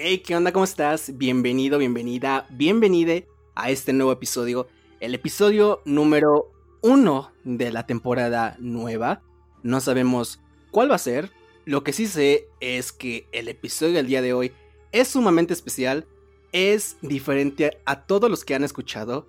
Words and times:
Hey, 0.00 0.18
¿qué 0.18 0.36
onda? 0.36 0.52
¿Cómo 0.52 0.64
estás? 0.64 1.18
Bienvenido, 1.18 1.76
bienvenida, 1.76 2.46
bienvenide 2.50 3.26
a 3.56 3.70
este 3.70 3.92
nuevo 3.92 4.12
episodio, 4.12 4.68
el 5.00 5.12
episodio 5.12 5.82
número 5.84 6.52
uno 6.82 7.32
de 7.42 7.72
la 7.72 7.84
temporada 7.84 8.54
nueva. 8.60 9.22
No 9.64 9.80
sabemos 9.80 10.38
cuál 10.70 10.88
va 10.88 10.94
a 10.94 10.98
ser. 10.98 11.32
Lo 11.64 11.82
que 11.82 11.92
sí 11.92 12.06
sé 12.06 12.46
es 12.60 12.92
que 12.92 13.26
el 13.32 13.48
episodio 13.48 13.94
del 13.94 14.06
día 14.06 14.22
de 14.22 14.32
hoy 14.32 14.52
es 14.92 15.08
sumamente 15.08 15.52
especial, 15.52 16.06
es 16.52 16.96
diferente 17.02 17.78
a 17.84 18.02
todos 18.06 18.30
los 18.30 18.44
que 18.44 18.54
han 18.54 18.62
escuchado 18.62 19.26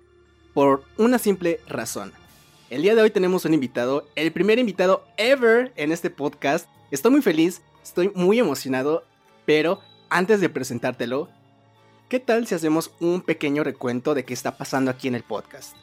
por 0.54 0.84
una 0.98 1.18
simple 1.18 1.58
razón. 1.66 2.12
El 2.70 2.82
día 2.82 2.94
de 2.94 3.02
hoy 3.02 3.10
tenemos 3.10 3.44
un 3.44 3.54
invitado, 3.54 4.06
el 4.14 4.30
primer 4.30 4.60
invitado 4.60 5.02
ever 5.16 5.72
en 5.74 5.90
este 5.90 6.10
podcast. 6.10 6.68
Estoy 6.92 7.10
muy 7.10 7.22
feliz, 7.22 7.60
estoy 7.82 8.12
muy 8.14 8.38
emocionado, 8.38 9.02
pero 9.46 9.80
antes 10.10 10.40
de 10.40 10.48
presentártelo, 10.48 11.28
¿qué 12.08 12.18
tal 12.20 12.46
si 12.46 12.54
hacemos 12.54 12.90
un 13.00 13.22
pequeño 13.22 13.64
recuento 13.64 14.14
de 14.14 14.24
qué 14.24 14.34
está 14.34 14.56
pasando 14.56 14.90
aquí 14.90 15.08
en 15.08 15.14
el 15.14 15.22
podcast? 15.22 15.76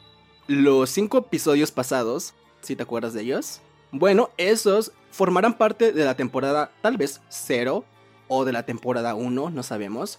Los 0.46 0.90
cinco 0.90 1.18
episodios 1.18 1.72
pasados, 1.72 2.34
si 2.60 2.76
te 2.76 2.82
acuerdas 2.82 3.14
de 3.14 3.22
ellos, 3.22 3.60
bueno, 3.90 4.30
esos 4.36 4.92
formarán 5.10 5.56
parte 5.56 5.92
de 5.92 6.04
la 6.04 6.14
temporada 6.14 6.70
tal 6.82 6.98
vez 6.98 7.22
cero 7.30 7.84
o 8.28 8.44
de 8.44 8.52
la 8.52 8.64
temporada 8.64 9.14
1, 9.14 9.50
no 9.50 9.62
sabemos. 9.62 10.18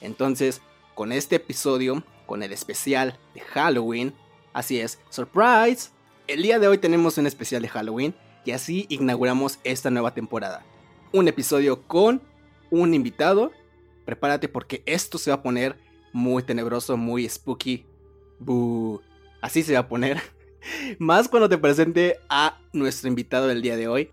Entonces, 0.00 0.62
con 0.94 1.10
este 1.10 1.36
episodio, 1.36 2.04
con 2.26 2.44
el 2.44 2.52
especial 2.52 3.18
de 3.34 3.40
Halloween, 3.40 4.14
así 4.52 4.78
es, 4.78 5.00
surprise, 5.10 5.90
el 6.28 6.42
día 6.42 6.60
de 6.60 6.68
hoy 6.68 6.78
tenemos 6.78 7.18
un 7.18 7.26
especial 7.26 7.62
de 7.62 7.68
Halloween 7.68 8.14
y 8.44 8.52
así 8.52 8.86
inauguramos 8.88 9.58
esta 9.64 9.90
nueva 9.90 10.14
temporada. 10.14 10.64
Un 11.12 11.26
episodio 11.26 11.82
con 11.82 12.22
un 12.72 12.94
invitado. 12.94 13.52
Prepárate 14.04 14.48
porque 14.48 14.82
esto 14.86 15.18
se 15.18 15.30
va 15.30 15.36
a 15.36 15.42
poner 15.42 15.78
muy 16.12 16.42
tenebroso, 16.42 16.96
muy 16.96 17.28
spooky. 17.28 17.86
Así 19.40 19.62
se 19.62 19.74
va 19.74 19.80
a 19.80 19.88
poner. 19.88 20.20
Más 20.98 21.28
cuando 21.28 21.48
te 21.48 21.58
presente 21.58 22.18
a 22.28 22.58
nuestro 22.72 23.08
invitado 23.08 23.46
del 23.46 23.62
día 23.62 23.76
de 23.76 23.86
hoy. 23.86 24.10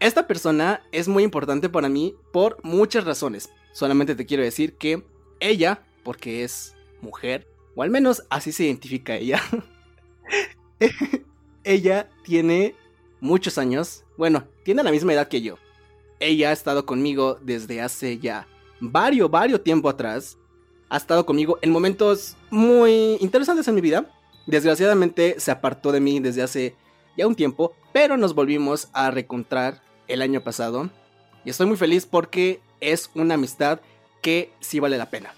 Esta 0.00 0.26
persona 0.28 0.82
es 0.92 1.08
muy 1.08 1.24
importante 1.24 1.68
para 1.68 1.88
mí 1.88 2.14
por 2.32 2.58
muchas 2.62 3.04
razones. 3.04 3.50
Solamente 3.72 4.14
te 4.14 4.26
quiero 4.26 4.44
decir 4.44 4.76
que 4.76 5.02
ella, 5.40 5.82
porque 6.04 6.44
es 6.44 6.76
mujer, 7.00 7.48
o 7.74 7.82
al 7.82 7.90
menos 7.90 8.22
así 8.30 8.52
se 8.52 8.64
identifica 8.64 9.16
ella, 9.16 9.42
ella 11.64 12.08
tiene 12.22 12.76
muchos 13.20 13.58
años. 13.58 14.04
Bueno, 14.16 14.46
tiene 14.62 14.84
la 14.84 14.92
misma 14.92 15.14
edad 15.14 15.28
que 15.28 15.42
yo. 15.42 15.56
Ella 16.20 16.50
ha 16.50 16.52
estado 16.52 16.84
conmigo 16.84 17.38
desde 17.42 17.80
hace 17.80 18.18
ya 18.18 18.46
varios, 18.80 19.30
varios 19.30 19.62
tiempo 19.62 19.88
atrás. 19.88 20.36
Ha 20.88 20.96
estado 20.96 21.24
conmigo 21.26 21.58
en 21.62 21.70
momentos 21.70 22.36
muy 22.50 23.16
interesantes 23.20 23.68
en 23.68 23.74
mi 23.74 23.80
vida. 23.80 24.10
Desgraciadamente 24.46 25.38
se 25.38 25.50
apartó 25.50 25.92
de 25.92 26.00
mí 26.00 26.20
desde 26.20 26.42
hace 26.42 26.74
ya 27.16 27.26
un 27.26 27.34
tiempo, 27.34 27.74
pero 27.92 28.16
nos 28.16 28.34
volvimos 28.34 28.88
a 28.92 29.10
reencontrar 29.10 29.82
el 30.06 30.22
año 30.22 30.42
pasado. 30.42 30.90
Y 31.44 31.50
estoy 31.50 31.66
muy 31.66 31.76
feliz 31.76 32.06
porque 32.06 32.60
es 32.80 33.10
una 33.14 33.34
amistad 33.34 33.80
que 34.22 34.52
sí 34.60 34.80
vale 34.80 34.98
la 34.98 35.10
pena. 35.10 35.34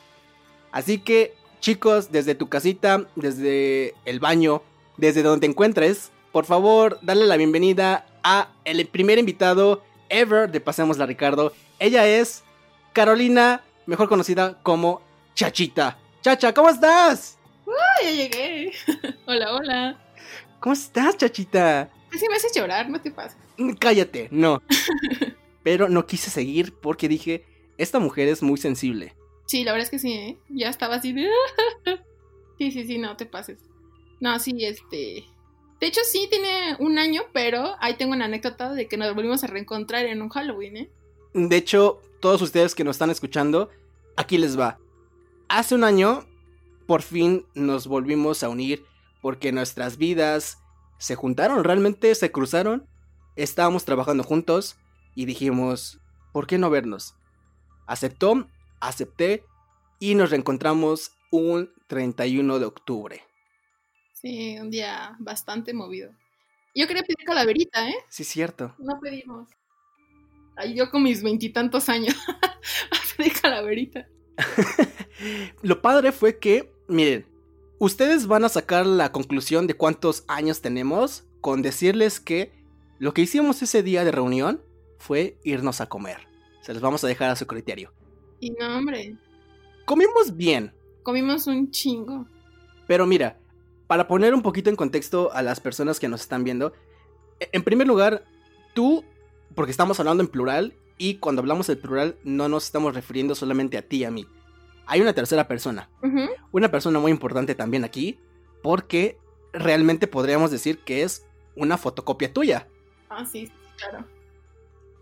Así 0.73 0.99
que, 0.99 1.35
chicos, 1.61 2.13
desde 2.13 2.35
tu 2.35 2.49
casita, 2.49 3.09
desde 3.17 3.95
el 4.05 4.21
baño, 4.21 4.63
desde 4.97 5.23
donde 5.23 5.41
te 5.41 5.51
encuentres, 5.51 6.13
por 6.33 6.45
favor, 6.45 6.99
dale 7.03 7.27
la 7.27 7.37
bienvenida 7.37 8.07
a 8.23 8.53
el 8.65 8.87
primer 8.87 9.19
invitado 9.19 9.83
ever 10.11 10.51
de 10.51 10.61
Pasemos 10.61 10.99
la 10.99 11.07
Ricardo. 11.07 11.55
Ella 11.79 12.07
es 12.07 12.45
Carolina, 12.93 13.63
mejor 13.87 14.09
conocida 14.09 14.61
como 14.63 15.01
Chachita. 15.35 15.99
Chacha, 16.21 16.53
¿cómo 16.53 16.69
estás? 16.69 17.39
¡Ay, 17.67 18.05
ya 18.05 18.25
llegué! 18.25 18.73
hola, 19.27 19.55
hola. 19.55 20.13
¿Cómo 20.59 20.75
estás, 20.75 21.17
Chachita? 21.17 21.91
Así 22.13 22.29
me 22.29 22.37
haces 22.37 22.53
llorar, 22.55 22.91
no 22.91 23.01
te 23.01 23.11
pases. 23.11 23.39
Mm, 23.57 23.73
cállate, 23.75 24.29
no. 24.31 24.63
Pero 25.63 25.89
no 25.89 26.07
quise 26.07 26.31
seguir 26.31 26.75
porque 26.75 27.09
dije, 27.09 27.45
esta 27.79 27.99
mujer 27.99 28.29
es 28.29 28.43
muy 28.43 28.59
sensible. 28.59 29.15
Sí, 29.47 29.65
la 29.65 29.73
verdad 29.73 29.85
es 29.85 29.91
que 29.91 29.99
sí, 29.99 30.13
¿eh? 30.13 30.39
Ya 30.49 30.69
estaba 30.69 30.97
así 30.97 31.13
de... 31.13 31.29
sí, 32.59 32.71
sí, 32.71 32.87
sí, 32.87 32.99
no 32.99 33.17
te 33.17 33.27
pases. 33.27 33.59
No, 34.21 34.39
sí, 34.39 34.65
este... 34.65 35.25
De 35.81 35.87
hecho, 35.87 36.01
sí 36.05 36.27
tiene 36.31 36.77
un 36.79 36.99
año, 36.99 37.23
pero 37.33 37.75
ahí 37.81 37.97
tengo 37.97 38.13
una 38.13 38.27
anécdota 38.27 38.73
de 38.75 38.87
que 38.87 38.97
nos 38.97 39.15
volvimos 39.15 39.43
a 39.43 39.47
reencontrar 39.47 40.05
en 40.05 40.21
un 40.21 40.29
Halloween, 40.29 40.77
¿eh? 40.77 40.91
De 41.33 41.57
hecho, 41.57 42.01
todos 42.21 42.43
ustedes 42.43 42.75
que 42.75 42.85
nos 42.85 42.97
están 42.97 43.11
escuchando, 43.11 43.71
aquí 44.17 44.37
les 44.37 44.59
va. 44.59 44.79
Hace 45.49 45.75
un 45.75 45.85
año, 45.85 46.27
por 46.87 47.03
fin 47.03 47.47
nos 47.55 47.87
volvimos 47.87 48.43
a 48.43 48.49
unir 48.49 48.85
porque 49.23 49.53
nuestras 49.53 49.97
vidas 49.97 50.59
se 50.99 51.15
juntaron, 51.15 51.65
realmente 51.65 52.15
se 52.15 52.31
cruzaron. 52.31 52.87
Estábamos 53.37 53.85
trabajando 53.85 54.23
juntos 54.23 54.77
y 55.15 55.25
dijimos, 55.25 55.99
¿por 56.33 56.47
qué 56.47 56.59
no 56.59 56.69
vernos? 56.69 57.15
Aceptó, 57.87 58.47
acepté 58.81 59.45
y 59.99 60.15
nos 60.15 60.31
reencontramos 60.31 61.13
un 61.31 61.73
31 61.87 62.59
de 62.59 62.67
octubre. 62.67 63.30
Sí, 64.21 64.59
un 64.59 64.71
día 64.71 65.17
bastante 65.19 65.73
movido. 65.73 66.13
Yo 66.75 66.87
quería 66.87 67.03
pedir 67.03 67.25
calaverita, 67.25 67.89
¿eh? 67.89 67.97
Sí, 68.09 68.23
cierto. 68.25 68.75
No 68.79 69.01
pedimos. 69.01 69.49
Ay, 70.57 70.75
yo 70.75 70.91
con 70.91 71.03
mis 71.03 71.23
veintitantos 71.23 71.89
años 71.89 72.15
pedí 73.21 73.31
calaverita. 73.31 74.07
Lo 75.63 75.81
padre 75.83 76.13
fue 76.13 76.39
que, 76.39 76.73
miren, 76.89 77.27
ustedes 77.79 78.27
van 78.27 78.45
a 78.45 78.49
sacar 78.49 78.87
la 78.87 79.13
conclusión 79.13 79.67
de 79.67 79.75
cuántos 79.75 80.25
años 80.29 80.61
tenemos 80.61 81.25
con 81.41 81.63
decirles 81.63 82.21
que 82.21 82.53
lo 82.99 83.15
que 83.15 83.23
hicimos 83.23 83.63
ese 83.63 83.83
día 83.83 84.05
de 84.05 84.13
reunión 84.13 84.63
fue 84.99 85.39
irnos 85.45 85.81
a 85.81 85.89
comer. 85.89 86.19
Se 86.63 86.75
los 86.75 86.83
vamos 86.83 87.03
a 87.05 87.09
dejar 87.09 87.31
a 87.31 87.37
su 87.37 87.47
criterio. 87.47 87.93
Y 88.39 88.51
no, 88.51 88.77
hombre. 88.77 89.17
Comimos 89.87 90.37
bien. 90.37 90.75
Comimos 91.03 91.47
un 91.47 91.71
chingo. 91.71 92.27
Pero 92.87 93.07
mira, 93.07 93.39
para 93.91 94.07
poner 94.07 94.35
un 94.35 94.43
poquito 94.43 94.71
en 94.71 94.77
contexto 94.77 95.33
a 95.33 95.43
las 95.43 95.59
personas 95.59 95.99
que 95.99 96.07
nos 96.07 96.21
están 96.21 96.45
viendo, 96.45 96.73
e, 97.41 97.49
en 97.51 97.65
primer 97.65 97.89
lugar, 97.89 98.23
tú, 98.73 99.05
porque 99.57 99.73
estamos 99.73 99.99
hablando 99.99 100.23
en 100.23 100.29
plural, 100.29 100.75
y 100.97 101.17
cuando 101.17 101.41
hablamos 101.41 101.69
en 101.69 101.81
plural 101.81 102.17
no 102.23 102.49
nos 102.49 102.67
estamos 102.67 102.95
refiriendo 102.95 103.35
solamente 103.35 103.77
a 103.77 103.83
ti 103.83 103.97
y 103.97 104.05
a 104.05 104.13
mí. 104.13 104.29
Hay 104.87 105.01
una 105.01 105.13
tercera 105.13 105.49
persona. 105.49 105.91
Una 106.53 106.71
persona 106.71 107.01
muy 107.01 107.11
importante 107.11 107.57
también 107.57 107.83
aquí, 107.83 108.21
porque 108.63 109.19
realmente 109.53 110.07
podríamos 110.07 110.53
decir 110.53 110.79
que 110.79 111.03
es 111.03 111.27
una 111.57 111.77
fotocopia 111.77 112.33
tuya. 112.33 112.69
Ah, 113.09 113.27
sí, 113.27 113.51
claro. 113.77 114.07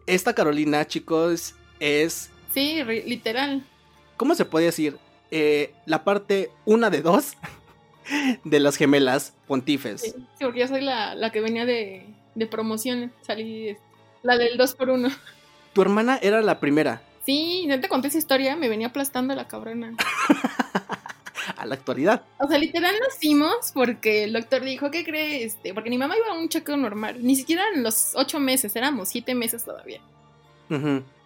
Esta 0.06 0.34
Carolina, 0.34 0.86
chicos, 0.86 1.56
es... 1.78 2.30
Sí, 2.54 2.82
literal. 3.04 3.66
¿Cómo 4.16 4.34
se 4.34 4.46
puede 4.46 4.64
decir? 4.64 4.96
Eh, 5.30 5.74
la 5.84 6.04
parte 6.04 6.50
una 6.64 6.88
de 6.88 7.02
dos 7.02 7.36
de 8.44 8.60
las 8.60 8.76
gemelas 8.76 9.34
pontifes. 9.46 10.02
Sí, 10.02 10.14
porque 10.40 10.60
yo 10.60 10.68
soy 10.68 10.80
la, 10.80 11.30
que 11.32 11.40
venía 11.40 11.64
de, 11.64 12.06
de 12.34 12.46
promoción, 12.46 13.12
salí 13.22 13.76
la 14.22 14.36
del 14.36 14.56
2 14.56 14.74
por 14.74 14.90
1 14.90 15.08
Tu 15.72 15.82
hermana 15.82 16.18
era 16.22 16.40
la 16.42 16.60
primera. 16.60 17.02
Sí, 17.24 17.66
ya 17.68 17.80
te 17.80 17.88
conté 17.88 18.08
esa 18.08 18.18
historia, 18.18 18.56
me 18.56 18.68
venía 18.68 18.88
aplastando 18.88 19.34
la 19.34 19.46
cabrona. 19.46 19.94
a 21.56 21.66
la 21.66 21.74
actualidad. 21.74 22.22
O 22.38 22.48
sea, 22.48 22.58
literal 22.58 22.94
nacimos 23.00 23.72
porque 23.72 24.24
el 24.24 24.32
doctor 24.32 24.64
dijo, 24.64 24.90
¿qué 24.90 25.04
crees? 25.04 25.54
Este, 25.54 25.74
porque 25.74 25.90
mi 25.90 25.98
mamá 25.98 26.16
iba 26.16 26.28
a 26.34 26.38
un 26.38 26.48
chequeo 26.48 26.76
normal, 26.76 27.18
ni 27.20 27.36
siquiera 27.36 27.64
en 27.74 27.82
los 27.82 28.12
ocho 28.14 28.38
meses, 28.40 28.74
éramos 28.76 29.08
siete 29.08 29.34
meses 29.34 29.64
todavía. 29.64 30.00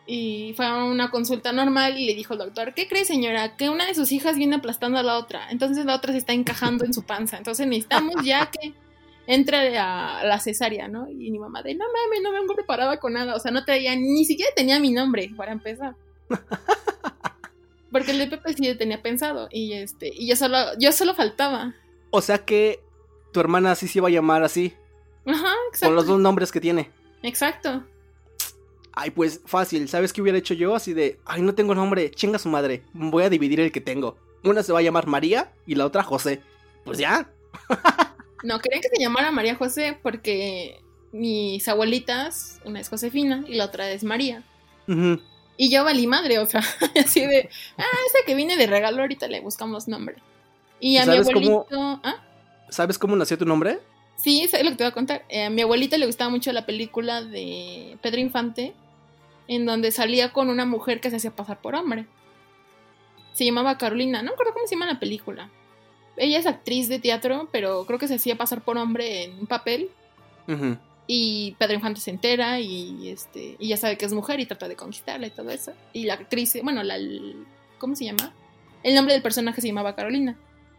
Y 0.06 0.52
fue 0.56 0.66
a 0.66 0.84
una 0.84 1.10
consulta 1.10 1.52
normal 1.52 1.96
y 1.96 2.06
le 2.06 2.14
dijo 2.14 2.32
el 2.32 2.40
doctor, 2.40 2.74
¿qué 2.74 2.88
cree 2.88 3.04
señora? 3.04 3.56
Que 3.56 3.68
una 3.68 3.86
de 3.86 3.94
sus 3.94 4.10
hijas 4.10 4.36
viene 4.36 4.56
aplastando 4.56 4.98
a 4.98 5.02
la 5.02 5.16
otra. 5.16 5.48
Entonces 5.50 5.84
la 5.84 5.94
otra 5.94 6.12
se 6.12 6.18
está 6.18 6.32
encajando 6.32 6.84
en 6.84 6.92
su 6.92 7.04
panza. 7.04 7.38
Entonces 7.38 7.66
necesitamos 7.66 8.24
ya 8.24 8.50
que 8.50 8.74
entre 9.26 9.78
a 9.78 10.24
la 10.24 10.40
cesárea, 10.40 10.88
¿no? 10.88 11.08
Y 11.08 11.30
mi 11.30 11.38
mamá 11.38 11.62
de, 11.62 11.74
no 11.74 11.84
mames, 11.86 12.22
no 12.22 12.32
vengo 12.32 12.54
preparada 12.54 12.98
con 12.98 13.12
nada. 13.12 13.36
O 13.36 13.38
sea, 13.38 13.52
no 13.52 13.64
traía, 13.64 13.94
ni 13.94 14.24
siquiera 14.24 14.50
tenía 14.56 14.80
mi 14.80 14.90
nombre 14.90 15.30
para 15.36 15.52
empezar. 15.52 15.94
Porque 17.92 18.10
el 18.12 18.18
de 18.18 18.26
Pepe 18.26 18.54
sí 18.54 18.74
tenía 18.74 19.02
pensado. 19.02 19.48
Y 19.50 19.74
este, 19.74 20.10
y 20.12 20.26
yo 20.26 20.34
solo, 20.34 20.58
yo 20.78 20.92
solo 20.92 21.14
faltaba. 21.14 21.74
O 22.10 22.20
sea 22.20 22.38
que 22.38 22.80
tu 23.32 23.40
hermana 23.40 23.74
sí 23.74 23.86
se 23.86 23.98
iba 23.98 24.08
a 24.08 24.10
llamar 24.10 24.42
así. 24.42 24.74
Ajá, 25.26 25.52
exacto. 25.68 25.86
Con 25.86 25.94
los 25.94 26.06
dos 26.06 26.18
nombres 26.18 26.50
que 26.50 26.60
tiene. 26.60 26.90
Exacto. 27.22 27.84
Ay, 28.94 29.10
pues 29.10 29.40
fácil, 29.46 29.88
¿sabes 29.88 30.12
qué 30.12 30.20
hubiera 30.20 30.38
hecho 30.38 30.54
yo? 30.54 30.74
Así 30.74 30.92
de, 30.92 31.18
ay, 31.24 31.42
no 31.42 31.54
tengo 31.54 31.74
nombre, 31.74 32.10
chinga 32.10 32.38
su 32.38 32.48
madre, 32.48 32.82
voy 32.92 33.24
a 33.24 33.30
dividir 33.30 33.60
el 33.60 33.72
que 33.72 33.80
tengo. 33.80 34.16
Una 34.44 34.62
se 34.62 34.72
va 34.72 34.80
a 34.80 34.82
llamar 34.82 35.06
María 35.06 35.52
y 35.66 35.74
la 35.76 35.86
otra 35.86 36.02
José. 36.02 36.40
Pues 36.84 36.98
ya. 36.98 37.30
no, 38.42 38.58
querían 38.58 38.82
que 38.82 38.88
se 38.88 39.00
llamara 39.00 39.30
María 39.30 39.54
José 39.54 39.98
porque 40.02 40.80
mis 41.12 41.66
abuelitas, 41.68 42.60
una 42.64 42.80
es 42.80 42.88
Josefina 42.88 43.44
y 43.46 43.54
la 43.54 43.66
otra 43.66 43.90
es 43.90 44.04
María. 44.04 44.42
Y 44.86 45.20
Y 45.56 45.70
yo 45.70 45.84
valí 45.84 46.06
madre, 46.06 46.38
o 46.38 46.46
sea, 46.46 46.60
así 47.04 47.24
de, 47.24 47.48
ah, 47.78 47.84
ese 48.08 48.18
que 48.26 48.34
viene 48.34 48.56
de 48.56 48.66
regalo, 48.66 49.02
ahorita 49.02 49.28
le 49.28 49.40
buscamos 49.40 49.88
nombre. 49.88 50.16
Y 50.80 50.96
a 50.96 51.06
mi 51.06 51.16
abuelito. 51.16 51.66
¿ah? 52.02 52.16
¿Sabes 52.68 52.98
cómo 52.98 53.14
nació 53.14 53.38
tu 53.38 53.44
nombre? 53.44 53.78
Sí, 54.16 54.42
es 54.42 54.52
lo 54.52 54.70
que 54.70 54.76
te 54.76 54.84
voy 54.84 54.90
a 54.90 54.94
contar. 54.94 55.24
Eh, 55.28 55.44
a 55.44 55.50
mi 55.50 55.62
abuelita 55.62 55.96
le 55.98 56.06
gustaba 56.06 56.30
mucho 56.30 56.52
la 56.52 56.66
película 56.66 57.22
de 57.22 57.98
Pedro 58.02 58.20
Infante, 58.20 58.74
en 59.48 59.66
donde 59.66 59.90
salía 59.90 60.32
con 60.32 60.48
una 60.48 60.64
mujer 60.64 61.00
que 61.00 61.10
se 61.10 61.16
hacía 61.16 61.34
pasar 61.34 61.60
por 61.60 61.74
hombre. 61.74 62.06
Se 63.34 63.44
llamaba 63.44 63.78
Carolina, 63.78 64.22
no 64.22 64.30
me 64.30 64.34
acuerdo 64.34 64.52
cómo 64.52 64.66
se 64.66 64.74
llama 64.74 64.86
la 64.86 65.00
película. 65.00 65.50
Ella 66.16 66.38
es 66.38 66.46
actriz 66.46 66.88
de 66.88 66.98
teatro, 66.98 67.48
pero 67.50 67.84
creo 67.86 67.98
que 67.98 68.08
se 68.08 68.16
hacía 68.16 68.36
pasar 68.36 68.62
por 68.62 68.76
hombre 68.76 69.24
en 69.24 69.40
un 69.40 69.46
papel. 69.46 69.90
Y 71.06 71.56
Pedro 71.58 71.74
Infante 71.74 72.00
se 72.00 72.10
entera 72.10 72.60
y 72.60 73.08
este 73.08 73.56
y 73.58 73.68
ya 73.68 73.76
sabe 73.76 73.96
que 73.96 74.04
es 74.04 74.12
mujer 74.12 74.40
y 74.40 74.46
trata 74.46 74.68
de 74.68 74.76
conquistarla 74.76 75.26
y 75.26 75.30
todo 75.30 75.50
eso. 75.50 75.72
Y 75.92 76.04
la 76.04 76.14
actriz, 76.14 76.56
bueno, 76.62 76.82
la 76.82 76.96
¿cómo 77.78 77.96
se 77.96 78.04
llama? 78.04 78.34
El 78.82 78.94
nombre 78.94 79.14
del 79.14 79.22
personaje 79.22 79.60
se 79.60 79.68
llamaba 79.68 79.94
Carolina. 79.94 80.36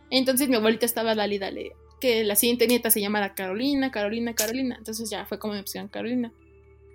Entonces 0.09 0.49
mi 0.49 0.55
abuelita 0.55 0.85
estaba 0.85 1.15
dale 1.15 1.39
dale 1.39 1.73
que 1.99 2.23
la 2.23 2.35
siguiente 2.35 2.67
nieta 2.67 2.91
se 2.91 2.99
llamara 2.99 3.33
Carolina, 3.33 3.89
Carolina, 3.89 4.33
Carolina. 4.33 4.75
Entonces 4.77 5.09
ya 5.09 5.25
fue 5.25 5.39
como 5.39 5.53
mi 5.53 5.59
opción 5.61 5.87
Carolina. 5.87 6.31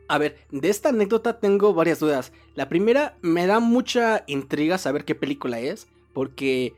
A 0.08 0.18
ver, 0.18 0.38
de 0.50 0.70
esta 0.70 0.88
anécdota 0.88 1.38
tengo 1.38 1.74
varias 1.74 2.00
dudas. 2.00 2.32
La 2.54 2.68
primera, 2.68 3.16
me 3.20 3.46
da 3.46 3.60
mucha 3.60 4.24
intriga 4.26 4.78
saber 4.78 5.04
qué 5.04 5.14
película 5.14 5.60
es, 5.60 5.86
porque 6.14 6.74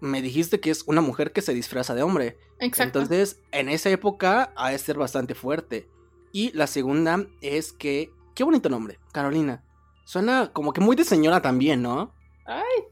me 0.00 0.22
dijiste 0.22 0.60
que 0.60 0.70
es 0.70 0.84
una 0.86 1.00
mujer 1.00 1.32
que 1.32 1.42
se 1.42 1.54
disfraza 1.54 1.94
de 1.94 2.02
hombre. 2.02 2.38
Exacto. 2.58 3.00
Entonces, 3.00 3.40
en 3.52 3.70
esa 3.70 3.88
época 3.90 4.52
ha 4.56 4.70
de 4.70 4.78
ser 4.78 4.98
bastante 4.98 5.34
fuerte. 5.34 5.88
Y 6.32 6.52
la 6.52 6.66
segunda 6.66 7.26
es 7.40 7.72
que, 7.72 8.12
qué 8.34 8.44
bonito 8.44 8.68
nombre, 8.68 8.98
Carolina. 9.12 9.64
Suena 10.04 10.52
como 10.52 10.72
que 10.72 10.80
muy 10.80 10.96
de 10.96 11.04
señora 11.04 11.40
también, 11.40 11.82
¿no? 11.82 12.12
Ay, 12.44 12.84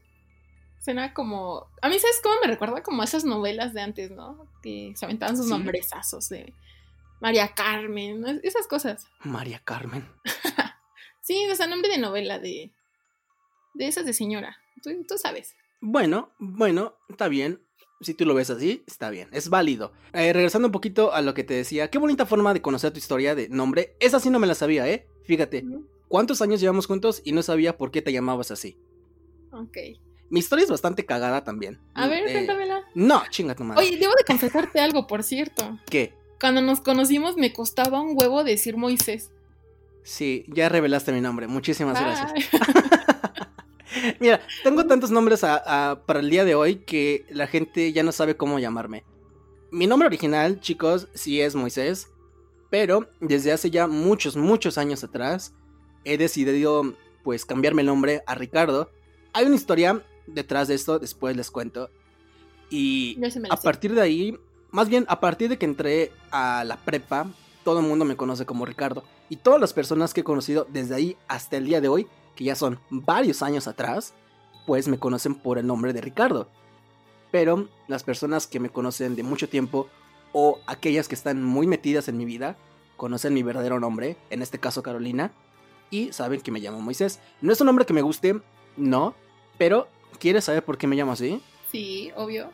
suena 0.79 1.13
como... 1.13 1.67
A 1.81 1.89
mí, 1.89 1.99
¿sabes 1.99 2.19
cómo 2.23 2.35
me 2.41 2.47
recuerda? 2.47 2.81
Como 2.81 3.03
esas 3.03 3.23
novelas 3.23 3.73
de 3.73 3.81
antes, 3.81 4.11
¿no? 4.11 4.47
Que 4.63 4.93
se 4.95 5.05
aventaban 5.05 5.37
sus 5.37 5.47
nombresazos 5.47 6.29
de 6.29 6.53
María 7.21 7.53
Carmen, 7.53 8.39
esas 8.43 8.67
cosas. 8.67 9.07
María 9.23 9.61
Carmen. 9.63 10.07
sí, 11.21 11.47
o 11.51 11.55
sea, 11.55 11.67
nombre 11.67 11.89
de 11.89 11.97
novela 11.97 12.39
de... 12.39 12.71
De 13.73 13.87
esas 13.87 14.05
de 14.05 14.13
señora. 14.13 14.57
tú 14.83 15.17
sabes. 15.17 15.55
Bueno, 15.81 16.33
bueno, 16.39 16.95
está 17.09 17.27
bien. 17.27 17.61
Si 18.01 18.13
tú 18.13 18.25
lo 18.25 18.33
ves 18.33 18.49
así, 18.49 18.83
está 18.87 19.09
bien, 19.09 19.27
es 19.33 19.49
válido. 19.49 19.91
Eh, 20.13 20.31
regresando 20.31 20.69
un 20.69 20.71
poquito 20.71 21.13
a 21.13 21.21
lo 21.21 21.33
que 21.33 21.43
te 21.43 21.53
decía, 21.53 21.89
qué 21.89 21.97
bonita 21.97 22.25
forma 22.25 22.53
de 22.53 22.61
conocer 22.61 22.91
tu 22.91 22.97
historia 22.99 23.35
de 23.35 23.49
nombre. 23.49 23.95
Esa 23.99 24.19
sí 24.21 24.29
no 24.29 24.39
me 24.39 24.47
la 24.47 24.55
sabía, 24.55 24.87
¿eh? 24.87 25.05
Fíjate, 25.25 25.65
¿cuántos 26.07 26.41
años 26.41 26.61
llevamos 26.61 26.87
juntos 26.87 27.21
y 27.25 27.33
no 27.33 27.43
sabía 27.43 27.77
por 27.77 27.91
qué 27.91 28.01
te 28.01 28.13
llamabas 28.13 28.51
así? 28.51 28.77
Ok. 29.51 29.77
Mi 30.29 30.39
historia 30.39 30.63
es 30.63 30.71
bastante 30.71 31.05
cagada 31.05 31.43
también. 31.43 31.79
A 31.93 32.07
ver, 32.07 32.27
eh, 32.27 32.31
cuéntamela. 32.31 32.83
No, 32.95 33.23
chinga 33.29 33.55
tu 33.55 33.63
madre. 33.63 33.85
Oye, 33.85 33.97
debo 33.97 34.13
de 34.17 34.23
confesarte 34.25 34.79
algo, 34.79 35.05
por 35.07 35.23
cierto. 35.23 35.77
¿Qué? 35.89 36.13
Cuando 36.39 36.61
nos 36.61 36.79
conocimos 36.79 37.35
me 37.37 37.53
costaba 37.53 38.01
un 38.01 38.15
huevo 38.17 38.43
decir 38.43 38.77
Moisés. 38.77 39.31
Sí, 40.03 40.45
ya 40.47 40.69
revelaste 40.69 41.11
mi 41.11 41.21
nombre. 41.21 41.47
Muchísimas 41.47 41.99
gracias. 41.99 42.33
Mira, 44.19 44.41
tengo 44.63 44.85
tantos 44.85 45.11
nombres 45.11 45.41
para 45.41 46.19
el 46.19 46.29
día 46.29 46.45
de 46.45 46.55
hoy 46.55 46.77
que 46.77 47.25
la 47.29 47.47
gente 47.47 47.91
ya 47.91 48.03
no 48.03 48.11
sabe 48.11 48.37
cómo 48.37 48.59
llamarme. 48.59 49.03
Mi 49.71 49.87
nombre 49.87 50.07
original, 50.07 50.59
chicos, 50.61 51.09
sí 51.13 51.41
es 51.41 51.55
Moisés, 51.55 52.07
pero 52.69 53.09
desde 53.19 53.51
hace 53.51 53.69
ya 53.69 53.87
muchos, 53.87 54.35
muchos 54.35 54.77
años 54.77 55.03
atrás 55.03 55.53
he 56.05 56.17
decidido 56.17 56.95
pues 57.23 57.45
cambiarme 57.45 57.81
el 57.81 57.87
nombre 57.87 58.23
a 58.25 58.35
Ricardo. 58.35 58.89
Hay 59.33 59.45
una 59.45 59.55
historia 59.55 60.03
detrás 60.25 60.67
de 60.67 60.75
esto, 60.75 60.99
después 60.99 61.35
les 61.35 61.51
cuento. 61.51 61.89
Y 62.69 63.19
a 63.49 63.57
partir 63.57 63.93
de 63.93 64.01
ahí, 64.01 64.37
más 64.71 64.89
bien 64.89 65.05
a 65.09 65.19
partir 65.19 65.49
de 65.49 65.57
que 65.57 65.65
entré 65.65 66.11
a 66.31 66.63
la 66.63 66.77
prepa, 66.77 67.27
todo 67.63 67.79
el 67.79 67.85
mundo 67.85 68.05
me 68.05 68.15
conoce 68.15 68.45
como 68.45 68.65
Ricardo. 68.65 69.03
Y 69.29 69.37
todas 69.37 69.59
las 69.59 69.73
personas 69.73 70.13
que 70.13 70.21
he 70.21 70.23
conocido 70.23 70.67
desde 70.69 70.95
ahí 70.95 71.17
hasta 71.27 71.57
el 71.57 71.65
día 71.65 71.81
de 71.81 71.87
hoy 71.87 72.07
que 72.35 72.45
ya 72.45 72.55
son 72.55 72.79
varios 72.89 73.43
años 73.43 73.67
atrás, 73.67 74.13
pues 74.65 74.87
me 74.87 74.97
conocen 74.97 75.35
por 75.35 75.57
el 75.57 75.67
nombre 75.67 75.91
de 75.91 75.99
Ricardo. 75.99 76.49
Pero 77.31 77.67
las 77.87 78.03
personas 78.03 78.47
que 78.47 78.61
me 78.61 78.69
conocen 78.69 79.15
de 79.15 79.23
mucho 79.23 79.49
tiempo 79.49 79.89
o 80.31 80.59
aquellas 80.65 81.07
que 81.07 81.15
están 81.15 81.43
muy 81.43 81.67
metidas 81.67 82.07
en 82.07 82.17
mi 82.17 82.23
vida, 82.23 82.55
conocen 82.95 83.33
mi 83.33 83.43
verdadero 83.43 83.79
nombre, 83.79 84.15
en 84.29 84.41
este 84.41 84.57
caso 84.57 84.83
Carolina, 84.83 85.33
y 85.89 86.13
saben 86.13 86.39
que 86.41 86.51
me 86.51 86.59
llamo 86.59 86.79
Moisés. 86.79 87.19
No 87.41 87.51
es 87.51 87.59
un 87.59 87.65
nombre 87.65 87.85
que 87.85 87.93
me 87.93 88.01
guste, 88.01 88.39
no, 88.77 89.15
pero 89.57 89.89
¿quieres 90.19 90.45
saber 90.45 90.63
por 90.63 90.77
qué 90.77 90.87
me 90.87 90.95
llamo 90.95 91.11
así? 91.11 91.41
Sí, 91.71 92.11
obvio. 92.15 92.51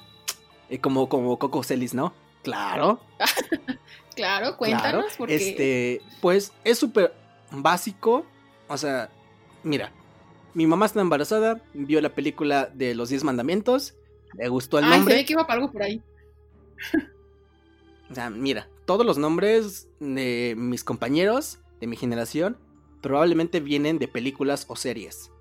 Eh, 0.69 0.79
como, 0.79 1.09
como 1.09 1.37
Coco 1.39 1.63
Celis, 1.63 1.93
¿no? 1.93 2.13
Claro. 2.43 2.99
claro, 4.15 4.57
cuéntanos. 4.57 5.05
Este, 5.27 6.01
pues 6.21 6.51
es 6.63 6.77
súper 6.77 7.13
básico. 7.51 8.25
O 8.67 8.77
sea, 8.77 9.09
Mira, 9.65 9.91
mi 10.53 10.67
mamá 10.67 10.85
está 10.85 11.01
embarazada, 11.01 11.59
vio 11.73 11.99
la 11.99 12.13
película 12.13 12.67
de 12.67 12.93
los 12.93 13.09
10 13.09 13.23
mandamientos, 13.23 13.95
le 14.37 14.47
gustó 14.47 14.77
el 14.77 14.87
nombre. 14.87 15.15
Ay, 15.15 15.25
que 15.25 15.33
iba 15.33 15.47
para 15.47 15.59
algo 15.59 15.71
por 15.71 15.81
ahí. 15.81 16.03
o 18.11 18.13
sea, 18.13 18.29
mira, 18.29 18.69
todos 18.85 19.03
los 19.07 19.17
nombres 19.17 19.89
de 19.99 20.53
mis 20.55 20.83
compañeros 20.83 21.57
de 21.81 21.87
mi 21.87 21.97
generación 21.97 22.59
probablemente 23.01 23.59
vienen 23.59 23.97
de 23.97 24.07
películas 24.07 24.65
o 24.69 24.75
series. 24.75 25.31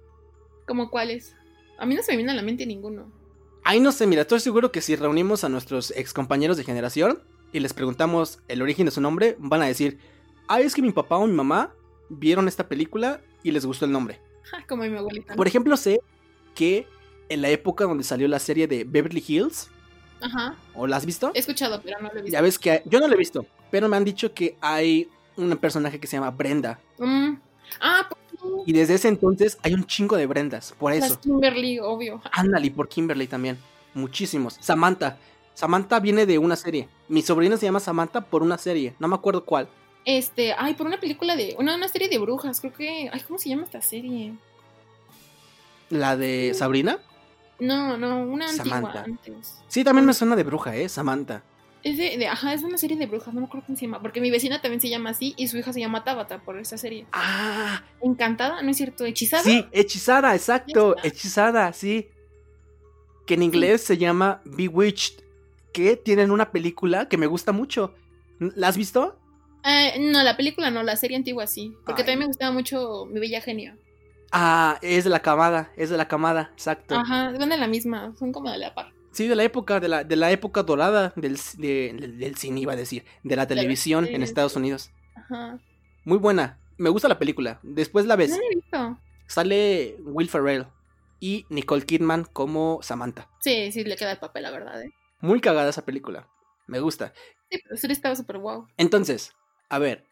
¿Como 0.66 0.88
cuáles? 0.90 1.36
A 1.76 1.84
mí 1.84 1.94
no 1.94 2.02
se 2.02 2.12
me 2.12 2.16
viene 2.16 2.32
a 2.32 2.36
la 2.36 2.42
mente 2.42 2.64
ninguno. 2.64 3.12
Ay, 3.66 3.80
no 3.80 3.92
sé, 3.92 4.06
mira, 4.06 4.22
estoy 4.22 4.40
seguro 4.40 4.70
que 4.70 4.82
si 4.82 4.94
reunimos 4.94 5.42
a 5.42 5.48
nuestros 5.48 5.90
ex 5.96 6.12
compañeros 6.12 6.58
de 6.58 6.64
generación 6.64 7.22
y 7.50 7.60
les 7.60 7.72
preguntamos 7.72 8.40
el 8.46 8.60
origen 8.60 8.84
de 8.84 8.92
su 8.92 9.00
nombre, 9.00 9.36
van 9.38 9.62
a 9.62 9.66
decir, 9.66 9.98
ah, 10.48 10.60
es 10.60 10.74
que 10.74 10.82
mi 10.82 10.92
papá 10.92 11.16
o 11.16 11.26
mi 11.26 11.32
mamá 11.32 11.72
vieron 12.10 12.46
esta 12.46 12.68
película 12.68 13.22
y 13.42 13.52
les 13.52 13.64
gustó 13.64 13.86
el 13.86 13.92
nombre. 13.92 14.20
Como 14.68 14.82
mi 14.82 14.94
abuelita. 14.94 15.34
Por 15.34 15.46
ejemplo, 15.46 15.78
sé 15.78 16.00
que 16.54 16.86
en 17.30 17.40
la 17.40 17.48
época 17.48 17.84
donde 17.84 18.04
salió 18.04 18.28
la 18.28 18.38
serie 18.38 18.68
de 18.68 18.84
Beverly 18.84 19.24
Hills. 19.26 19.70
Ajá. 20.20 20.56
¿O 20.74 20.86
la 20.86 20.96
has 20.96 21.06
visto? 21.06 21.32
He 21.34 21.38
escuchado, 21.38 21.80
pero 21.82 21.98
no 22.00 22.08
lo 22.08 22.18
he 22.18 22.22
visto. 22.22 22.32
Ya 22.32 22.42
ves 22.42 22.58
que 22.58 22.82
yo 22.84 23.00
no 23.00 23.08
lo 23.08 23.14
he 23.14 23.18
visto, 23.18 23.46
pero 23.70 23.88
me 23.88 23.96
han 23.96 24.04
dicho 24.04 24.34
que 24.34 24.58
hay 24.60 25.08
un 25.36 25.56
personaje 25.56 25.98
que 25.98 26.06
se 26.06 26.16
llama 26.18 26.30
Brenda. 26.30 26.78
Mm. 26.98 27.34
Ah, 27.80 28.06
pues 28.10 28.23
y 28.66 28.72
desde 28.72 28.94
ese 28.94 29.08
entonces 29.08 29.58
hay 29.62 29.74
un 29.74 29.84
chingo 29.84 30.16
de 30.16 30.26
Brendas, 30.26 30.74
por 30.78 30.92
eso. 30.92 31.18
Kimberly, 31.20 31.78
obvio. 31.78 32.20
Ándale, 32.32 32.70
por 32.70 32.88
Kimberly 32.88 33.26
también. 33.26 33.58
Muchísimos. 33.94 34.56
Samantha. 34.60 35.18
Samantha 35.54 36.00
viene 36.00 36.26
de 36.26 36.38
una 36.38 36.56
serie. 36.56 36.88
Mi 37.08 37.22
sobrina 37.22 37.56
se 37.56 37.66
llama 37.66 37.80
Samantha 37.80 38.22
por 38.22 38.42
una 38.42 38.58
serie. 38.58 38.94
No 38.98 39.08
me 39.08 39.14
acuerdo 39.14 39.44
cuál. 39.44 39.68
Este, 40.04 40.52
ay, 40.52 40.74
por 40.74 40.86
una 40.86 40.98
película 40.98 41.36
de. 41.36 41.54
Una, 41.58 41.76
una 41.76 41.88
serie 41.88 42.08
de 42.08 42.18
brujas, 42.18 42.60
creo 42.60 42.72
que. 42.72 43.08
Ay, 43.12 43.20
¿cómo 43.26 43.38
se 43.38 43.48
llama 43.48 43.62
esta 43.62 43.80
serie? 43.80 44.34
¿La 45.90 46.16
de 46.16 46.52
Sabrina? 46.54 46.98
No, 47.60 47.96
no, 47.96 48.22
una 48.22 48.48
Samantha. 48.48 49.04
antes. 49.04 49.62
Sí, 49.68 49.84
también 49.84 50.04
me 50.04 50.12
suena 50.12 50.34
de 50.34 50.42
bruja, 50.42 50.74
¿eh? 50.76 50.88
Samantha. 50.88 51.42
Es 51.84 51.98
de, 51.98 52.26
ajá, 52.26 52.54
es 52.54 52.62
una 52.62 52.78
serie 52.78 52.96
de 52.96 53.04
brujas, 53.04 53.34
no 53.34 53.40
me 53.40 53.46
acuerdo 53.46 53.66
cómo 53.66 53.76
se 53.76 53.84
llama. 53.84 54.00
Porque 54.00 54.22
mi 54.22 54.30
vecina 54.30 54.62
también 54.62 54.80
se 54.80 54.88
llama 54.88 55.10
así 55.10 55.34
y 55.36 55.48
su 55.48 55.58
hija 55.58 55.70
se 55.70 55.80
llama 55.80 56.02
Tabata 56.02 56.40
por 56.40 56.58
esa 56.58 56.78
serie. 56.78 57.06
Ah. 57.12 57.84
Encantada, 58.00 58.62
¿no 58.62 58.70
es 58.70 58.78
cierto? 58.78 59.04
¿Hechizada? 59.04 59.42
Sí, 59.42 59.66
hechizada, 59.70 60.34
exacto. 60.34 60.96
Hechizada, 61.02 61.70
sí. 61.74 62.08
Que 63.26 63.34
en 63.34 63.42
inglés 63.42 63.82
se 63.82 63.98
llama 63.98 64.40
Bewitched. 64.46 65.22
Que 65.74 65.96
tienen 65.96 66.30
una 66.30 66.50
película 66.52 67.06
que 67.06 67.18
me 67.18 67.26
gusta 67.26 67.52
mucho. 67.52 67.94
¿La 68.38 68.68
has 68.68 68.78
visto? 68.78 69.20
Eh, 69.62 69.98
no, 70.10 70.22
la 70.22 70.38
película 70.38 70.70
no, 70.70 70.82
la 70.82 70.96
serie 70.96 71.18
antigua 71.18 71.46
sí. 71.46 71.76
Porque 71.84 72.02
también 72.02 72.20
me 72.20 72.26
gustaba 72.26 72.50
mucho 72.50 73.04
Mi 73.10 73.20
Bella 73.20 73.42
Genio. 73.42 73.76
Ah, 74.32 74.78
es 74.80 75.04
de 75.04 75.10
la 75.10 75.20
camada, 75.20 75.70
es 75.76 75.90
de 75.90 75.98
la 75.98 76.08
camada, 76.08 76.50
exacto. 76.54 76.96
Ajá, 76.96 77.36
son 77.36 77.48
de 77.50 77.56
la 77.58 77.68
misma, 77.68 78.14
son 78.18 78.32
como 78.32 78.50
de 78.50 78.58
la 78.58 78.74
par. 78.74 78.93
Sí, 79.14 79.28
de 79.28 79.36
la 79.36 79.44
época, 79.44 79.80
de 79.80 79.88
la, 79.88 80.04
de 80.04 80.16
la 80.16 80.30
época 80.32 80.62
dorada 80.64 81.12
del, 81.16 81.38
del 81.56 82.36
cine, 82.36 82.60
iba 82.60 82.72
a 82.72 82.76
decir, 82.76 83.04
de 83.22 83.36
la 83.36 83.46
televisión 83.46 84.06
en 84.06 84.22
Estados 84.22 84.56
Unidos. 84.56 84.90
Ajá. 85.14 85.58
Muy 86.04 86.18
buena, 86.18 86.58
me 86.76 86.90
gusta 86.90 87.08
la 87.08 87.18
película. 87.18 87.60
Después 87.62 88.06
la 88.06 88.16
ves. 88.16 88.30
No 88.30 88.36
la 88.36 88.42
he 88.44 88.54
visto. 88.56 88.98
Sale 89.26 89.96
Will 90.04 90.28
Ferrell 90.28 90.66
y 91.20 91.46
Nicole 91.48 91.86
Kidman 91.86 92.24
como 92.24 92.80
Samantha. 92.82 93.30
Sí, 93.40 93.72
sí, 93.72 93.84
le 93.84 93.96
queda 93.96 94.12
el 94.12 94.18
papel, 94.18 94.42
la 94.42 94.50
verdad, 94.50 94.82
¿eh? 94.82 94.92
Muy 95.20 95.40
cagada 95.40 95.70
esa 95.70 95.84
película. 95.84 96.28
Me 96.66 96.80
gusta. 96.80 97.14
Sí, 97.50 97.60
pero 97.62 97.76
sí 97.76 97.86
estaba 97.90 98.16
súper 98.16 98.38
guau. 98.38 98.66
Entonces, 98.76 99.32
a 99.70 99.78
ver, 99.78 100.06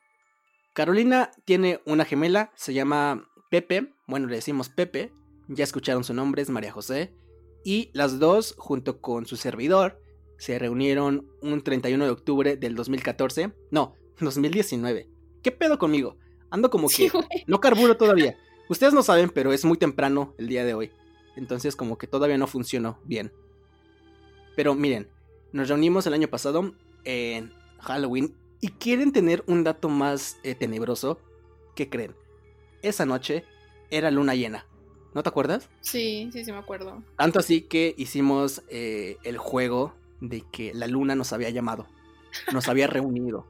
Carolina 0.72 1.30
tiene 1.44 1.80
una 1.84 2.04
gemela, 2.04 2.52
se 2.54 2.72
llama 2.72 3.28
Pepe, 3.50 3.92
bueno, 4.06 4.28
le 4.28 4.36
decimos 4.36 4.68
Pepe, 4.68 5.12
ya 5.48 5.64
escucharon 5.64 6.04
su 6.04 6.14
nombre, 6.14 6.40
es 6.40 6.48
María 6.48 6.72
José, 6.72 7.12
y 7.64 7.90
las 7.92 8.18
dos, 8.18 8.54
junto 8.58 9.00
con 9.00 9.26
su 9.26 9.36
servidor, 9.36 10.00
se 10.38 10.58
reunieron 10.58 11.28
un 11.40 11.62
31 11.62 12.04
de 12.04 12.10
octubre 12.10 12.56
del 12.56 12.74
2014, 12.74 13.52
no, 13.70 13.94
2019. 14.20 15.08
¿Qué 15.42 15.52
pedo 15.52 15.78
conmigo? 15.78 16.16
Ando 16.50 16.70
como 16.70 16.88
que 16.88 17.10
no 17.46 17.60
carburo 17.60 17.96
todavía. 17.96 18.36
Ustedes 18.68 18.92
no 18.94 19.02
saben, 19.02 19.30
pero 19.30 19.52
es 19.52 19.64
muy 19.64 19.76
temprano 19.76 20.34
el 20.38 20.48
día 20.48 20.64
de 20.64 20.74
hoy. 20.74 20.90
Entonces 21.36 21.76
como 21.76 21.98
que 21.98 22.06
todavía 22.06 22.38
no 22.38 22.46
funcionó 22.46 22.98
bien. 23.04 23.32
Pero 24.56 24.74
miren, 24.74 25.08
nos 25.52 25.68
reunimos 25.68 26.06
el 26.06 26.14
año 26.14 26.28
pasado 26.28 26.74
en 27.04 27.52
Halloween 27.78 28.34
y 28.60 28.68
quieren 28.68 29.12
tener 29.12 29.42
un 29.46 29.64
dato 29.64 29.88
más 29.88 30.38
eh, 30.42 30.54
tenebroso. 30.54 31.20
¿Qué 31.74 31.88
creen? 31.88 32.14
Esa 32.82 33.06
noche 33.06 33.44
era 33.90 34.10
luna 34.10 34.34
llena. 34.34 34.66
¿No 35.14 35.22
te 35.22 35.28
acuerdas? 35.28 35.68
Sí, 35.80 36.30
sí, 36.32 36.44
sí 36.44 36.52
me 36.52 36.58
acuerdo. 36.58 37.02
Tanto 37.16 37.38
así 37.38 37.62
que 37.62 37.94
hicimos 37.96 38.62
eh, 38.68 39.18
el 39.24 39.38
juego 39.38 39.94
de 40.20 40.44
que 40.52 40.72
la 40.72 40.86
luna 40.86 41.14
nos 41.14 41.32
había 41.32 41.50
llamado, 41.50 41.86
nos 42.52 42.68
había 42.68 42.86
reunido, 42.88 43.46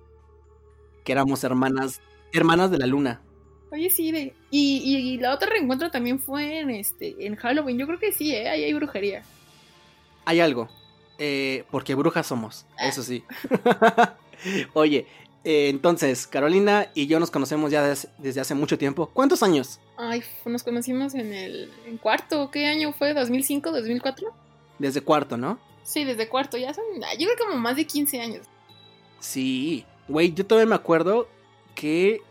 que 1.05 1.13
éramos 1.13 1.45
hermanas, 1.45 2.01
hermanas 2.33 2.71
de 2.71 2.79
la 2.79 2.87
luna. 2.87 3.21
Oye, 3.71 3.89
sí, 3.89 4.13
de... 4.13 4.35
y, 4.51 5.19
la 5.19 5.35
otra 5.35 5.49
reencuentro 5.49 5.91
también 5.91 6.19
fue 6.19 6.61
en 6.61 6.71
este, 6.71 7.27
en 7.27 7.37
Halloween. 7.37 7.79
Yo 7.79 7.87
creo 7.87 7.99
que 7.99 8.13
sí, 8.13 8.35
¿eh? 8.35 8.49
ahí 8.49 8.65
hay 8.65 8.75
brujería. 8.75 9.23
Hay 10.25 10.41
algo, 10.41 10.69
eh, 11.19 11.65
porque 11.71 11.95
brujas 11.95 12.27
somos, 12.27 12.67
ah. 12.79 12.89
eso 12.89 13.03
sí. 13.03 13.25
Oye, 14.73 15.07
eh, 15.45 15.69
entonces, 15.69 16.27
Carolina 16.27 16.91
y 16.95 17.07
yo 17.07 17.19
nos 17.19 17.31
conocemos 17.31 17.71
ya 17.71 17.95
desde 18.19 18.41
hace 18.41 18.55
mucho 18.55 18.79
tiempo. 18.79 19.11
¿Cuántos 19.13 19.43
años? 19.43 19.81
Ay, 19.97 20.23
nos 20.45 20.63
conocimos 20.63 21.15
en 21.15 21.33
el 21.33 21.73
en 21.87 21.99
cuarto. 21.99 22.51
¿Qué 22.51 22.67
año 22.67 22.93
fue? 22.93 23.15
¿2005, 23.15 23.63
2004? 23.63 24.33
Desde 24.79 25.01
cuarto, 25.01 25.37
¿no? 25.37 25.59
Sí, 25.83 26.05
desde 26.05 26.29
cuarto. 26.29 26.57
Ya 26.57 26.73
son, 26.73 26.85
yo 27.19 27.27
creo 27.27 27.49
como 27.49 27.59
más 27.59 27.77
de 27.77 27.87
15 27.87 28.21
años. 28.21 28.47
Sí, 29.19 29.85
güey, 30.09 30.33
yo 30.33 30.47
todavía 30.47 30.69
me 30.69 30.77
acuerdo 30.77 31.29
que... 31.75 32.23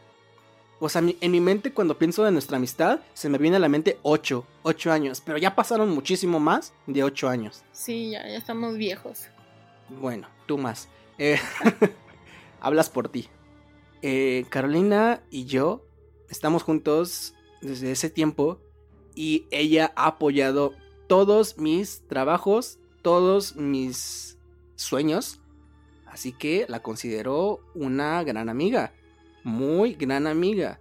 O 0.84 0.90
sea, 0.90 1.04
en 1.04 1.32
mi 1.32 1.40
mente 1.40 1.72
cuando 1.74 2.00
pienso 2.00 2.24
de 2.24 2.32
nuestra 2.32 2.58
amistad, 2.58 3.02
se 3.14 3.30
me 3.30 3.38
viene 3.38 3.58
a 3.58 3.60
la 3.60 3.70
mente 3.70 4.00
8, 4.02 4.44
8 4.64 4.92
años. 4.92 5.22
Pero 5.24 5.38
ya 5.38 5.54
pasaron 5.54 5.92
muchísimo 5.92 6.40
más 6.40 6.74
de 6.88 7.04
8 7.04 7.30
años. 7.30 7.64
Sí, 7.72 8.10
ya, 8.10 8.24
ya 8.28 8.38
estamos 8.38 8.78
viejos. 8.78 9.28
Bueno, 9.90 10.28
tú 10.48 10.58
más. 10.58 10.88
Eh, 11.20 11.40
hablas 12.62 12.90
por 12.90 13.10
ti. 13.10 13.28
Eh, 14.02 14.46
Carolina 14.50 15.22
y 15.30 15.46
yo 15.46 15.86
estamos 16.30 16.64
juntos 16.64 17.36
desde 17.62 17.92
ese 17.92 18.10
tiempo 18.10 18.60
y 19.14 19.46
ella 19.52 19.92
ha 19.96 20.08
apoyado 20.08 20.74
todos 21.08 21.58
mis 21.58 22.08
trabajos, 22.08 22.80
todos 23.02 23.56
mis 23.58 24.40
sueños. 24.76 25.42
Así 26.06 26.32
que 26.32 26.66
la 26.70 26.82
considero 26.82 27.60
una 27.74 28.24
gran 28.24 28.48
amiga. 28.48 28.94
Muy 29.44 29.94
gran 29.94 30.28
amiga. 30.28 30.80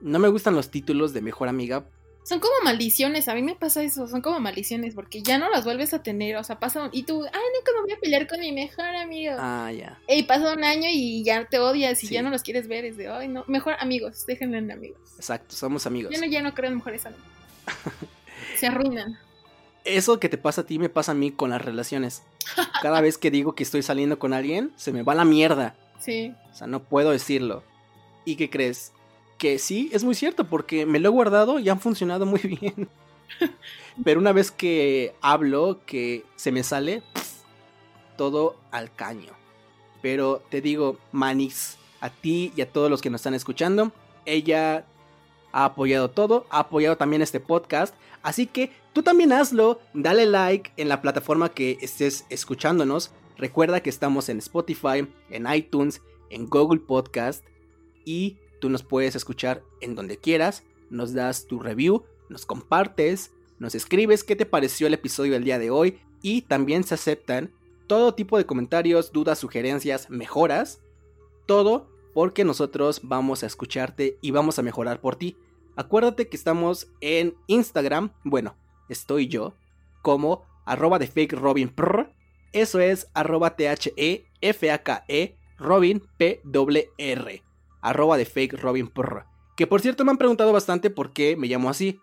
No 0.00 0.18
me 0.18 0.28
gustan 0.28 0.54
los 0.54 0.70
títulos 0.70 1.12
de 1.12 1.20
mejor 1.20 1.48
amiga 1.48 1.86
son 2.28 2.40
como 2.40 2.52
maldiciones, 2.62 3.26
a 3.28 3.34
mí 3.34 3.40
me 3.40 3.54
pasa 3.54 3.82
eso, 3.82 4.06
son 4.06 4.20
como 4.20 4.38
maldiciones, 4.38 4.94
porque 4.94 5.22
ya 5.22 5.38
no 5.38 5.48
las 5.48 5.64
vuelves 5.64 5.94
a 5.94 6.02
tener, 6.02 6.36
o 6.36 6.44
sea, 6.44 6.58
pasa 6.58 6.82
un, 6.82 6.90
y 6.92 7.04
tú, 7.04 7.24
ay, 7.24 7.30
nunca 7.30 7.72
me 7.74 7.80
voy 7.80 7.92
a 7.92 7.98
pelear 7.98 8.26
con 8.26 8.38
mi 8.40 8.52
mejor 8.52 8.84
amigo. 8.84 9.34
Ah, 9.38 9.72
ya. 9.72 9.98
Y 10.06 10.24
pasa 10.24 10.52
un 10.52 10.62
año 10.62 10.88
y 10.92 11.24
ya 11.24 11.46
te 11.46 11.58
odias 11.58 12.04
y 12.04 12.08
ya 12.08 12.20
no 12.20 12.28
los 12.28 12.42
quieres 12.42 12.68
ver, 12.68 12.84
es 12.84 12.98
de, 12.98 13.08
ay, 13.08 13.28
no, 13.28 13.44
mejor 13.46 13.76
amigos, 13.80 14.26
déjenlo 14.26 14.58
en 14.58 14.70
amigos. 14.70 15.00
Exacto, 15.16 15.56
somos 15.56 15.86
amigos. 15.86 16.12
Ya 16.12 16.20
no, 16.20 16.26
ya 16.26 16.42
no 16.42 16.52
creo 16.52 16.68
en 16.68 16.76
mejores 16.76 17.06
amigos. 17.06 17.24
Se 18.60 18.66
arruinan. 18.66 19.18
Eso 19.86 20.20
que 20.20 20.28
te 20.28 20.36
pasa 20.36 20.60
a 20.60 20.66
ti 20.66 20.78
me 20.78 20.90
pasa 20.90 21.12
a 21.12 21.14
mí 21.14 21.30
con 21.30 21.48
las 21.48 21.64
relaciones. 21.64 22.24
Cada 22.82 23.00
vez 23.00 23.16
que 23.16 23.30
digo 23.30 23.54
que 23.54 23.62
estoy 23.62 23.80
saliendo 23.80 24.18
con 24.18 24.34
alguien, 24.34 24.70
se 24.76 24.92
me 24.92 25.02
va 25.02 25.14
la 25.14 25.24
mierda. 25.24 25.76
Sí. 25.98 26.34
O 26.52 26.54
sea, 26.54 26.66
no 26.66 26.84
puedo 26.84 27.10
decirlo. 27.10 27.64
¿Y 28.26 28.36
qué 28.36 28.50
crees? 28.50 28.92
Que 29.38 29.58
sí, 29.58 29.88
es 29.92 30.04
muy 30.04 30.14
cierto, 30.14 30.44
porque 30.44 30.84
me 30.84 30.98
lo 30.98 31.08
he 31.08 31.12
guardado 31.12 31.58
y 31.58 31.68
han 31.68 31.80
funcionado 31.80 32.26
muy 32.26 32.40
bien. 32.60 32.88
Pero 34.04 34.20
una 34.20 34.32
vez 34.32 34.50
que 34.50 35.14
hablo, 35.20 35.80
que 35.86 36.24
se 36.36 36.52
me 36.52 36.62
sale, 36.62 37.02
todo 38.16 38.56
al 38.70 38.92
caño. 38.94 39.32
Pero 40.02 40.42
te 40.50 40.60
digo, 40.60 40.98
Manix, 41.12 41.78
a 42.00 42.10
ti 42.10 42.52
y 42.54 42.60
a 42.60 42.70
todos 42.70 42.90
los 42.90 43.00
que 43.00 43.10
nos 43.10 43.20
están 43.20 43.34
escuchando, 43.34 43.92
ella 44.26 44.86
ha 45.52 45.64
apoyado 45.64 46.10
todo, 46.10 46.46
ha 46.50 46.60
apoyado 46.60 46.96
también 46.96 47.22
este 47.22 47.40
podcast. 47.40 47.94
Así 48.22 48.46
que 48.46 48.72
tú 48.92 49.02
también 49.02 49.32
hazlo, 49.32 49.80
dale 49.94 50.26
like 50.26 50.72
en 50.76 50.88
la 50.88 51.00
plataforma 51.00 51.48
que 51.48 51.78
estés 51.80 52.26
escuchándonos. 52.28 53.12
Recuerda 53.36 53.80
que 53.80 53.90
estamos 53.90 54.28
en 54.28 54.38
Spotify, 54.38 55.06
en 55.30 55.52
iTunes, 55.52 56.02
en 56.30 56.46
Google 56.46 56.80
Podcast 56.80 57.44
y 58.04 58.36
Tú 58.60 58.70
nos 58.70 58.82
puedes 58.82 59.14
escuchar 59.14 59.62
en 59.80 59.94
donde 59.94 60.18
quieras, 60.18 60.64
nos 60.90 61.12
das 61.12 61.46
tu 61.46 61.60
review, 61.60 62.04
nos 62.28 62.46
compartes, 62.46 63.32
nos 63.58 63.74
escribes 63.74 64.24
qué 64.24 64.36
te 64.36 64.46
pareció 64.46 64.86
el 64.86 64.94
episodio 64.94 65.32
del 65.32 65.44
día 65.44 65.58
de 65.58 65.70
hoy 65.70 66.00
y 66.22 66.42
también 66.42 66.84
se 66.84 66.94
aceptan 66.94 67.52
todo 67.86 68.14
tipo 68.14 68.36
de 68.36 68.46
comentarios, 68.46 69.12
dudas, 69.12 69.38
sugerencias, 69.38 70.10
mejoras, 70.10 70.80
todo 71.46 71.88
porque 72.14 72.44
nosotros 72.44 73.00
vamos 73.02 73.42
a 73.42 73.46
escucharte 73.46 74.18
y 74.20 74.30
vamos 74.30 74.58
a 74.58 74.62
mejorar 74.62 75.00
por 75.00 75.16
ti. 75.16 75.36
Acuérdate 75.76 76.28
que 76.28 76.36
estamos 76.36 76.88
en 77.00 77.36
Instagram, 77.46 78.12
bueno, 78.24 78.56
estoy 78.88 79.28
yo, 79.28 79.54
como 80.02 80.44
arroba 80.64 80.98
de 80.98 81.06
fake 81.06 81.32
Robin 81.32 81.72
eso 82.52 82.80
es 82.80 83.08
arroba 83.14 83.56
T-H-E 83.56 84.26
F-A-K-E 84.40 85.36
Robin 85.58 86.02
P 86.16 86.40
R 86.98 87.42
arroba 87.80 88.16
de 88.16 88.24
fake 88.24 88.60
Robin 88.60 88.88
Porra. 88.88 89.26
Que 89.56 89.66
por 89.66 89.80
cierto 89.80 90.04
me 90.04 90.10
han 90.10 90.18
preguntado 90.18 90.52
bastante 90.52 90.90
por 90.90 91.12
qué 91.12 91.36
me 91.36 91.48
llamo 91.48 91.68
así. 91.70 92.00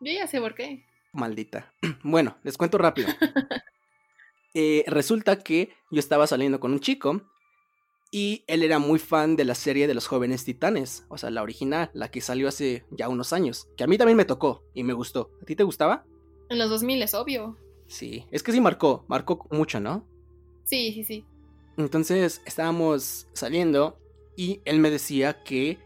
Yo 0.00 0.12
ya 0.12 0.26
sé 0.26 0.40
por 0.40 0.54
qué. 0.54 0.84
Maldita. 1.12 1.72
Bueno, 2.02 2.36
les 2.42 2.56
cuento 2.56 2.78
rápido. 2.78 3.08
Eh, 4.52 4.82
resulta 4.88 5.38
que 5.38 5.72
yo 5.92 6.00
estaba 6.00 6.26
saliendo 6.26 6.58
con 6.58 6.72
un 6.72 6.80
chico 6.80 7.22
y 8.10 8.42
él 8.48 8.64
era 8.64 8.80
muy 8.80 8.98
fan 8.98 9.36
de 9.36 9.44
la 9.44 9.54
serie 9.54 9.86
de 9.86 9.94
los 9.94 10.08
jóvenes 10.08 10.44
titanes, 10.44 11.06
o 11.08 11.18
sea, 11.18 11.30
la 11.30 11.42
original, 11.42 11.90
la 11.94 12.10
que 12.10 12.20
salió 12.20 12.48
hace 12.48 12.84
ya 12.90 13.08
unos 13.08 13.32
años, 13.32 13.68
que 13.76 13.84
a 13.84 13.86
mí 13.86 13.96
también 13.96 14.16
me 14.16 14.24
tocó 14.24 14.64
y 14.74 14.82
me 14.82 14.92
gustó. 14.92 15.30
¿A 15.40 15.44
ti 15.44 15.54
te 15.54 15.62
gustaba? 15.62 16.04
En 16.48 16.58
los 16.58 16.68
2000 16.68 17.02
es 17.02 17.14
obvio. 17.14 17.56
Sí, 17.86 18.26
es 18.32 18.42
que 18.42 18.50
sí 18.50 18.60
marcó, 18.60 19.04
marcó 19.06 19.46
mucho, 19.52 19.78
¿no? 19.78 20.04
Sí, 20.64 20.92
sí, 20.92 21.04
sí. 21.04 21.24
Entonces 21.76 22.42
estábamos 22.44 23.28
saliendo 23.32 23.98
y 24.40 24.62
él 24.64 24.78
me 24.78 24.90
decía 24.90 25.42
que 25.42 25.76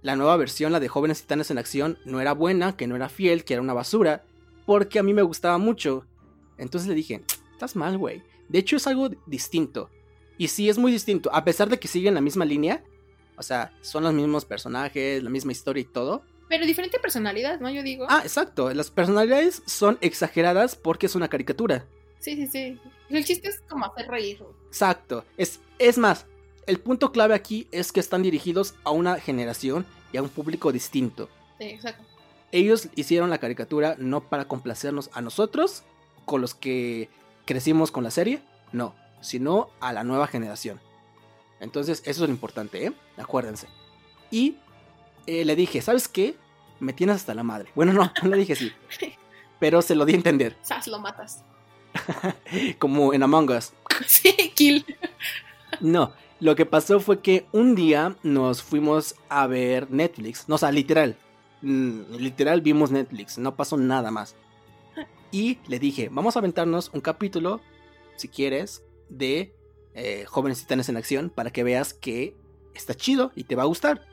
la 0.00 0.16
nueva 0.16 0.38
versión, 0.38 0.72
la 0.72 0.80
de 0.80 0.88
Jóvenes 0.88 1.20
Titanes 1.20 1.50
en 1.50 1.58
Acción, 1.58 1.98
no 2.06 2.18
era 2.18 2.32
buena, 2.32 2.78
que 2.78 2.86
no 2.86 2.96
era 2.96 3.10
fiel, 3.10 3.44
que 3.44 3.52
era 3.52 3.60
una 3.60 3.74
basura, 3.74 4.24
porque 4.64 4.98
a 4.98 5.02
mí 5.02 5.12
me 5.12 5.20
gustaba 5.20 5.58
mucho. 5.58 6.06
Entonces 6.56 6.88
le 6.88 6.94
dije, 6.94 7.20
estás 7.52 7.76
mal, 7.76 7.98
güey. 7.98 8.22
De 8.48 8.58
hecho 8.58 8.76
es 8.76 8.86
algo 8.86 9.10
distinto. 9.26 9.90
Y 10.38 10.48
sí, 10.48 10.70
es 10.70 10.78
muy 10.78 10.92
distinto, 10.92 11.28
a 11.34 11.44
pesar 11.44 11.68
de 11.68 11.78
que 11.78 11.86
siguen 11.86 12.14
la 12.14 12.22
misma 12.22 12.46
línea. 12.46 12.82
O 13.36 13.42
sea, 13.42 13.70
son 13.82 14.04
los 14.04 14.14
mismos 14.14 14.46
personajes, 14.46 15.22
la 15.22 15.28
misma 15.28 15.52
historia 15.52 15.82
y 15.82 15.84
todo. 15.84 16.24
Pero 16.48 16.64
diferente 16.64 16.98
personalidad, 16.98 17.60
¿no? 17.60 17.68
Yo 17.68 17.82
digo. 17.82 18.06
Ah, 18.08 18.20
exacto. 18.22 18.72
Las 18.72 18.90
personalidades 18.90 19.62
son 19.66 19.98
exageradas 20.00 20.74
porque 20.74 21.04
es 21.04 21.16
una 21.16 21.28
caricatura. 21.28 21.84
Sí, 22.18 22.34
sí, 22.34 22.46
sí. 22.46 22.80
El 23.10 23.26
chiste 23.26 23.48
es 23.48 23.60
como 23.68 23.84
hacer 23.84 24.08
reír. 24.08 24.42
Exacto. 24.68 25.26
Es, 25.36 25.60
es 25.78 25.98
más, 25.98 26.24
el 26.66 26.80
punto 26.80 27.12
clave 27.12 27.34
aquí 27.34 27.68
es 27.72 27.92
que 27.92 28.00
están 28.00 28.22
dirigidos 28.22 28.74
a 28.84 28.90
una 28.90 29.20
generación 29.20 29.86
y 30.12 30.16
a 30.16 30.22
un 30.22 30.28
público 30.28 30.72
distinto. 30.72 31.28
Sí, 31.58 31.66
exacto. 31.66 32.04
Ellos 32.52 32.88
hicieron 32.94 33.30
la 33.30 33.38
caricatura 33.38 33.96
no 33.98 34.20
para 34.20 34.46
complacernos 34.46 35.10
a 35.12 35.20
nosotros, 35.20 35.82
con 36.24 36.40
los 36.40 36.54
que 36.54 37.08
crecimos 37.44 37.90
con 37.90 38.04
la 38.04 38.10
serie, 38.10 38.40
no, 38.72 38.94
sino 39.20 39.70
a 39.80 39.92
la 39.92 40.04
nueva 40.04 40.26
generación. 40.26 40.80
Entonces, 41.60 42.00
eso 42.04 42.24
es 42.24 42.28
lo 42.28 42.34
importante, 42.34 42.86
¿eh? 42.86 42.92
Acuérdense. 43.16 43.68
Y 44.30 44.56
eh, 45.26 45.44
le 45.44 45.56
dije, 45.56 45.80
¿sabes 45.82 46.08
qué? 46.08 46.36
Me 46.80 46.92
tienes 46.92 47.16
hasta 47.16 47.34
la 47.34 47.42
madre. 47.42 47.70
Bueno, 47.74 47.92
no, 47.92 48.12
no 48.22 48.28
le 48.28 48.36
dije 48.36 48.54
sí. 48.54 48.72
Pero 49.58 49.82
se 49.82 49.94
lo 49.94 50.04
di 50.04 50.12
a 50.12 50.16
entender. 50.16 50.56
Sas, 50.62 50.86
lo 50.88 50.98
matas. 50.98 51.42
Como 52.78 53.14
en 53.14 53.22
Among 53.22 53.50
Us. 53.50 53.72
Sí, 54.06 54.52
kill. 54.54 54.84
No, 55.80 56.12
lo 56.44 56.56
que 56.56 56.66
pasó 56.66 57.00
fue 57.00 57.22
que 57.22 57.46
un 57.52 57.74
día 57.74 58.18
nos 58.22 58.62
fuimos 58.62 59.14
a 59.30 59.46
ver 59.46 59.90
Netflix. 59.90 60.46
No, 60.46 60.56
o 60.56 60.58
sea, 60.58 60.70
literal. 60.70 61.16
Mm, 61.62 62.16
literal 62.18 62.60
vimos 62.60 62.90
Netflix. 62.90 63.38
No 63.38 63.56
pasó 63.56 63.78
nada 63.78 64.10
más. 64.10 64.36
Y 65.32 65.56
le 65.68 65.78
dije, 65.78 66.10
vamos 66.12 66.36
a 66.36 66.40
aventarnos 66.40 66.90
un 66.92 67.00
capítulo, 67.00 67.62
si 68.16 68.28
quieres, 68.28 68.82
de 69.08 69.54
eh, 69.94 70.26
Jóvenes 70.26 70.60
Titanes 70.60 70.90
en 70.90 70.98
Acción 70.98 71.30
para 71.30 71.50
que 71.50 71.64
veas 71.64 71.94
que 71.94 72.36
está 72.74 72.92
chido 72.92 73.32
y 73.34 73.44
te 73.44 73.56
va 73.56 73.62
a 73.62 73.66
gustar. 73.66 74.06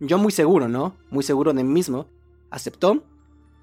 Yo 0.00 0.16
muy 0.16 0.32
seguro, 0.32 0.66
¿no? 0.66 0.96
Muy 1.10 1.24
seguro 1.24 1.52
de 1.52 1.62
mí 1.62 1.74
mismo. 1.74 2.08
Aceptó. 2.48 3.04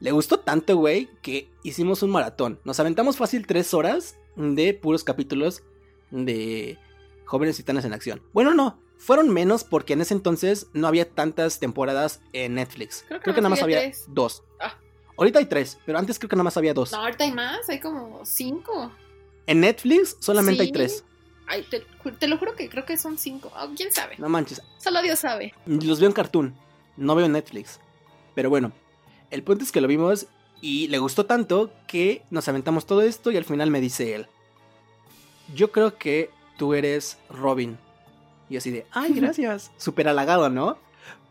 Le 0.02 0.12
gustó 0.12 0.40
tanto, 0.40 0.78
güey, 0.78 1.10
que 1.24 1.50
hicimos 1.64 2.04
un 2.04 2.12
maratón. 2.12 2.60
Nos 2.64 2.80
aventamos 2.80 3.18
fácil 3.18 3.48
tres 3.48 3.74
horas 3.74 4.20
de 4.36 4.76
puros 4.76 5.04
capítulos 5.04 5.64
de 6.12 6.78
Jóvenes 7.26 7.58
Titanes 7.58 7.86
en 7.86 7.94
Acción. 7.94 8.22
Bueno, 8.34 8.54
no, 8.54 8.80
Fueron 9.04 9.30
menos 9.34 9.66
porque 9.66 9.92
en 9.92 10.00
ese 10.00 10.14
entonces 10.14 10.68
no 10.72 10.88
había 10.88 11.10
tantas 11.10 11.60
temporadas 11.60 12.22
en 12.32 12.56
Netflix. 12.56 13.04
Creo 13.10 13.20
que, 13.20 13.42
nada 13.42 13.50
más 13.50 13.62
había, 13.62 13.92
dos. 14.08 14.44
Ah. 14.62 14.78
Ahorita 15.18 15.40
hay 15.40 15.46
tres, 15.46 15.78
pero 15.86 15.98
antes 15.98 16.18
creo 16.18 16.30
que 16.30 16.38
nada 16.38 16.46
más 16.46 16.56
había 16.56 16.74
dos. 16.74 16.94
No, 16.94 17.00
ahorita 17.00 17.26
hay 17.26 17.34
más, 17.34 17.68
hay 17.68 17.82
como 17.82 18.22
cinco. 18.24 18.94
En 19.46 19.60
Netflix 19.60 20.16
solamente 20.22 20.62
hay 20.62 20.72
tres. 20.72 21.04
Ay, 21.48 21.66
te, 21.70 22.28
lo 22.30 22.38
juro 22.38 22.56
que 22.56 22.70
creo 22.70 22.86
que 22.86 22.96
son 22.96 23.18
cinco. 23.18 23.52
Oh, 23.60 23.68
¿Quién 23.76 23.92
sabe? 23.92 24.16
No 24.20 24.30
manches. 24.30 24.62
Solo 24.78 25.02
Dios 25.02 25.20
sabe. 25.20 25.54
Los 25.66 26.00
veo 26.00 26.08
en 26.08 26.14
Cartoon, 26.14 26.56
no 26.96 27.14
veo 27.14 27.26
en 27.26 27.34
Netflix. 27.34 27.82
Pero 28.36 28.50
bueno, 28.50 28.72
el 29.32 29.44
punto 29.44 29.66
es 29.66 29.74
que 29.74 29.82
lo 29.82 29.90
vimos 29.90 30.28
y 30.62 30.88
le 30.88 30.98
gustó 31.00 31.26
tanto 31.26 31.74
que 31.90 32.24
nos 32.30 32.48
aventamos 32.48 32.86
todo 32.86 33.02
esto 33.02 33.32
y 33.32 33.36
al 33.36 33.44
final 33.44 33.70
me 33.70 33.82
dice 33.82 34.16
él, 34.16 34.28
yo 35.54 35.74
creo 35.74 35.98
que 35.98 36.30
tú 36.64 36.74
eres 36.74 37.18
Robin. 37.30 37.78
Y 38.50 38.56
así 38.56 38.72
de, 38.72 38.86
ay, 38.90 39.12
gracias. 39.12 39.74
Súper 39.76 40.08
halagado, 40.08 40.50
¿no? 40.50 40.78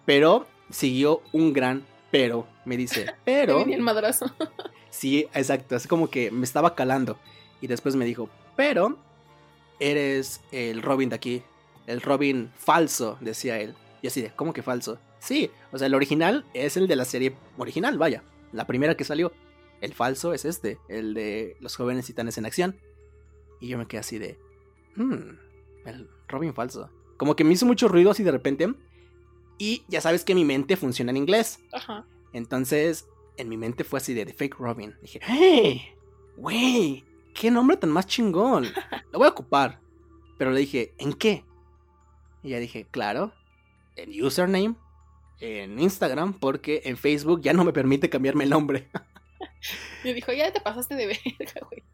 Pero 0.04 0.46
siguió 0.68 1.22
un 1.32 1.54
gran 1.54 1.86
pero. 2.10 2.46
Me 2.66 2.76
dice, 2.76 3.06
pero... 3.24 3.64
el 3.64 3.80
madrazo. 3.80 4.26
sí, 4.90 5.26
exacto. 5.32 5.76
Así 5.76 5.88
como 5.88 6.10
que 6.10 6.30
me 6.30 6.44
estaba 6.44 6.74
calando. 6.74 7.18
Y 7.62 7.66
después 7.66 7.96
me 7.96 8.04
dijo, 8.04 8.28
pero 8.56 8.98
eres 9.80 10.42
el 10.52 10.82
Robin 10.82 11.08
de 11.08 11.16
aquí. 11.16 11.42
El 11.86 12.02
Robin 12.02 12.52
falso, 12.54 13.16
decía 13.22 13.58
él. 13.58 13.74
Y 14.02 14.08
así 14.08 14.20
de, 14.20 14.32
¿cómo 14.36 14.52
que 14.52 14.62
falso? 14.62 14.98
Sí, 15.18 15.50
o 15.72 15.78
sea, 15.78 15.86
el 15.86 15.94
original 15.94 16.44
es 16.52 16.76
el 16.76 16.88
de 16.88 16.96
la 16.96 17.06
serie 17.06 17.34
original, 17.56 17.96
vaya. 17.96 18.22
La 18.52 18.66
primera 18.66 18.98
que 18.98 19.04
salió. 19.04 19.32
El 19.80 19.94
falso 19.94 20.34
es 20.34 20.44
este, 20.44 20.76
el 20.90 21.14
de 21.14 21.56
los 21.58 21.74
jóvenes 21.74 22.04
titanes 22.04 22.36
en 22.36 22.44
acción. 22.44 22.76
Y 23.62 23.68
yo 23.68 23.78
me 23.78 23.86
quedé 23.86 24.00
así 24.00 24.18
de, 24.18 24.38
hmm, 24.96 25.38
el 25.86 26.08
Robin 26.28 26.54
falso. 26.54 26.90
Como 27.16 27.36
que 27.36 27.44
me 27.44 27.52
hizo 27.52 27.66
mucho 27.66 27.88
ruido 27.88 28.10
así 28.10 28.22
de 28.22 28.32
repente. 28.32 28.74
Y 29.58 29.84
ya 29.88 30.00
sabes 30.00 30.24
que 30.24 30.34
mi 30.34 30.44
mente 30.44 30.76
funciona 30.76 31.10
en 31.10 31.18
inglés. 31.18 31.60
Ajá. 31.72 32.04
Entonces, 32.32 33.06
en 33.36 33.48
mi 33.48 33.56
mente 33.56 33.84
fue 33.84 33.98
así 33.98 34.14
de 34.14 34.32
Fake 34.32 34.56
Robin. 34.58 34.94
Dije, 35.02 35.20
¡hey! 35.22 35.82
¡Wey! 36.36 37.04
¡Qué 37.34 37.50
nombre 37.50 37.76
tan 37.76 37.90
más 37.90 38.06
chingón! 38.06 38.66
Lo 39.12 39.18
voy 39.18 39.28
a 39.28 39.30
ocupar. 39.30 39.80
Pero 40.38 40.50
le 40.50 40.60
dije, 40.60 40.94
¿en 40.98 41.12
qué? 41.12 41.44
Y 42.42 42.50
ya 42.50 42.58
dije, 42.58 42.86
claro, 42.90 43.32
en 43.96 44.10
username, 44.22 44.74
en 45.38 45.78
Instagram, 45.78 46.34
porque 46.34 46.82
en 46.84 46.96
Facebook 46.96 47.40
ya 47.42 47.52
no 47.52 47.64
me 47.64 47.72
permite 47.72 48.10
cambiarme 48.10 48.44
el 48.44 48.50
nombre. 48.50 48.88
Y 50.04 50.12
dijo, 50.12 50.32
ya 50.32 50.52
te 50.52 50.60
pasaste 50.60 50.96
de 50.96 51.06
verga, 51.06 51.60
güey. 51.68 51.84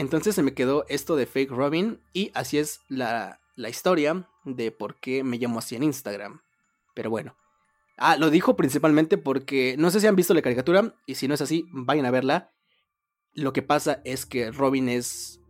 Entonces 0.00 0.34
se 0.34 0.42
me 0.42 0.54
quedó 0.54 0.86
esto 0.88 1.14
de 1.14 1.26
Fake 1.26 1.50
Robin 1.50 2.00
y 2.14 2.30
así 2.32 2.56
es 2.56 2.80
la, 2.88 3.38
la 3.54 3.68
historia 3.68 4.26
de 4.46 4.72
por 4.72 4.98
qué 4.98 5.22
me 5.22 5.36
llamo 5.36 5.58
así 5.58 5.76
en 5.76 5.82
Instagram. 5.82 6.40
Pero 6.94 7.10
bueno. 7.10 7.36
Ah, 7.98 8.16
lo 8.16 8.30
dijo 8.30 8.56
principalmente 8.56 9.18
porque 9.18 9.74
no 9.78 9.90
sé 9.90 10.00
si 10.00 10.06
han 10.06 10.16
visto 10.16 10.32
la 10.32 10.40
caricatura 10.40 10.94
y 11.04 11.16
si 11.16 11.28
no 11.28 11.34
es 11.34 11.42
así, 11.42 11.66
vayan 11.70 12.06
a 12.06 12.10
verla. 12.10 12.50
Lo 13.34 13.52
que 13.52 13.60
pasa 13.60 14.00
es 14.06 14.24
que 14.24 14.50
Robin 14.50 14.88
es. 14.88 15.42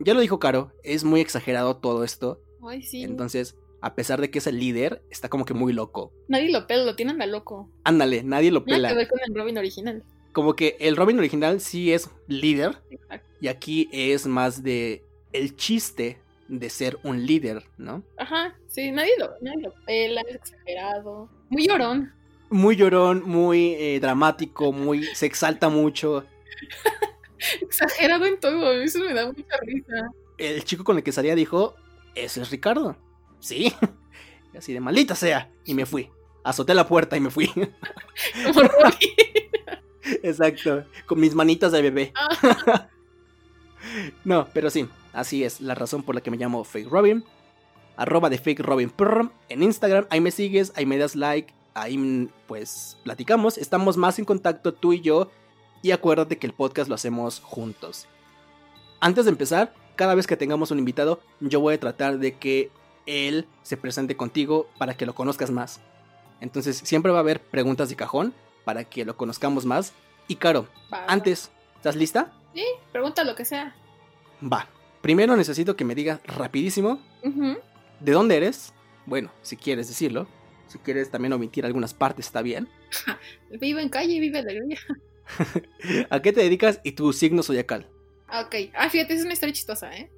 Ya 0.00 0.12
lo 0.12 0.18
dijo 0.18 0.40
Caro, 0.40 0.72
es 0.82 1.04
muy 1.04 1.20
exagerado 1.20 1.76
todo 1.76 2.02
esto. 2.02 2.40
Ay, 2.68 2.82
sí. 2.82 3.04
Entonces, 3.04 3.54
a 3.80 3.94
pesar 3.94 4.20
de 4.20 4.28
que 4.28 4.40
es 4.40 4.48
el 4.48 4.58
líder, 4.58 5.04
está 5.08 5.28
como 5.28 5.44
que 5.44 5.54
muy 5.54 5.72
loco. 5.72 6.12
Nadie 6.26 6.50
lo 6.50 6.66
pela, 6.66 6.82
lo 6.82 6.96
tienen 6.96 7.22
a 7.22 7.26
loco. 7.26 7.70
Ándale, 7.84 8.24
nadie 8.24 8.50
lo 8.50 8.64
pela. 8.64 8.88
Nada 8.88 8.94
que 8.94 8.96
ver 8.96 9.08
con 9.08 9.20
el 9.24 9.40
Robin 9.40 9.56
original. 9.56 10.02
Como 10.32 10.56
que 10.56 10.76
el 10.80 10.96
Robin 10.96 11.16
original 11.20 11.60
sí 11.60 11.92
es 11.92 12.10
líder. 12.26 12.82
Y 13.44 13.48
aquí 13.48 13.90
es 13.92 14.26
más 14.26 14.62
de 14.62 15.04
el 15.34 15.54
chiste 15.54 16.18
de 16.48 16.70
ser 16.70 16.98
un 17.02 17.26
líder, 17.26 17.62
¿no? 17.76 18.02
Ajá, 18.16 18.56
sí, 18.68 18.90
nadie 18.90 19.12
lo, 19.18 19.34
nadie 19.42 19.60
lo 19.60 19.74
pela, 19.84 20.22
es 20.22 20.36
exagerado. 20.36 21.28
Muy 21.50 21.68
llorón. 21.68 22.10
Muy 22.48 22.74
llorón, 22.74 23.22
muy 23.22 23.74
eh, 23.74 24.00
dramático, 24.00 24.72
muy. 24.72 25.04
se 25.14 25.26
exalta 25.26 25.68
mucho. 25.68 26.24
Exagerado 27.60 28.24
en 28.24 28.40
todo, 28.40 28.72
eso 28.72 29.00
me 29.00 29.12
da 29.12 29.26
mucha 29.26 29.58
risa. 29.60 30.10
El 30.38 30.64
chico 30.64 30.82
con 30.82 30.96
el 30.96 31.02
que 31.02 31.12
salía 31.12 31.34
dijo, 31.34 31.74
ese 32.14 32.40
es 32.40 32.50
Ricardo. 32.50 32.96
Sí. 33.40 33.74
así 34.56 34.72
de 34.72 34.80
maldita 34.80 35.14
sea. 35.14 35.50
Y 35.66 35.74
me 35.74 35.84
fui. 35.84 36.08
Azoté 36.44 36.72
la 36.72 36.88
puerta 36.88 37.14
y 37.14 37.20
me 37.20 37.28
fui. 37.28 37.52
Exacto. 40.22 40.86
Con 41.04 41.20
mis 41.20 41.34
manitas 41.34 41.72
de 41.72 41.82
bebé. 41.82 42.14
No, 44.24 44.48
pero 44.52 44.70
sí. 44.70 44.88
Así 45.12 45.44
es 45.44 45.60
la 45.60 45.74
razón 45.74 46.02
por 46.02 46.14
la 46.14 46.20
que 46.20 46.30
me 46.30 46.36
llamo 46.36 46.64
Fake 46.64 46.88
Robin. 46.88 47.24
Arroba 47.96 48.28
de 48.28 48.38
Fake 48.38 48.60
Robin 48.60 48.92
en 49.48 49.62
Instagram. 49.62 50.06
Ahí 50.10 50.20
me 50.20 50.30
sigues, 50.30 50.72
ahí 50.76 50.86
me 50.86 50.98
das 50.98 51.14
like. 51.14 51.52
Ahí 51.74 52.28
pues 52.46 52.98
platicamos. 53.04 53.58
Estamos 53.58 53.96
más 53.96 54.18
en 54.18 54.24
contacto 54.24 54.74
tú 54.74 54.92
y 54.92 55.00
yo 55.00 55.30
y 55.82 55.90
acuérdate 55.90 56.38
que 56.38 56.46
el 56.46 56.52
podcast 56.52 56.88
lo 56.88 56.94
hacemos 56.94 57.40
juntos. 57.40 58.06
Antes 59.00 59.26
de 59.26 59.30
empezar, 59.30 59.72
cada 59.96 60.14
vez 60.14 60.26
que 60.26 60.36
tengamos 60.36 60.70
un 60.70 60.78
invitado, 60.78 61.20
yo 61.40 61.60
voy 61.60 61.74
a 61.74 61.80
tratar 61.80 62.18
de 62.18 62.34
que 62.38 62.70
él 63.06 63.46
se 63.62 63.76
presente 63.76 64.16
contigo 64.16 64.68
para 64.78 64.96
que 64.96 65.06
lo 65.06 65.14
conozcas 65.14 65.50
más. 65.50 65.80
Entonces 66.40 66.78
siempre 66.78 67.12
va 67.12 67.18
a 67.18 67.20
haber 67.20 67.40
preguntas 67.40 67.88
de 67.88 67.96
cajón 67.96 68.34
para 68.64 68.84
que 68.84 69.04
lo 69.04 69.16
conozcamos 69.16 69.66
más. 69.66 69.92
Y 70.26 70.36
Caro, 70.36 70.68
antes, 71.06 71.50
¿estás 71.76 71.96
lista? 71.96 72.32
Sí, 72.54 72.64
pregunta 72.92 73.24
lo 73.24 73.34
que 73.34 73.44
sea. 73.44 73.74
Va. 74.44 74.68
Primero 75.00 75.36
necesito 75.36 75.76
que 75.76 75.84
me 75.84 75.94
digas 75.94 76.20
rapidísimo 76.24 77.00
de 78.00 78.12
dónde 78.12 78.36
eres. 78.36 78.72
Bueno, 79.06 79.32
si 79.42 79.56
quieres 79.56 79.88
decirlo. 79.88 80.26
Si 80.66 80.78
quieres 80.78 81.10
también 81.10 81.32
omitir 81.32 81.64
algunas 81.66 81.94
partes, 81.94 82.26
está 82.26 82.42
bien. 82.42 82.68
Vivo 83.60 83.78
en 83.78 83.88
calle, 83.88 84.18
vive 84.18 84.42
la 84.42 84.52
¿A 86.10 86.20
qué 86.20 86.32
te 86.32 86.42
dedicas 86.42 86.80
y 86.84 86.92
tu 86.92 87.12
signo 87.12 87.42
zodiacal? 87.42 87.88
Ok, 88.28 88.72
ah, 88.74 88.90
fíjate, 88.90 89.14
es 89.14 89.24
una 89.24 89.34
historia 89.34 89.54
chistosa, 89.54 89.94
¿eh? 89.96 90.10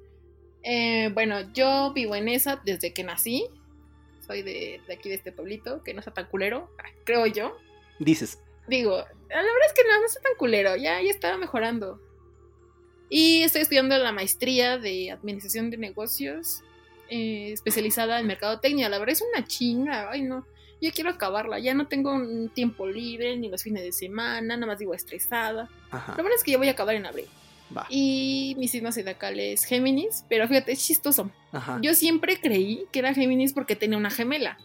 ¿eh? 0.63 1.09
bueno, 1.13 1.53
yo 1.53 1.93
vivo 1.93 2.15
en 2.15 2.27
esa 2.27 2.61
desde 2.65 2.93
que 2.93 3.03
nací. 3.03 3.45
Soy 4.25 4.41
de, 4.41 4.81
aquí, 4.91 5.07
de 5.07 5.15
este 5.15 5.31
pueblito, 5.31 5.83
que 5.83 5.93
no 5.93 5.99
está 5.99 6.11
tan 6.13 6.25
culero, 6.25 6.69
creo 7.05 7.25
yo. 7.27 7.57
Dices. 7.99 8.41
Digo, 8.67 8.97
la 8.97 9.35
verdad 9.35 9.67
es 9.67 9.73
que 9.73 9.83
no, 9.87 9.99
no 9.99 10.05
está 10.05 10.19
tan 10.21 10.35
culero, 10.37 10.75
ya, 10.75 11.01
ya 11.01 11.09
estaba 11.09 11.37
mejorando. 11.37 12.01
Y 13.09 13.43
estoy 13.43 13.61
estudiando 13.61 13.97
la 13.97 14.11
maestría 14.11 14.77
de 14.77 15.11
Administración 15.11 15.69
de 15.69 15.77
Negocios, 15.77 16.63
eh, 17.09 17.51
especializada 17.53 18.19
en 18.19 18.27
Mercadotecnia. 18.27 18.89
La 18.89 18.99
verdad 18.99 19.13
es 19.13 19.23
una 19.33 19.45
chinga, 19.45 20.11
ay 20.11 20.23
no 20.23 20.45
yo 20.81 20.91
quiero 20.91 21.09
acabarla, 21.09 21.59
ya 21.59 21.73
no 21.73 21.87
tengo 21.87 22.13
un 22.13 22.49
tiempo 22.49 22.87
libre, 22.87 23.35
ni 23.37 23.49
los 23.49 23.63
fines 23.63 23.83
de 23.83 23.91
semana, 23.91 24.55
nada 24.55 24.67
más 24.67 24.79
digo 24.79 24.93
estresada. 24.93 25.69
Lo 25.91 26.23
bueno 26.23 26.35
es 26.35 26.43
que 26.43 26.51
yo 26.51 26.57
voy 26.57 26.67
a 26.67 26.71
acabar 26.71 26.95
en 26.95 27.05
abril. 27.05 27.27
Y 27.89 28.55
mi 28.57 28.67
signo 28.67 28.91
zodiacal 28.91 29.39
es 29.39 29.65
Géminis, 29.65 30.23
pero 30.29 30.47
fíjate, 30.47 30.71
es 30.71 30.85
chistoso. 30.85 31.31
Yo 31.81 31.93
siempre 31.95 32.39
creí 32.39 32.85
que 32.91 32.99
era 32.99 33.13
Géminis 33.13 33.53
porque 33.53 33.75
tenía 33.75 33.97
una 33.97 34.11
gemela. 34.11 34.57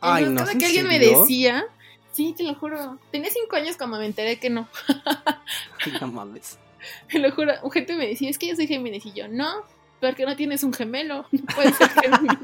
Ay, 0.00 0.26
no, 0.26 0.40
cada 0.40 0.54
que 0.56 0.66
alguien 0.66 0.86
me 0.86 0.98
decía, 0.98 1.66
sí, 2.12 2.34
te 2.36 2.42
lo 2.42 2.54
juro, 2.54 2.98
tenía 3.12 3.30
cinco 3.30 3.56
años 3.56 3.76
cuando 3.76 3.98
me 3.98 4.06
enteré 4.06 4.38
que 4.38 4.50
no. 4.50 4.68
no 6.00 6.06
mames. 6.08 6.58
Te 7.10 7.18
lo 7.18 7.30
juro, 7.32 7.52
gente 7.70 7.96
me 7.96 8.06
decía, 8.06 8.30
es 8.30 8.38
que 8.38 8.48
yo 8.48 8.56
soy 8.56 8.66
Géminis, 8.66 9.06
y 9.06 9.12
yo, 9.12 9.28
no, 9.28 9.64
porque 10.00 10.24
no 10.24 10.36
tienes 10.36 10.62
un 10.64 10.72
gemelo, 10.72 11.26
no 11.30 11.42
puedes 11.54 11.76
ser 11.76 11.88
Géminis. 11.90 12.38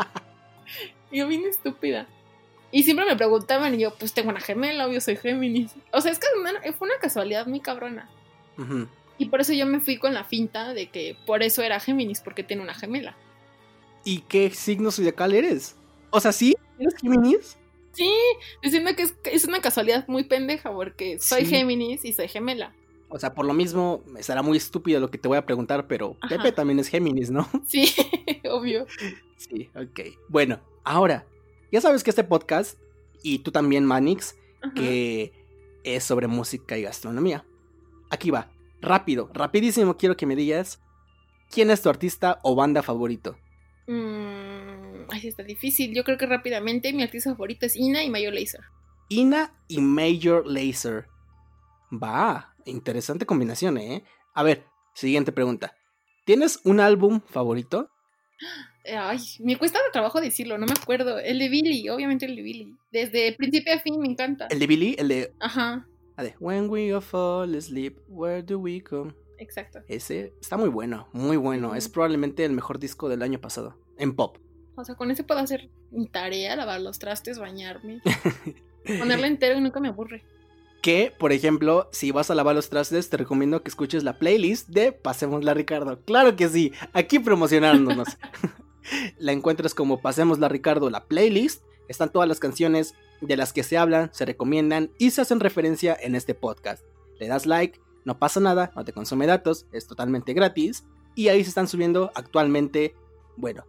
yo 1.12 1.28
vine 1.28 1.48
estúpida. 1.48 2.06
Y 2.72 2.82
siempre 2.82 3.06
me 3.06 3.16
preguntaban 3.16 3.74
y 3.74 3.78
yo, 3.78 3.94
pues 3.94 4.12
tengo 4.12 4.30
una 4.30 4.40
gemela, 4.40 4.86
obvio 4.86 5.00
soy 5.00 5.16
Géminis. 5.16 5.72
O 5.92 6.00
sea, 6.00 6.12
es 6.12 6.18
que 6.18 6.26
fue 6.72 6.88
una 6.88 6.98
casualidad 7.00 7.46
muy 7.46 7.60
cabrona. 7.60 8.10
Y 9.18 9.26
por 9.26 9.40
eso 9.40 9.52
yo 9.52 9.66
me 9.66 9.80
fui 9.80 9.98
con 9.98 10.14
la 10.14 10.24
finta 10.24 10.74
de 10.74 10.88
que 10.88 11.16
por 11.26 11.42
eso 11.42 11.62
era 11.62 11.80
Géminis, 11.80 12.20
porque 12.20 12.42
tiene 12.42 12.62
una 12.62 12.74
gemela. 12.74 13.16
¿Y 14.04 14.20
qué 14.20 14.50
signo 14.50 14.90
zodiacal 14.90 15.34
eres? 15.34 15.76
O 16.10 16.20
sea, 16.20 16.32
¿sí? 16.32 16.54
¿Eres 16.78 16.94
Géminis? 17.00 17.56
Sí, 17.92 18.12
diciendo 18.62 18.90
que 18.94 19.06
es, 19.30 19.44
una 19.46 19.60
casualidad 19.60 20.06
muy 20.06 20.24
pendeja, 20.24 20.70
porque 20.70 21.18
soy 21.18 21.46
Géminis 21.46 22.04
y 22.04 22.12
soy 22.12 22.28
gemela. 22.28 22.74
O 23.08 23.18
sea, 23.18 23.34
por 23.34 23.46
lo 23.46 23.54
mismo, 23.54 24.02
será 24.20 24.42
muy 24.42 24.56
estúpido 24.56 24.98
lo 24.98 25.10
que 25.10 25.18
te 25.18 25.28
voy 25.28 25.38
a 25.38 25.46
preguntar, 25.46 25.86
pero 25.86 26.16
Pepe 26.28 26.52
también 26.52 26.78
es 26.78 26.88
Géminis, 26.88 27.30
¿no? 27.30 27.48
Sí, 27.66 27.94
obvio. 28.50 28.86
Sí, 29.36 29.70
ok. 29.74 30.00
Bueno, 30.28 30.60
ahora, 30.82 31.26
ya 31.70 31.80
sabes 31.80 32.02
que 32.02 32.10
este 32.10 32.24
podcast, 32.24 32.78
y 33.22 33.40
tú 33.40 33.52
también, 33.52 33.84
Manix, 33.84 34.36
que 34.74 35.32
es 35.84 36.02
sobre 36.02 36.26
música 36.26 36.76
y 36.76 36.82
gastronomía. 36.82 37.44
Aquí 38.10 38.30
va, 38.30 38.50
rápido, 38.80 39.30
rapidísimo 39.32 39.96
quiero 39.96 40.16
que 40.16 40.26
me 40.26 40.36
digas 40.36 40.80
quién 41.50 41.70
es 41.70 41.82
tu 41.82 41.88
artista 41.88 42.40
o 42.42 42.54
banda 42.56 42.82
favorito. 42.82 43.36
Mm, 43.86 45.06
ay, 45.10 45.28
está 45.28 45.44
difícil. 45.44 45.94
Yo 45.94 46.02
creo 46.02 46.18
que 46.18 46.26
rápidamente 46.26 46.92
mi 46.92 47.02
artista 47.02 47.30
favorito 47.30 47.66
es 47.66 47.76
Ina 47.76 48.02
y 48.02 48.10
Major 48.10 48.34
Lazer. 48.34 48.62
Ina 49.08 49.54
y 49.68 49.80
Major 49.80 50.44
Lazer. 50.46 51.06
Va, 51.92 52.55
interesante 52.66 53.26
combinación, 53.26 53.78
¿eh? 53.78 54.04
A 54.34 54.42
ver, 54.42 54.64
siguiente 54.94 55.32
pregunta. 55.32 55.76
¿Tienes 56.24 56.60
un 56.64 56.80
álbum 56.80 57.20
favorito? 57.26 57.90
Ay, 58.84 59.18
me 59.40 59.56
cuesta 59.56 59.80
trabajo 59.92 60.20
decirlo, 60.20 60.58
no 60.58 60.66
me 60.66 60.74
acuerdo. 60.80 61.18
El 61.18 61.38
de 61.38 61.48
Billy, 61.48 61.88
obviamente 61.88 62.26
el 62.26 62.36
de 62.36 62.42
Billy. 62.42 62.76
Desde 62.92 63.32
principio 63.32 63.74
a 63.74 63.80
fin 63.80 63.98
me 63.98 64.06
encanta. 64.06 64.46
El 64.48 64.58
de 64.58 64.66
Billy, 64.66 64.94
el 64.98 65.08
de. 65.08 65.34
Ajá. 65.40 65.88
A 66.16 66.22
ver, 66.22 66.36
When 66.40 66.70
we 66.70 66.94
all 66.94 67.02
fall 67.02 67.54
asleep, 67.56 67.98
where 68.08 68.42
do 68.42 68.58
we 68.58 68.82
come? 68.82 69.12
Exacto. 69.38 69.80
Ese 69.88 70.32
está 70.40 70.56
muy 70.56 70.68
bueno, 70.68 71.08
muy 71.12 71.36
bueno. 71.36 71.74
Es 71.74 71.88
probablemente 71.88 72.44
el 72.44 72.52
mejor 72.52 72.78
disco 72.78 73.08
del 73.08 73.22
año 73.22 73.40
pasado. 73.40 73.78
En 73.98 74.14
pop. 74.14 74.38
O 74.76 74.84
sea, 74.84 74.94
con 74.94 75.10
ese 75.10 75.24
puedo 75.24 75.40
hacer 75.40 75.70
mi 75.90 76.06
tarea, 76.06 76.54
lavar 76.56 76.80
los 76.80 76.98
trastes, 76.98 77.38
bañarme. 77.38 78.00
ponerlo 78.98 79.26
entero 79.26 79.58
y 79.58 79.60
nunca 79.60 79.80
me 79.80 79.88
aburre. 79.88 80.24
Que, 80.86 81.12
por 81.18 81.32
ejemplo, 81.32 81.88
si 81.90 82.12
vas 82.12 82.30
a 82.30 82.36
lavar 82.36 82.54
los 82.54 82.68
trastes, 82.70 83.10
te 83.10 83.16
recomiendo 83.16 83.60
que 83.60 83.70
escuches 83.70 84.04
la 84.04 84.20
playlist 84.20 84.68
de 84.68 84.92
Pasémosla 84.92 85.52
Ricardo. 85.52 85.98
Claro 86.04 86.36
que 86.36 86.48
sí, 86.48 86.72
aquí 86.92 87.18
promocionándonos. 87.18 88.06
la 89.18 89.32
encuentras 89.32 89.74
como 89.74 90.00
Pasémosla 90.00 90.48
Ricardo, 90.48 90.88
la 90.88 91.06
playlist. 91.06 91.64
Están 91.88 92.12
todas 92.12 92.28
las 92.28 92.38
canciones 92.38 92.94
de 93.20 93.36
las 93.36 93.52
que 93.52 93.64
se 93.64 93.76
hablan, 93.76 94.10
se 94.14 94.26
recomiendan 94.26 94.92
y 94.96 95.10
se 95.10 95.22
hacen 95.22 95.40
referencia 95.40 95.98
en 96.00 96.14
este 96.14 96.34
podcast. 96.34 96.84
Le 97.18 97.26
das 97.26 97.46
like, 97.46 97.80
no 98.04 98.20
pasa 98.20 98.38
nada, 98.38 98.70
no 98.76 98.84
te 98.84 98.92
consume 98.92 99.26
datos, 99.26 99.66
es 99.72 99.88
totalmente 99.88 100.34
gratis. 100.34 100.84
Y 101.16 101.26
ahí 101.26 101.42
se 101.42 101.48
están 101.48 101.66
subiendo 101.66 102.12
actualmente, 102.14 102.94
bueno, 103.36 103.64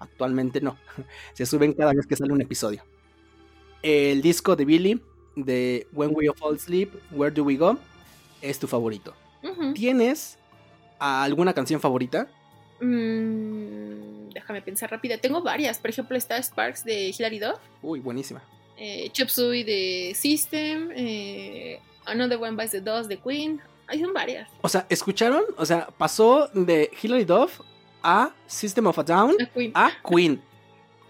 actualmente 0.00 0.60
no, 0.60 0.76
se 1.32 1.46
suben 1.46 1.72
cada 1.72 1.94
vez 1.94 2.06
que 2.06 2.16
sale 2.16 2.34
un 2.34 2.42
episodio. 2.42 2.84
El 3.80 4.20
disco 4.20 4.54
de 4.54 4.66
Billy, 4.66 5.00
de 5.44 5.86
When 5.92 6.12
We 6.14 6.28
All 6.28 6.36
Fall 6.36 6.56
Asleep, 6.56 6.92
Where 7.10 7.34
Do 7.34 7.44
We 7.44 7.56
Go, 7.56 7.78
es 8.40 8.58
tu 8.58 8.66
favorito. 8.66 9.14
¿Tienes 9.74 10.38
alguna 10.98 11.52
canción 11.52 11.80
favorita? 11.80 12.28
Mm, 12.80 14.30
déjame 14.30 14.62
pensar 14.62 14.90
rápida. 14.90 15.18
Tengo 15.18 15.42
varias. 15.42 15.78
Por 15.78 15.90
ejemplo, 15.90 16.16
está 16.16 16.40
Sparks 16.42 16.84
de 16.84 17.14
Hilary 17.16 17.38
Duff. 17.38 17.58
Uy, 17.82 18.00
buenísima. 18.00 18.42
Eh, 18.76 19.10
Chop 19.12 19.28
Suey 19.28 19.64
de 19.64 20.12
System. 20.14 20.90
Eh, 20.94 21.80
Another 22.04 22.38
One 22.38 22.56
Bites 22.56 22.70
the 22.70 22.80
Dust 22.80 23.08
de 23.08 23.18
Queen. 23.18 23.60
Hay 23.86 24.00
son 24.00 24.12
varias. 24.12 24.48
O 24.60 24.68
sea, 24.68 24.86
¿escucharon? 24.88 25.44
O 25.56 25.64
sea, 25.64 25.88
pasó 25.96 26.48
de 26.52 26.90
Hilary 27.02 27.24
Duff 27.24 27.60
a 28.02 28.32
System 28.46 28.86
of 28.86 28.98
a 28.98 29.02
Down 29.02 29.36
a 29.74 29.92
Queen. 30.08 30.40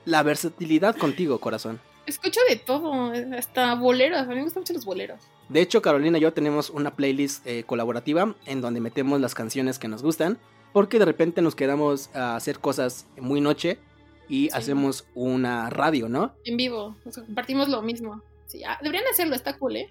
La 0.05 0.23
versatilidad 0.23 0.97
contigo, 0.97 1.39
corazón. 1.39 1.81
Escucho 2.09 2.41
de 2.49 2.57
todo, 2.57 3.13
hasta 3.37 3.75
boleros. 3.75 4.21
A 4.21 4.25
mí 4.25 4.37
me 4.37 4.45
gustan 4.45 4.63
mucho 4.63 4.73
los 4.73 4.87
boleros. 4.87 5.21
De 5.51 5.61
hecho, 5.61 5.83
Carolina 5.83 6.17
y 6.17 6.23
yo 6.23 6.33
tenemos 6.33 6.71
una 6.71 6.97
playlist 6.97 7.47
eh, 7.47 7.65
colaborativa 7.65 8.35
en 8.47 8.63
donde 8.63 8.81
metemos 8.81 9.21
las 9.21 9.35
canciones 9.35 9.79
que 9.79 9.89
nos 9.89 10.03
gustan. 10.03 10.39
Porque 10.73 10.99
de 10.99 11.05
repente 11.05 11.43
nos 11.43 11.55
quedamos 11.55 12.09
a 12.15 12.35
hacer 12.35 12.61
cosas 12.61 13.07
muy 13.19 13.43
noche 13.43 13.79
y 14.27 14.49
hacemos 14.55 15.07
una 15.15 15.69
radio, 15.69 16.09
¿no? 16.09 16.33
En 16.45 16.57
vivo, 16.57 16.97
sea, 17.11 17.25
compartimos 17.25 17.69
lo 17.69 17.83
mismo. 17.83 18.23
Sí, 18.47 18.65
ah, 18.65 18.79
deberían 18.81 19.07
hacerlo, 19.11 19.35
está 19.35 19.59
cool, 19.59 19.77
¿eh? 19.77 19.91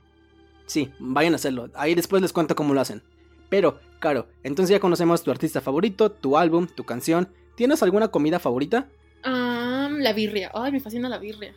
Sí, 0.65 0.91
vayan 0.97 1.33
a 1.33 1.35
hacerlo. 1.35 1.69
Ahí 1.75 1.93
después 1.93 2.23
les 2.23 2.33
cuento 2.33 2.55
cómo 2.55 2.73
lo 2.73 2.81
hacen. 2.81 3.03
Pero, 3.49 3.79
Caro, 3.99 4.27
entonces 4.43 4.71
ya 4.71 4.79
conocemos 4.79 5.21
tu 5.21 5.29
artista 5.29 5.61
favorito, 5.61 6.11
tu 6.11 6.35
álbum, 6.35 6.65
tu 6.65 6.83
canción. 6.83 7.29
¿Tienes 7.55 7.83
alguna 7.83 8.07
comida 8.07 8.39
favorita? 8.39 8.89
Ah, 9.23 9.89
la 9.91 10.13
birria. 10.13 10.51
Ay, 10.55 10.71
me 10.71 10.79
fascina 10.79 11.09
la 11.09 11.19
birria. 11.19 11.53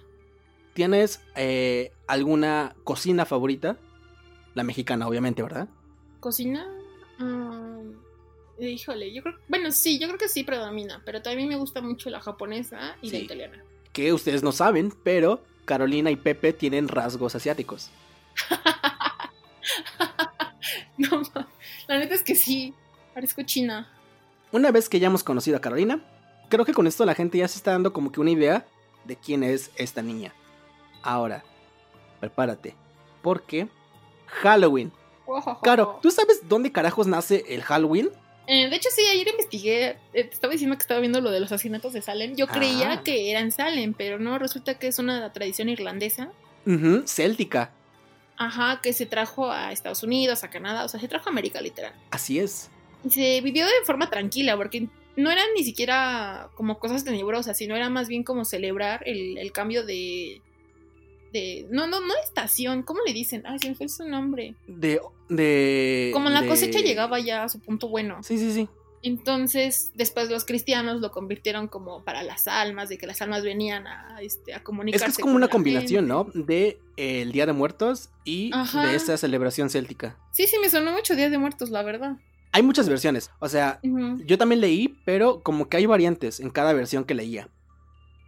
¿Tienes 0.72 1.20
eh, 1.36 1.92
alguna 2.06 2.74
cocina 2.84 3.24
favorita? 3.24 3.76
La 4.54 4.64
mexicana, 4.64 5.06
obviamente, 5.06 5.42
¿verdad? 5.42 5.68
¿Cocina? 6.20 6.66
híjole, 8.58 9.12
yo 9.12 9.22
creo, 9.22 9.36
bueno, 9.48 9.72
sí, 9.72 9.98
yo 9.98 10.06
creo 10.06 10.18
que 10.18 10.28
sí 10.28 10.44
predomina, 10.44 11.02
pero 11.04 11.22
también 11.22 11.48
me 11.48 11.56
gusta 11.56 11.80
mucho 11.80 12.10
la 12.10 12.20
japonesa 12.20 12.96
y 13.00 13.10
la 13.10 13.18
italiana. 13.18 13.64
Que 13.92 14.12
ustedes 14.12 14.42
no 14.42 14.52
saben, 14.52 14.92
pero 15.02 15.42
Carolina 15.64 16.10
y 16.10 16.16
Pepe 16.16 16.52
tienen 16.52 16.88
rasgos 16.88 17.34
asiáticos. 17.34 17.90
no, 20.98 21.22
la 21.88 21.98
neta 21.98 22.14
es 22.14 22.22
que 22.22 22.34
sí, 22.34 22.74
parezco 23.14 23.42
china. 23.42 23.90
Una 24.52 24.70
vez 24.70 24.88
que 24.88 25.00
ya 25.00 25.06
hemos 25.06 25.24
conocido 25.24 25.56
a 25.56 25.60
Carolina, 25.60 26.04
creo 26.48 26.64
que 26.64 26.74
con 26.74 26.86
esto 26.86 27.04
la 27.04 27.14
gente 27.14 27.38
ya 27.38 27.48
se 27.48 27.58
está 27.58 27.72
dando 27.72 27.92
como 27.92 28.12
que 28.12 28.20
una 28.20 28.30
idea 28.30 28.66
de 29.04 29.16
quién 29.16 29.42
es 29.42 29.70
esta 29.76 30.02
niña. 30.02 30.34
Ahora, 31.02 31.44
prepárate, 32.20 32.74
porque 33.22 33.68
Halloween. 34.26 34.92
Claro, 35.62 35.98
¿tú 36.02 36.10
sabes 36.10 36.48
dónde 36.48 36.72
carajos 36.72 37.06
nace 37.06 37.44
el 37.48 37.62
Halloween? 37.62 38.10
Eh, 38.46 38.68
de 38.68 38.76
hecho, 38.76 38.88
sí, 38.92 39.02
ayer 39.12 39.28
investigué, 39.28 39.90
eh, 40.12 40.24
te 40.24 40.34
estaba 40.34 40.52
diciendo 40.52 40.76
que 40.76 40.82
estaba 40.82 40.98
viendo 40.98 41.20
lo 41.20 41.30
de 41.30 41.38
los 41.38 41.52
asesinatos 41.52 41.92
de 41.92 42.02
Salem. 42.02 42.34
Yo 42.34 42.48
creía 42.48 42.92
ah. 42.94 43.02
que 43.04 43.30
eran 43.30 43.52
Salem, 43.52 43.94
pero 43.94 44.18
no, 44.18 44.38
resulta 44.38 44.74
que 44.74 44.88
es 44.88 44.98
una 44.98 45.32
tradición 45.32 45.68
irlandesa. 45.68 46.32
céltica. 47.06 47.72
Ajá, 48.36 48.80
que 48.82 48.92
se 48.92 49.06
trajo 49.06 49.50
a 49.52 49.70
Estados 49.70 50.02
Unidos, 50.02 50.42
a 50.42 50.50
Canadá, 50.50 50.84
o 50.84 50.88
sea, 50.88 50.98
se 50.98 51.06
trajo 51.06 51.28
a 51.28 51.32
América 51.32 51.60
literal. 51.60 51.92
Así 52.10 52.38
es. 52.40 52.70
Y 53.04 53.10
se 53.10 53.40
vivió 53.40 53.66
de 53.66 53.84
forma 53.84 54.10
tranquila, 54.10 54.56
porque 54.56 54.88
no 55.16 55.30
eran 55.30 55.46
ni 55.54 55.62
siquiera 55.62 56.48
como 56.56 56.78
cosas 56.80 57.04
tenebrosas, 57.04 57.56
sino 57.56 57.76
era 57.76 57.88
más 57.88 58.08
bien 58.08 58.24
como 58.24 58.44
celebrar 58.44 59.02
el 59.06 59.52
cambio 59.52 59.84
de, 59.84 60.42
de 61.32 61.66
no 61.70 61.86
no 61.86 62.00
no 62.00 62.14
estación 62.24 62.82
cómo 62.82 63.00
le 63.06 63.12
dicen 63.12 63.42
ay 63.46 63.58
se 63.58 63.68
me 63.68 63.74
fue 63.74 63.88
su 63.88 64.08
nombre. 64.08 64.54
De 64.66 65.00
de 65.28 66.10
como 66.12 66.28
la 66.30 66.46
cosecha 66.46 66.80
llegaba 66.80 67.20
ya 67.20 67.44
a 67.44 67.48
su 67.48 67.60
punto 67.60 67.88
bueno. 67.88 68.22
Sí 68.22 68.38
sí 68.38 68.52
sí. 68.52 68.68
Entonces 69.02 69.92
después 69.94 70.28
los 70.28 70.44
cristianos 70.44 71.00
lo 71.00 71.10
convirtieron 71.10 71.68
como 71.68 72.04
para 72.04 72.22
las 72.22 72.46
almas 72.48 72.90
de 72.90 72.98
que 72.98 73.06
las 73.06 73.22
almas 73.22 73.42
venían 73.42 73.86
a 73.86 74.18
este 74.20 74.52
a 74.52 74.62
comunicarse 74.62 75.06
es 75.06 75.16
que 75.16 75.20
es 75.20 75.22
como 75.22 75.36
una 75.36 75.48
combinación 75.48 76.06
no 76.06 76.26
de 76.34 76.78
el 76.96 77.32
día 77.32 77.46
de 77.46 77.54
muertos 77.54 78.10
y 78.24 78.50
de 78.50 78.94
esa 78.94 79.16
celebración 79.16 79.70
céltica. 79.70 80.18
Sí 80.32 80.46
sí 80.46 80.56
me 80.60 80.68
sonó 80.68 80.92
mucho 80.92 81.16
día 81.16 81.30
de 81.30 81.38
muertos 81.38 81.70
la 81.70 81.82
verdad. 81.82 82.16
Hay 82.52 82.62
muchas 82.62 82.88
versiones 82.88 83.30
o 83.38 83.48
sea 83.48 83.80
yo 83.82 84.36
también 84.36 84.60
leí 84.60 84.96
pero 85.06 85.40
como 85.42 85.68
que 85.68 85.78
hay 85.78 85.86
variantes 85.86 86.40
en 86.40 86.50
cada 86.50 86.72
versión 86.72 87.04
que 87.04 87.14
leía. 87.14 87.48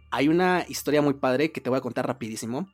Hay 0.09 0.27
una 0.27 0.65
historia 0.67 1.01
muy 1.01 1.15
padre 1.15 1.51
que 1.51 1.61
te 1.61 1.69
voy 1.69 1.77
a 1.77 1.81
contar 1.81 2.07
rapidísimo 2.07 2.67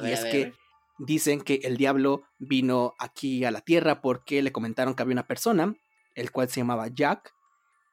y 0.00 0.10
es 0.10 0.24
que 0.24 0.52
dicen 0.98 1.40
que 1.40 1.60
el 1.64 1.76
diablo 1.76 2.22
vino 2.38 2.94
aquí 2.98 3.44
a 3.44 3.50
la 3.50 3.60
tierra 3.60 4.00
porque 4.00 4.42
le 4.42 4.52
comentaron 4.52 4.94
que 4.94 5.02
había 5.02 5.14
una 5.14 5.26
persona, 5.26 5.74
el 6.14 6.30
cual 6.30 6.48
se 6.48 6.60
llamaba 6.60 6.88
Jack, 6.88 7.34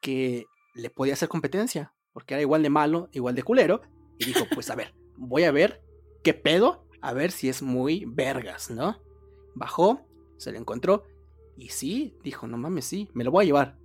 que 0.01 0.45
le 0.73 0.89
podía 0.89 1.13
hacer 1.13 1.29
competencia, 1.29 1.93
porque 2.13 2.35
era 2.35 2.41
igual 2.41 2.63
de 2.63 2.69
malo, 2.69 3.09
igual 3.11 3.35
de 3.35 3.43
culero, 3.43 3.81
y 4.17 4.25
dijo, 4.25 4.45
pues 4.53 4.69
a 4.69 4.75
ver, 4.75 4.93
voy 5.17 5.43
a 5.43 5.51
ver 5.51 5.81
qué 6.23 6.33
pedo, 6.33 6.85
a 7.01 7.13
ver 7.13 7.31
si 7.31 7.49
es 7.49 7.61
muy 7.61 8.05
vergas, 8.05 8.69
¿no? 8.69 8.97
Bajó, 9.55 10.05
se 10.37 10.51
le 10.51 10.57
encontró, 10.57 11.05
y 11.57 11.69
sí, 11.69 12.17
dijo, 12.23 12.47
no 12.47 12.57
mames, 12.57 12.85
sí, 12.85 13.09
me 13.13 13.23
lo 13.23 13.31
voy 13.31 13.43
a 13.43 13.47
llevar, 13.47 13.77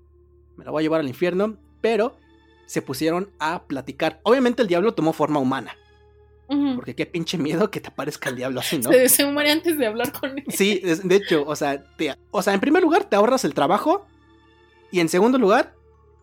me 0.56 0.64
lo 0.64 0.72
voy 0.72 0.82
a 0.82 0.84
llevar 0.84 1.00
al 1.00 1.08
infierno, 1.08 1.58
pero 1.80 2.16
se 2.66 2.82
pusieron 2.82 3.32
a 3.38 3.66
platicar. 3.66 4.20
Obviamente 4.22 4.62
el 4.62 4.68
diablo 4.68 4.94
tomó 4.94 5.12
forma 5.12 5.40
humana, 5.40 5.76
porque 6.46 6.94
qué 6.94 7.06
pinche 7.06 7.38
miedo 7.38 7.70
que 7.70 7.80
te 7.80 7.88
aparezca 7.88 8.28
el 8.28 8.36
diablo 8.36 8.60
así, 8.60 8.78
¿no? 8.78 8.90
Se, 9.08 9.24
muere 9.26 9.50
antes 9.50 9.78
de 9.78 9.86
hablar 9.86 10.12
con 10.12 10.38
él. 10.38 10.44
Sí, 10.48 10.80
de 10.82 11.16
hecho, 11.16 11.44
o 11.46 11.56
sea, 11.56 11.84
o 12.30 12.42
sea, 12.42 12.54
en 12.54 12.60
primer 12.60 12.82
lugar 12.82 13.04
te 13.04 13.16
ahorras 13.16 13.44
el 13.44 13.54
trabajo 13.54 14.06
y 14.90 15.00
en 15.00 15.08
segundo 15.08 15.38
lugar 15.38 15.74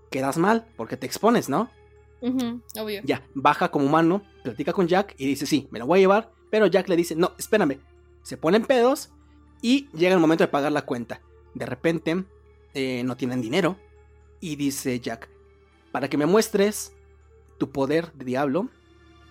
quedas 0.09 0.37
mal 0.37 0.67
porque 0.75 0.97
te 0.97 1.05
expones, 1.05 1.49
¿no? 1.49 1.69
obvio. 2.21 3.01
Ya, 3.03 3.23
baja 3.33 3.71
como 3.71 3.85
humano, 3.85 4.21
platica 4.43 4.73
con 4.73 4.87
Jack 4.87 5.15
y 5.17 5.25
dice, 5.25 5.47
sí, 5.47 5.67
me 5.71 5.79
lo 5.79 5.87
voy 5.87 5.99
a 5.99 6.01
llevar, 6.01 6.31
pero 6.51 6.67
Jack 6.67 6.87
le 6.87 6.95
dice, 6.95 7.15
no, 7.15 7.33
espérame. 7.37 7.79
Se 8.21 8.37
ponen 8.37 8.63
pedos 8.63 9.11
y 9.61 9.89
llega 9.93 10.13
el 10.13 10.19
momento 10.19 10.43
de 10.43 10.49
pagar 10.49 10.71
la 10.71 10.83
cuenta. 10.83 11.21
De 11.55 11.65
repente, 11.65 12.23
eh, 12.75 13.01
no 13.03 13.17
tienen 13.17 13.41
dinero 13.41 13.77
y 14.39 14.55
dice 14.55 14.99
Jack, 14.99 15.29
para 15.91 16.09
que 16.09 16.17
me 16.17 16.25
muestres 16.25 16.93
tu 17.57 17.71
poder 17.71 18.11
de 18.13 18.25
diablo, 18.25 18.69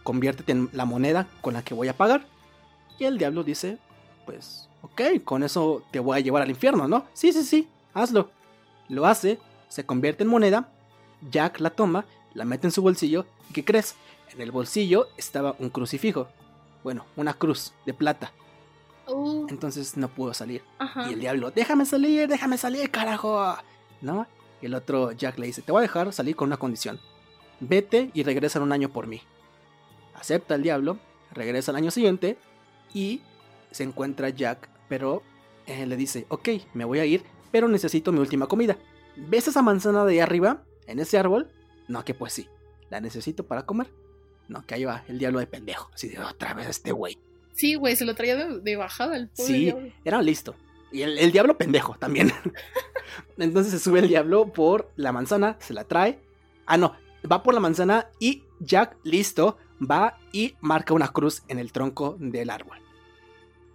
conviértete 0.03 0.53
en 0.53 0.71
la 0.73 0.85
moneda 0.85 1.29
con 1.41 1.55
la 1.55 1.63
que 1.63 1.75
voy 1.75 1.89
a 1.89 1.97
pagar. 1.97 2.27
Y 2.99 3.05
el 3.05 3.19
diablo 3.19 3.45
dice, 3.45 3.79
pues, 4.27 4.69
ok, 4.83 5.03
con 5.25 5.43
eso 5.43 5.83
te 5.91 6.01
voy 6.01 6.19
a 6.19 6.21
llevar 6.21 6.43
al 6.43 6.51
infierno, 6.51 6.89
¿no? 6.89 7.07
Sí, 7.13 7.33
sí, 7.33 7.43
sí, 7.43 7.69
hazlo. 7.95 8.31
Lo 8.89 9.07
hace, 9.07 9.39
se 9.69 9.87
convierte 9.87 10.25
en 10.25 10.31
moneda, 10.31 10.69
Jack 11.31 11.61
la 11.61 11.71
toma, 11.71 12.05
la 12.35 12.45
mete 12.45 12.67
en 12.67 12.73
su 12.73 12.83
bolsillo, 12.83 13.27
¿y 13.49 13.53
qué 13.53 13.65
crees? 13.65 13.97
En 14.33 14.41
el 14.41 14.53
bolsillo 14.53 15.09
estaba 15.17 15.57
un 15.59 15.71
crucifijo. 15.71 16.29
Bueno, 16.83 17.05
una 17.17 17.35
cruz 17.35 17.73
de 17.85 17.95
plata. 17.95 18.33
Uh. 19.07 19.47
Entonces 19.49 19.97
no 19.97 20.09
pudo 20.09 20.35
salir. 20.35 20.63
Y 21.09 21.15
el 21.15 21.21
diablo, 21.21 21.51
déjame 21.51 21.85
salir, 21.85 22.29
déjame 22.29 22.57
salir, 22.59 22.91
carajo. 22.91 23.57
¿No? 24.01 24.27
Y 24.63 24.67
el 24.67 24.75
otro 24.75 25.13
Jack 25.13 25.39
le 25.39 25.47
dice, 25.47 25.63
te 25.63 25.73
voy 25.73 25.81
a 25.81 25.83
dejar 25.83 26.13
salir 26.13 26.37
con 26.37 26.49
una 26.49 26.57
condición. 26.57 27.01
Vete 27.61 28.11
y 28.15 28.23
regresa 28.23 28.59
en 28.59 28.65
un 28.65 28.73
año 28.73 28.89
por 28.89 29.07
mí 29.07 29.21
acepta 30.15 30.55
el 30.55 30.63
diablo, 30.63 30.99
regresa 31.33 31.73
al 31.73 31.77
año 31.77 31.91
siguiente 31.91 32.37
y 32.93 33.23
se 33.71 33.85
encuentra 33.85 34.31
Jack, 34.31 34.69
pero 34.89 35.23
eh, 35.67 35.87
le 35.87 35.97
dice, 35.97 36.27
ok, 36.29 36.49
me 36.75 36.85
voy 36.85 36.99
a 36.99 37.05
ir, 37.05 37.23
pero 37.51 37.69
necesito 37.69 38.13
mi 38.13 38.19
última 38.19 38.47
comida. 38.47 38.77
¿Ves 39.17 39.49
esa 39.49 39.63
manzana 39.63 40.05
de 40.05 40.15
ahí 40.15 40.21
arriba? 40.21 40.65
En 40.87 40.99
ese 40.99 41.19
árbol. 41.19 41.51
No, 41.89 42.05
que 42.05 42.15
pues 42.15 42.33
sí. 42.33 42.49
la 42.91 43.01
necesito 43.01 43.47
para 43.47 43.67
comer. 43.67 43.89
No, 44.49 44.65
que 44.67 44.75
ahí 44.75 44.85
va 44.85 45.05
el 45.09 45.19
diablo 45.19 45.39
de 45.39 45.47
pendejo. 45.47 45.91
Así 45.95 46.09
de 46.09 46.19
otra 46.19 46.55
vez 46.55 46.69
este 46.69 46.93
güey. 46.93 47.19
Sí, 47.53 47.75
güey, 47.75 47.97
se 47.97 48.05
lo 48.05 48.15
traía 48.15 48.37
de, 48.37 48.77
bajada 48.77 49.17
el 49.17 49.29
pobre 49.29 49.47
Sí, 49.47 49.75
era 50.05 50.23
listo. 50.23 50.55
Y 50.93 51.03
el, 51.03 51.31
diablo 51.31 51.57
pendejo 51.57 51.95
también. 51.99 52.33
Entonces 53.39 53.73
se 53.73 53.79
sube 53.79 54.01
el 54.01 54.09
diablo 54.09 54.53
por 54.53 54.91
la 54.97 55.13
manzana, 55.13 55.57
se 55.61 55.75
la 55.75 55.85
trae. 55.85 56.21
Ah, 56.67 56.77
no, 56.77 56.97
va 57.31 57.43
por 57.43 57.55
la 57.55 57.61
manzana 57.61 58.09
y 58.19 58.45
Jack, 58.61 58.97
listo, 59.05 59.57
va 59.81 60.19
y 60.33 60.55
marca 60.61 60.95
una 60.95 61.09
cruz 61.09 61.43
en 61.49 61.59
el 61.59 61.73
tronco 61.73 62.17
del 62.19 62.51
árbol. 62.51 62.79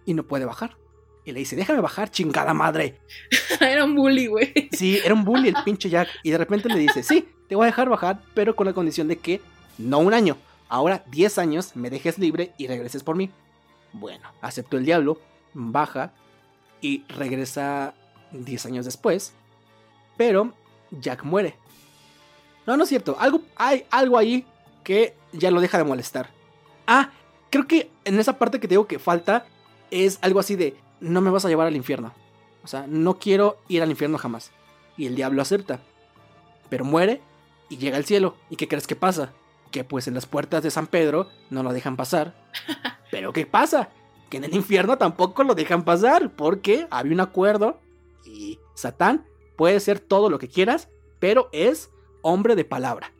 Y 0.04 0.14
no 0.14 0.22
puede 0.22 0.44
bajar. 0.44 0.76
Y 1.24 1.32
le 1.32 1.40
dice, 1.40 1.56
déjame 1.56 1.80
bajar, 1.80 2.10
chingada 2.10 2.54
madre. 2.54 3.00
era 3.60 3.84
un 3.84 3.96
bully, 3.96 4.26
güey. 4.26 4.68
Sí, 4.70 5.00
era 5.04 5.12
un 5.12 5.24
bully 5.24 5.48
el 5.48 5.56
pinche 5.64 5.88
Jack. 5.88 6.08
Y 6.22 6.30
de 6.30 6.38
repente 6.38 6.68
le 6.68 6.78
dice, 6.78 7.02
sí, 7.02 7.28
te 7.48 7.56
voy 7.56 7.64
a 7.64 7.66
dejar 7.66 7.88
bajar, 7.88 8.22
pero 8.34 8.54
con 8.54 8.66
la 8.66 8.72
condición 8.72 9.08
de 9.08 9.18
que 9.18 9.40
no 9.78 9.98
un 9.98 10.14
año, 10.14 10.36
ahora 10.68 11.04
10 11.10 11.38
años 11.38 11.74
me 11.74 11.90
dejes 11.90 12.18
libre 12.18 12.52
y 12.58 12.68
regreses 12.68 13.02
por 13.02 13.16
mí. 13.16 13.30
Bueno, 13.92 14.28
aceptó 14.40 14.76
el 14.76 14.84
diablo, 14.84 15.20
baja 15.52 16.12
y 16.80 17.04
regresa 17.08 17.94
10 18.32 18.66
años 18.66 18.84
después, 18.84 19.32
pero 20.16 20.52
Jack 20.90 21.24
muere. 21.24 21.56
No, 22.66 22.76
no 22.76 22.82
es 22.82 22.88
cierto, 22.88 23.16
algo, 23.18 23.42
hay 23.56 23.84
algo 23.90 24.18
ahí 24.18 24.44
que 24.82 25.14
ya 25.38 25.50
lo 25.50 25.60
deja 25.60 25.78
de 25.78 25.84
molestar. 25.84 26.30
Ah, 26.86 27.10
creo 27.50 27.66
que 27.66 27.90
en 28.04 28.18
esa 28.18 28.38
parte 28.38 28.60
que 28.60 28.68
te 28.68 28.74
digo 28.74 28.86
que 28.86 28.98
falta 28.98 29.46
es 29.90 30.18
algo 30.22 30.40
así 30.40 30.56
de, 30.56 30.76
no 31.00 31.20
me 31.20 31.30
vas 31.30 31.44
a 31.44 31.48
llevar 31.48 31.66
al 31.66 31.76
infierno. 31.76 32.12
O 32.64 32.68
sea, 32.68 32.86
no 32.88 33.18
quiero 33.18 33.58
ir 33.68 33.82
al 33.82 33.90
infierno 33.90 34.18
jamás. 34.18 34.50
Y 34.96 35.06
el 35.06 35.14
diablo 35.14 35.42
acepta. 35.42 35.80
Pero 36.68 36.84
muere 36.84 37.20
y 37.68 37.76
llega 37.76 37.96
al 37.96 38.04
cielo. 38.04 38.34
¿Y 38.50 38.56
qué 38.56 38.66
crees 38.66 38.86
que 38.86 38.96
pasa? 38.96 39.32
Que 39.70 39.84
pues 39.84 40.08
en 40.08 40.14
las 40.14 40.26
puertas 40.26 40.62
de 40.62 40.70
San 40.70 40.86
Pedro 40.86 41.28
no 41.50 41.62
lo 41.62 41.72
dejan 41.72 41.96
pasar. 41.96 42.34
Pero 43.10 43.32
¿qué 43.32 43.46
pasa? 43.46 43.90
Que 44.30 44.38
en 44.38 44.44
el 44.44 44.54
infierno 44.54 44.98
tampoco 44.98 45.44
lo 45.44 45.54
dejan 45.54 45.84
pasar. 45.84 46.34
Porque 46.34 46.88
había 46.90 47.12
un 47.12 47.20
acuerdo. 47.20 47.78
Y 48.24 48.58
Satán 48.74 49.24
puede 49.56 49.78
ser 49.78 50.00
todo 50.00 50.28
lo 50.28 50.38
que 50.38 50.48
quieras. 50.48 50.88
Pero 51.20 51.48
es 51.52 51.90
hombre 52.22 52.56
de 52.56 52.64
palabra. 52.64 53.12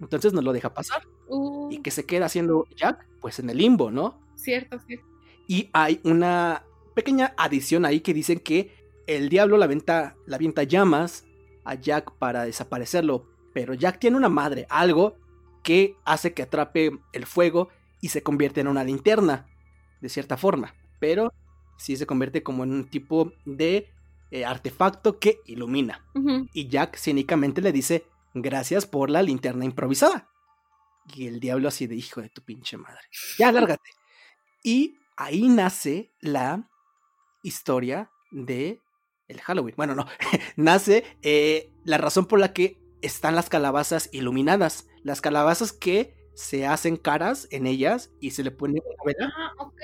Entonces 0.00 0.32
no 0.32 0.40
lo 0.40 0.52
deja 0.52 0.72
pasar. 0.72 1.02
¿Y 1.28 1.78
uh. 1.78 1.82
que 1.82 1.90
se 1.90 2.04
queda 2.04 2.26
haciendo 2.26 2.66
Jack? 2.76 3.06
Pues 3.20 3.38
en 3.38 3.50
el 3.50 3.58
limbo, 3.58 3.90
¿no? 3.90 4.20
Cierto, 4.34 4.78
cierto. 4.86 5.06
Y 5.46 5.70
hay 5.72 6.00
una 6.04 6.64
pequeña 6.94 7.34
adición 7.36 7.84
ahí 7.84 8.00
que 8.00 8.14
dicen 8.14 8.38
que 8.38 8.74
el 9.06 9.28
diablo 9.28 9.56
la 9.56 9.66
venta, 9.66 10.16
la 10.26 10.36
avienta 10.36 10.62
llamas 10.62 11.24
a 11.64 11.74
Jack 11.74 12.12
para 12.18 12.44
desaparecerlo. 12.44 13.26
Pero 13.52 13.74
Jack 13.74 13.98
tiene 13.98 14.16
una 14.16 14.28
madre, 14.28 14.66
algo 14.70 15.16
que 15.62 15.96
hace 16.04 16.32
que 16.32 16.42
atrape 16.42 16.98
el 17.12 17.26
fuego 17.26 17.68
y 18.00 18.08
se 18.08 18.22
convierte 18.22 18.60
en 18.60 18.68
una 18.68 18.84
linterna, 18.84 19.46
de 20.00 20.08
cierta 20.08 20.36
forma. 20.36 20.74
Pero 20.98 21.32
sí 21.76 21.96
se 21.96 22.06
convierte 22.06 22.42
como 22.42 22.64
en 22.64 22.72
un 22.72 22.84
tipo 22.88 23.32
de 23.44 23.88
eh, 24.30 24.44
artefacto 24.44 25.18
que 25.18 25.40
ilumina. 25.46 26.04
Y 26.52 26.68
Jack 26.68 26.96
cínicamente 26.96 27.60
le 27.60 27.72
dice, 27.72 28.06
gracias 28.34 28.86
por 28.86 29.10
la 29.10 29.22
linterna 29.22 29.64
improvisada. 29.64 30.28
Y 31.14 31.26
el 31.26 31.40
diablo 31.40 31.68
así 31.68 31.86
de 31.86 31.96
hijo 31.96 32.20
de 32.20 32.28
tu 32.28 32.42
pinche 32.42 32.76
madre. 32.76 33.02
Ya, 33.38 33.52
lárgate. 33.52 33.90
y 34.62 34.96
ahí 35.16 35.48
nace 35.48 36.12
la 36.20 36.68
historia 37.42 38.10
de 38.30 38.80
el 39.28 39.40
Halloween. 39.40 39.74
Bueno, 39.76 39.94
no, 39.94 40.06
nace 40.56 41.04
eh, 41.22 41.72
la 41.84 41.98
razón 41.98 42.26
por 42.26 42.38
la 42.38 42.52
que 42.52 42.78
están 43.02 43.34
las 43.34 43.48
calabazas 43.48 44.08
iluminadas. 44.12 44.86
Las 45.02 45.20
calabazas 45.20 45.72
que 45.72 46.14
se 46.34 46.66
hacen 46.66 46.96
caras 46.96 47.48
en 47.50 47.66
ellas 47.66 48.10
y 48.20 48.30
se 48.30 48.42
le 48.42 48.50
pone 48.50 48.80
una 48.84 49.04
vela. 49.04 49.32
Ah, 49.36 49.52
ok. 49.58 49.80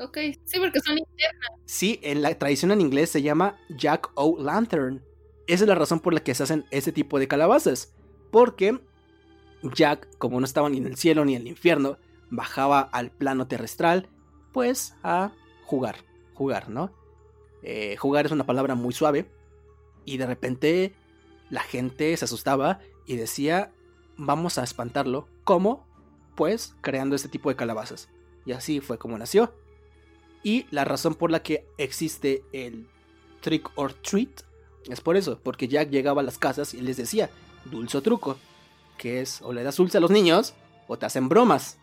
Ok, 0.00 0.18
sí, 0.44 0.58
porque 0.58 0.80
son 0.80 0.98
internas. 0.98 1.50
Sí, 1.66 2.00
en 2.02 2.20
la 2.20 2.36
tradición 2.36 2.72
en 2.72 2.80
inglés 2.80 3.10
se 3.10 3.22
llama 3.22 3.56
Jack 3.68 4.10
O' 4.14 4.36
Lantern. 4.42 5.04
Esa 5.46 5.64
es 5.64 5.68
la 5.68 5.76
razón 5.76 6.00
por 6.00 6.12
la 6.12 6.20
que 6.20 6.34
se 6.34 6.42
hacen 6.42 6.64
ese 6.70 6.90
tipo 6.90 7.18
de 7.18 7.28
calabazas. 7.28 7.94
Porque 8.32 8.80
Jack, 9.72 10.16
como 10.18 10.40
no 10.40 10.46
estaba 10.46 10.68
ni 10.68 10.78
en 10.78 10.86
el 10.86 10.96
cielo 10.96 11.24
ni 11.24 11.34
en 11.34 11.42
el 11.42 11.48
infierno, 11.48 11.98
bajaba 12.30 12.80
al 12.80 13.10
plano 13.10 13.46
terrestral, 13.46 14.08
pues 14.52 14.94
a 15.02 15.32
jugar 15.64 15.96
jugar, 16.34 16.68
¿no? 16.68 16.92
Eh, 17.62 17.96
jugar 17.96 18.26
es 18.26 18.32
una 18.32 18.44
palabra 18.44 18.74
muy 18.74 18.92
suave 18.92 19.30
y 20.04 20.18
de 20.18 20.26
repente 20.26 20.92
la 21.48 21.62
gente 21.62 22.14
se 22.16 22.26
asustaba 22.26 22.80
y 23.06 23.16
decía, 23.16 23.72
vamos 24.16 24.58
a 24.58 24.64
espantarlo. 24.64 25.28
¿Cómo? 25.44 25.86
Pues 26.34 26.74
creando 26.80 27.16
este 27.16 27.28
tipo 27.28 27.48
de 27.48 27.56
calabazas. 27.56 28.08
Y 28.44 28.52
así 28.52 28.80
fue 28.80 28.98
como 28.98 29.16
nació. 29.16 29.54
Y 30.42 30.66
la 30.70 30.84
razón 30.84 31.14
por 31.14 31.30
la 31.30 31.42
que 31.42 31.66
existe 31.78 32.44
el 32.52 32.86
trick 33.40 33.70
or 33.76 33.94
treat 33.94 34.42
es 34.90 35.00
por 35.00 35.16
eso, 35.16 35.40
porque 35.42 35.68
Jack 35.68 35.88
llegaba 35.88 36.20
a 36.20 36.24
las 36.24 36.36
casas 36.36 36.74
y 36.74 36.82
les 36.82 36.98
decía, 36.98 37.30
dulce 37.64 38.02
truco, 38.02 38.36
que 38.98 39.20
es 39.20 39.42
o 39.42 39.52
le 39.52 39.62
das 39.62 39.76
dulce 39.76 39.98
a 39.98 40.00
los 40.00 40.10
niños 40.10 40.54
o 40.86 40.96
te 40.96 41.06
hacen 41.06 41.28
bromas. 41.28 41.78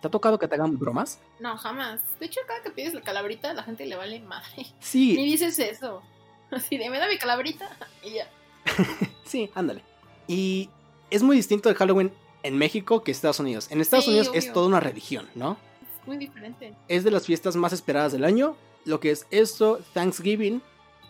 ¿Te 0.00 0.08
ha 0.08 0.10
tocado 0.10 0.38
que 0.38 0.46
te 0.46 0.54
hagan 0.54 0.78
bromas? 0.78 1.18
No, 1.40 1.56
jamás. 1.56 2.00
De 2.20 2.26
hecho, 2.26 2.40
cada 2.46 2.62
que 2.62 2.70
pides 2.70 2.92
la 2.92 3.00
calabrita, 3.00 3.54
la 3.54 3.62
gente 3.62 3.86
le 3.86 3.96
vale 3.96 4.20
madre. 4.20 4.66
Sí. 4.80 5.14
Ni 5.16 5.24
dices 5.24 5.58
eso. 5.58 6.02
Así 6.50 6.76
de, 6.76 6.90
me 6.90 6.98
da 6.98 7.08
mi 7.08 7.18
calabrita 7.18 7.74
y 8.02 8.14
ya. 8.14 8.28
sí, 9.24 9.50
ándale. 9.54 9.82
Y 10.26 10.68
es 11.10 11.22
muy 11.22 11.36
distinto 11.36 11.68
de 11.68 11.74
Halloween 11.74 12.12
en 12.42 12.58
México 12.58 13.02
que 13.02 13.10
Estados 13.10 13.40
Unidos. 13.40 13.68
En 13.70 13.80
Estados 13.80 14.06
Unidos 14.06 14.30
es 14.34 14.52
toda 14.52 14.66
una 14.66 14.80
religión, 14.80 15.28
¿no? 15.34 15.56
Es 15.82 16.06
muy 16.06 16.18
diferente. 16.18 16.74
Es 16.88 17.02
de 17.02 17.10
las 17.10 17.24
fiestas 17.24 17.56
más 17.56 17.72
esperadas 17.72 18.12
del 18.12 18.24
año. 18.24 18.56
Lo 18.84 19.00
que 19.00 19.10
es 19.10 19.26
esto, 19.30 19.80
Thanksgiving 19.94 20.62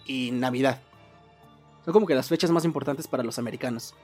y 0.06 0.30
Navidad. 0.30 0.80
Son 1.84 1.92
como 1.92 2.06
que 2.06 2.14
las 2.14 2.28
fechas 2.28 2.50
más 2.50 2.64
importantes 2.64 3.08
para 3.08 3.24
los 3.24 3.38
americanos. 3.38 3.94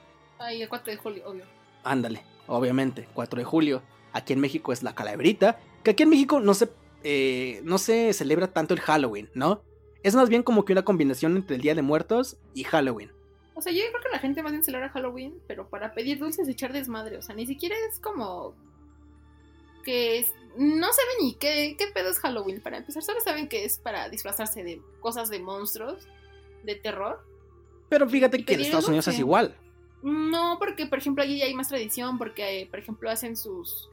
Ay, 0.41 0.63
el 0.63 0.69
4 0.69 0.91
de 0.91 0.97
julio, 0.97 1.23
obvio. 1.27 1.45
Ándale, 1.83 2.23
obviamente, 2.47 3.07
4 3.13 3.39
de 3.39 3.45
julio. 3.45 3.83
Aquí 4.11 4.33
en 4.33 4.39
México 4.39 4.73
es 4.73 4.81
la 4.81 4.95
calaverita. 4.95 5.59
Que 5.83 5.91
aquí 5.91 6.03
en 6.03 6.09
México 6.09 6.39
no 6.39 6.53
se, 6.53 6.69
eh, 7.03 7.61
no 7.63 7.77
se 7.77 8.11
celebra 8.13 8.47
tanto 8.47 8.73
el 8.73 8.79
Halloween, 8.79 9.29
¿no? 9.35 9.61
Es 10.03 10.15
más 10.15 10.29
bien 10.29 10.41
como 10.41 10.65
que 10.65 10.73
una 10.73 10.83
combinación 10.83 11.35
entre 11.37 11.57
el 11.57 11.61
Día 11.61 11.75
de 11.75 11.83
Muertos 11.83 12.37
y 12.55 12.63
Halloween. 12.63 13.11
O 13.53 13.61
sea, 13.61 13.71
yo 13.71 13.81
creo 13.89 14.01
que 14.01 14.09
la 14.09 14.17
gente 14.17 14.41
más 14.41 14.51
bien 14.51 14.63
celebra 14.63 14.89
Halloween, 14.89 15.39
pero 15.47 15.69
para 15.69 15.93
pedir 15.93 16.17
dulces 16.17 16.47
y 16.47 16.51
echar 16.51 16.73
desmadre. 16.73 17.17
O 17.17 17.21
sea, 17.21 17.35
ni 17.35 17.45
siquiera 17.45 17.75
es 17.89 17.99
como. 17.99 18.55
que 19.83 20.25
no 20.57 20.87
saben 20.87 21.15
ni 21.21 21.35
qué, 21.35 21.75
qué 21.77 21.87
pedo 21.93 22.09
es 22.09 22.17
Halloween. 22.17 22.61
Para 22.61 22.77
empezar, 22.77 23.03
solo 23.03 23.21
saben 23.21 23.47
que 23.47 23.63
es 23.63 23.77
para 23.77 24.09
disfrazarse 24.09 24.63
de 24.63 24.81
cosas 24.99 25.29
de 25.29 25.39
monstruos, 25.39 26.07
de 26.63 26.75
terror. 26.75 27.23
Pero 27.89 28.09
fíjate 28.09 28.43
que 28.43 28.55
en 28.55 28.61
Estados 28.61 28.87
Unidos 28.87 29.07
es 29.07 29.19
igual. 29.19 29.55
No, 30.01 30.57
porque 30.59 30.87
por 30.87 30.97
ejemplo 30.97 31.23
allí 31.23 31.41
hay 31.41 31.53
más 31.53 31.67
tradición, 31.69 32.17
porque 32.17 32.67
por 32.69 32.79
ejemplo 32.79 33.09
hacen 33.09 33.37
sus 33.37 33.89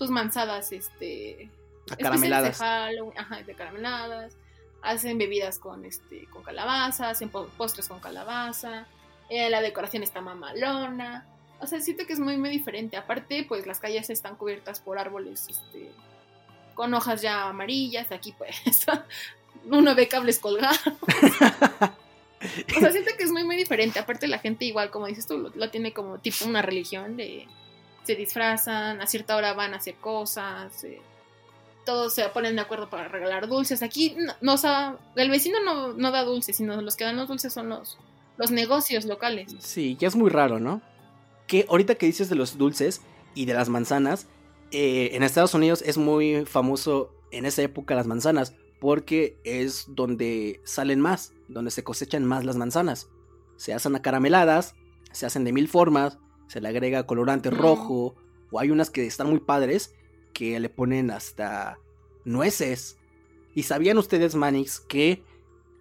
sus 0.00 0.08
manzadas, 0.08 0.72
este... 0.72 1.50
Acarameladas. 1.90 2.58
De 2.58 3.12
ajá, 3.16 3.42
de 3.42 3.54
carameladas. 3.54 4.34
Hacen 4.80 5.18
bebidas 5.18 5.58
con, 5.58 5.84
este, 5.84 6.24
con 6.26 6.42
calabaza, 6.42 7.10
hacen 7.10 7.28
postres 7.28 7.86
con 7.86 8.00
calabaza. 8.00 8.86
Eh, 9.28 9.50
la 9.50 9.60
decoración 9.60 10.02
está 10.02 10.22
mamalona. 10.22 11.26
O 11.60 11.66
sea, 11.66 11.80
siento 11.80 12.06
que 12.06 12.14
es 12.14 12.18
muy, 12.18 12.38
muy 12.38 12.48
diferente. 12.48 12.96
Aparte, 12.96 13.44
pues 13.46 13.66
las 13.66 13.78
calles 13.78 14.08
están 14.08 14.36
cubiertas 14.36 14.80
por 14.80 14.98
árboles, 14.98 15.46
este, 15.50 15.90
con 16.74 16.94
hojas 16.94 17.20
ya 17.20 17.48
amarillas. 17.48 18.10
Aquí, 18.10 18.32
pues, 18.32 18.56
uno 19.64 19.94
ve 19.94 20.08
cables 20.08 20.38
colgados. 20.38 20.80
o 22.76 22.80
sea, 22.80 22.90
siento 22.92 23.10
que 23.16 23.24
es 23.24 23.32
muy, 23.32 23.44
muy 23.44 23.56
diferente. 23.56 23.98
Aparte, 23.98 24.28
la 24.28 24.38
gente 24.38 24.64
igual, 24.64 24.90
como 24.90 25.06
dices 25.06 25.26
tú, 25.26 25.38
lo, 25.38 25.50
lo 25.54 25.70
tiene 25.70 25.92
como 25.92 26.18
tipo 26.18 26.44
una 26.44 26.62
religión 26.62 27.16
de 27.16 27.46
se 28.04 28.14
disfrazan, 28.14 29.00
a 29.00 29.06
cierta 29.06 29.36
hora 29.36 29.52
van 29.52 29.74
a 29.74 29.76
hacer 29.76 29.94
cosas, 29.96 30.84
eh, 30.84 31.00
todos 31.84 32.14
se 32.14 32.28
ponen 32.30 32.56
de 32.56 32.62
acuerdo 32.62 32.88
para 32.88 33.08
regalar 33.08 33.48
dulces. 33.48 33.82
Aquí 33.82 34.16
no, 34.40 34.54
o 34.54 34.98
el 35.16 35.30
vecino 35.30 35.58
no, 35.94 36.10
da 36.10 36.24
dulces, 36.24 36.56
sino 36.56 36.80
los 36.80 36.96
que 36.96 37.04
dan 37.04 37.16
los 37.16 37.28
dulces 37.28 37.52
son 37.52 37.68
los, 37.68 37.98
los 38.36 38.50
negocios 38.50 39.04
locales. 39.04 39.54
Sí, 39.60 39.96
ya 39.98 40.08
es 40.08 40.16
muy 40.16 40.30
raro, 40.30 40.60
¿no? 40.60 40.80
Que 41.46 41.66
ahorita 41.68 41.94
que 41.94 42.06
dices 42.06 42.28
de 42.28 42.36
los 42.36 42.58
dulces 42.58 43.00
y 43.34 43.44
de 43.44 43.54
las 43.54 43.68
manzanas, 43.68 44.26
eh, 44.70 45.10
en 45.12 45.22
Estados 45.22 45.54
Unidos 45.54 45.82
es 45.84 45.98
muy 45.98 46.44
famoso 46.46 47.12
en 47.32 47.46
esa 47.46 47.62
época 47.62 47.94
las 47.94 48.06
manzanas, 48.06 48.54
porque 48.80 49.38
es 49.44 49.84
donde 49.88 50.60
salen 50.64 51.00
más, 51.00 51.34
donde 51.48 51.70
se 51.70 51.84
cosechan 51.84 52.24
más 52.24 52.44
las 52.44 52.56
manzanas. 52.56 53.08
Se 53.56 53.74
hacen 53.74 53.94
acarameladas, 53.94 54.74
se 55.12 55.26
hacen 55.26 55.44
de 55.44 55.52
mil 55.52 55.68
formas, 55.68 56.18
se 56.48 56.60
le 56.60 56.68
agrega 56.68 57.06
colorante 57.06 57.50
rojo, 57.50 58.16
o 58.50 58.58
hay 58.58 58.70
unas 58.70 58.90
que 58.90 59.06
están 59.06 59.28
muy 59.28 59.40
padres 59.40 59.94
que 60.32 60.58
le 60.58 60.68
ponen 60.68 61.10
hasta 61.10 61.78
nueces. 62.24 62.98
¿Y 63.54 63.64
sabían 63.64 63.98
ustedes, 63.98 64.34
Manix, 64.34 64.80
que 64.80 65.22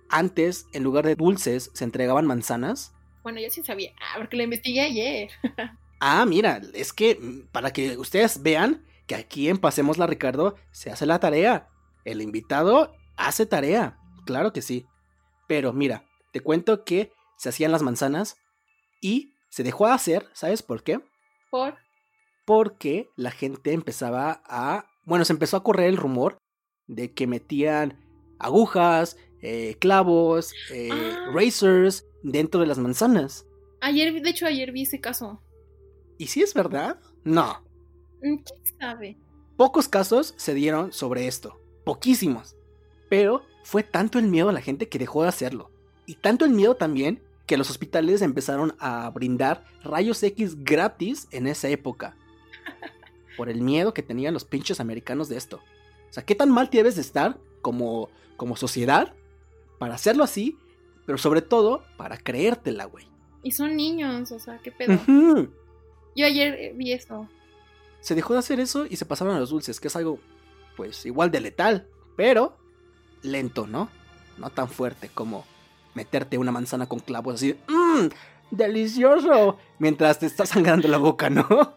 antes, 0.09 0.67
en 0.73 0.83
lugar 0.83 1.05
de 1.05 1.15
dulces, 1.15 1.71
se 1.73 1.83
entregaban 1.85 2.25
manzanas? 2.25 2.93
Bueno, 3.23 3.39
yo 3.39 3.49
sí 3.49 3.63
sabía, 3.63 3.93
ah, 4.01 4.15
porque 4.17 4.37
lo 4.37 4.43
investigué 4.43 4.81
ayer. 4.81 5.29
Ah, 6.01 6.25
mira, 6.25 6.61
es 6.73 6.93
que 6.93 7.15
mm, 7.15 7.47
para 7.51 7.71
que 7.71 7.97
ustedes 7.97 8.41
vean 8.41 8.85
que 9.05 9.15
aquí 9.15 9.49
en 9.49 9.57
Pasemos 9.57 9.97
la 9.97 10.07
Ricardo 10.07 10.55
se 10.71 10.89
hace 10.91 11.05
la 11.05 11.19
tarea. 11.19 11.67
El 12.05 12.21
invitado 12.21 12.93
hace 13.17 13.45
tarea, 13.45 13.97
claro 14.25 14.53
que 14.53 14.61
sí. 14.61 14.85
Pero 15.47 15.73
mira, 15.73 16.05
te 16.31 16.41
cuento 16.41 16.83
que 16.83 17.11
se 17.37 17.49
hacían 17.49 17.71
las 17.71 17.81
manzanas 17.81 18.37
y 19.01 19.33
se 19.49 19.63
dejó 19.63 19.87
de 19.87 19.93
hacer, 19.93 20.27
¿sabes 20.33 20.61
por 20.61 20.83
qué? 20.83 21.01
Por. 21.49 21.75
Porque 22.45 23.09
la 23.15 23.31
gente 23.31 23.73
empezaba 23.73 24.41
a... 24.45 24.85
Bueno, 25.05 25.25
se 25.25 25.33
empezó 25.33 25.57
a 25.57 25.63
correr 25.63 25.87
el 25.87 25.97
rumor 25.97 26.37
de 26.87 27.13
que 27.13 27.27
metían 27.27 27.99
agujas, 28.39 29.17
eh, 29.41 29.75
clavos, 29.79 30.53
eh, 30.71 30.89
ah. 30.91 31.31
racers 31.33 32.05
dentro 32.23 32.59
de 32.59 32.67
las 32.67 32.77
manzanas. 32.77 33.45
Ayer, 33.81 34.21
de 34.21 34.29
hecho, 34.29 34.45
ayer 34.45 34.71
vi 34.71 34.83
ese 34.83 34.99
caso. 34.99 35.41
¿Y 36.17 36.27
si 36.27 36.41
es 36.41 36.53
verdad? 36.53 36.99
No. 37.23 37.63
Mm, 38.21 38.37
¿Quién 38.37 38.79
sabe? 38.79 39.17
Pocos 39.55 39.87
casos 39.87 40.33
se 40.37 40.53
dieron 40.53 40.91
sobre 40.91 41.27
esto. 41.27 41.59
Poquísimos. 41.89 42.55
Pero 43.09 43.41
fue 43.63 43.81
tanto 43.81 44.19
el 44.19 44.27
miedo 44.27 44.49
a 44.49 44.53
la 44.53 44.61
gente 44.61 44.87
que 44.87 44.99
dejó 44.99 45.23
de 45.23 45.29
hacerlo. 45.29 45.71
Y 46.05 46.13
tanto 46.13 46.45
el 46.45 46.51
miedo 46.51 46.75
también 46.75 47.23
que 47.47 47.57
los 47.57 47.71
hospitales 47.71 48.21
empezaron 48.21 48.75
a 48.77 49.09
brindar 49.09 49.65
rayos 49.83 50.21
X 50.21 50.63
gratis 50.63 51.27
en 51.31 51.47
esa 51.47 51.67
época. 51.69 52.15
Por 53.37 53.49
el 53.49 53.61
miedo 53.61 53.91
que 53.91 54.03
tenían 54.03 54.35
los 54.35 54.45
pinches 54.45 54.79
americanos 54.79 55.29
de 55.29 55.37
esto. 55.37 55.57
O 55.57 56.13
sea, 56.13 56.23
¿qué 56.23 56.35
tan 56.35 56.51
mal 56.51 56.69
debes 56.71 56.93
de 56.93 57.01
estar 57.01 57.39
como, 57.63 58.09
como 58.37 58.55
sociedad 58.55 59.15
para 59.79 59.95
hacerlo 59.95 60.23
así? 60.23 60.59
Pero 61.07 61.17
sobre 61.17 61.41
todo, 61.41 61.83
para 61.97 62.19
creértela, 62.19 62.85
güey. 62.85 63.07
Y 63.41 63.49
son 63.49 63.75
niños, 63.75 64.31
o 64.31 64.39
sea, 64.39 64.59
¿qué 64.59 64.71
pedo? 64.71 64.93
Yo 66.15 66.25
ayer 66.25 66.53
eh, 66.53 66.73
vi 66.75 66.91
eso. 66.91 67.27
Se 67.99 68.13
dejó 68.13 68.33
de 68.33 68.39
hacer 68.39 68.59
eso 68.59 68.85
y 68.85 68.95
se 68.97 69.05
pasaron 69.05 69.35
a 69.35 69.39
los 69.39 69.49
dulces, 69.49 69.79
que 69.79 69.87
es 69.87 69.95
algo, 69.95 70.19
pues, 70.79 71.05
igual 71.05 71.29
de 71.29 71.41
letal, 71.41 71.89
pero 72.15 72.57
lento, 73.21 73.67
¿no? 73.67 73.89
No 74.37 74.49
tan 74.49 74.69
fuerte 74.69 75.09
como 75.13 75.43
meterte 75.93 76.37
una 76.37 76.53
manzana 76.53 76.87
con 76.87 76.99
clavos 76.99 77.35
así, 77.35 77.53
mmm, 77.67 78.07
delicioso, 78.49 79.57
mientras 79.77 80.19
te 80.19 80.25
está 80.25 80.45
sangrando 80.45 80.87
la 80.87 80.97
boca, 80.97 81.29
¿no? 81.29 81.45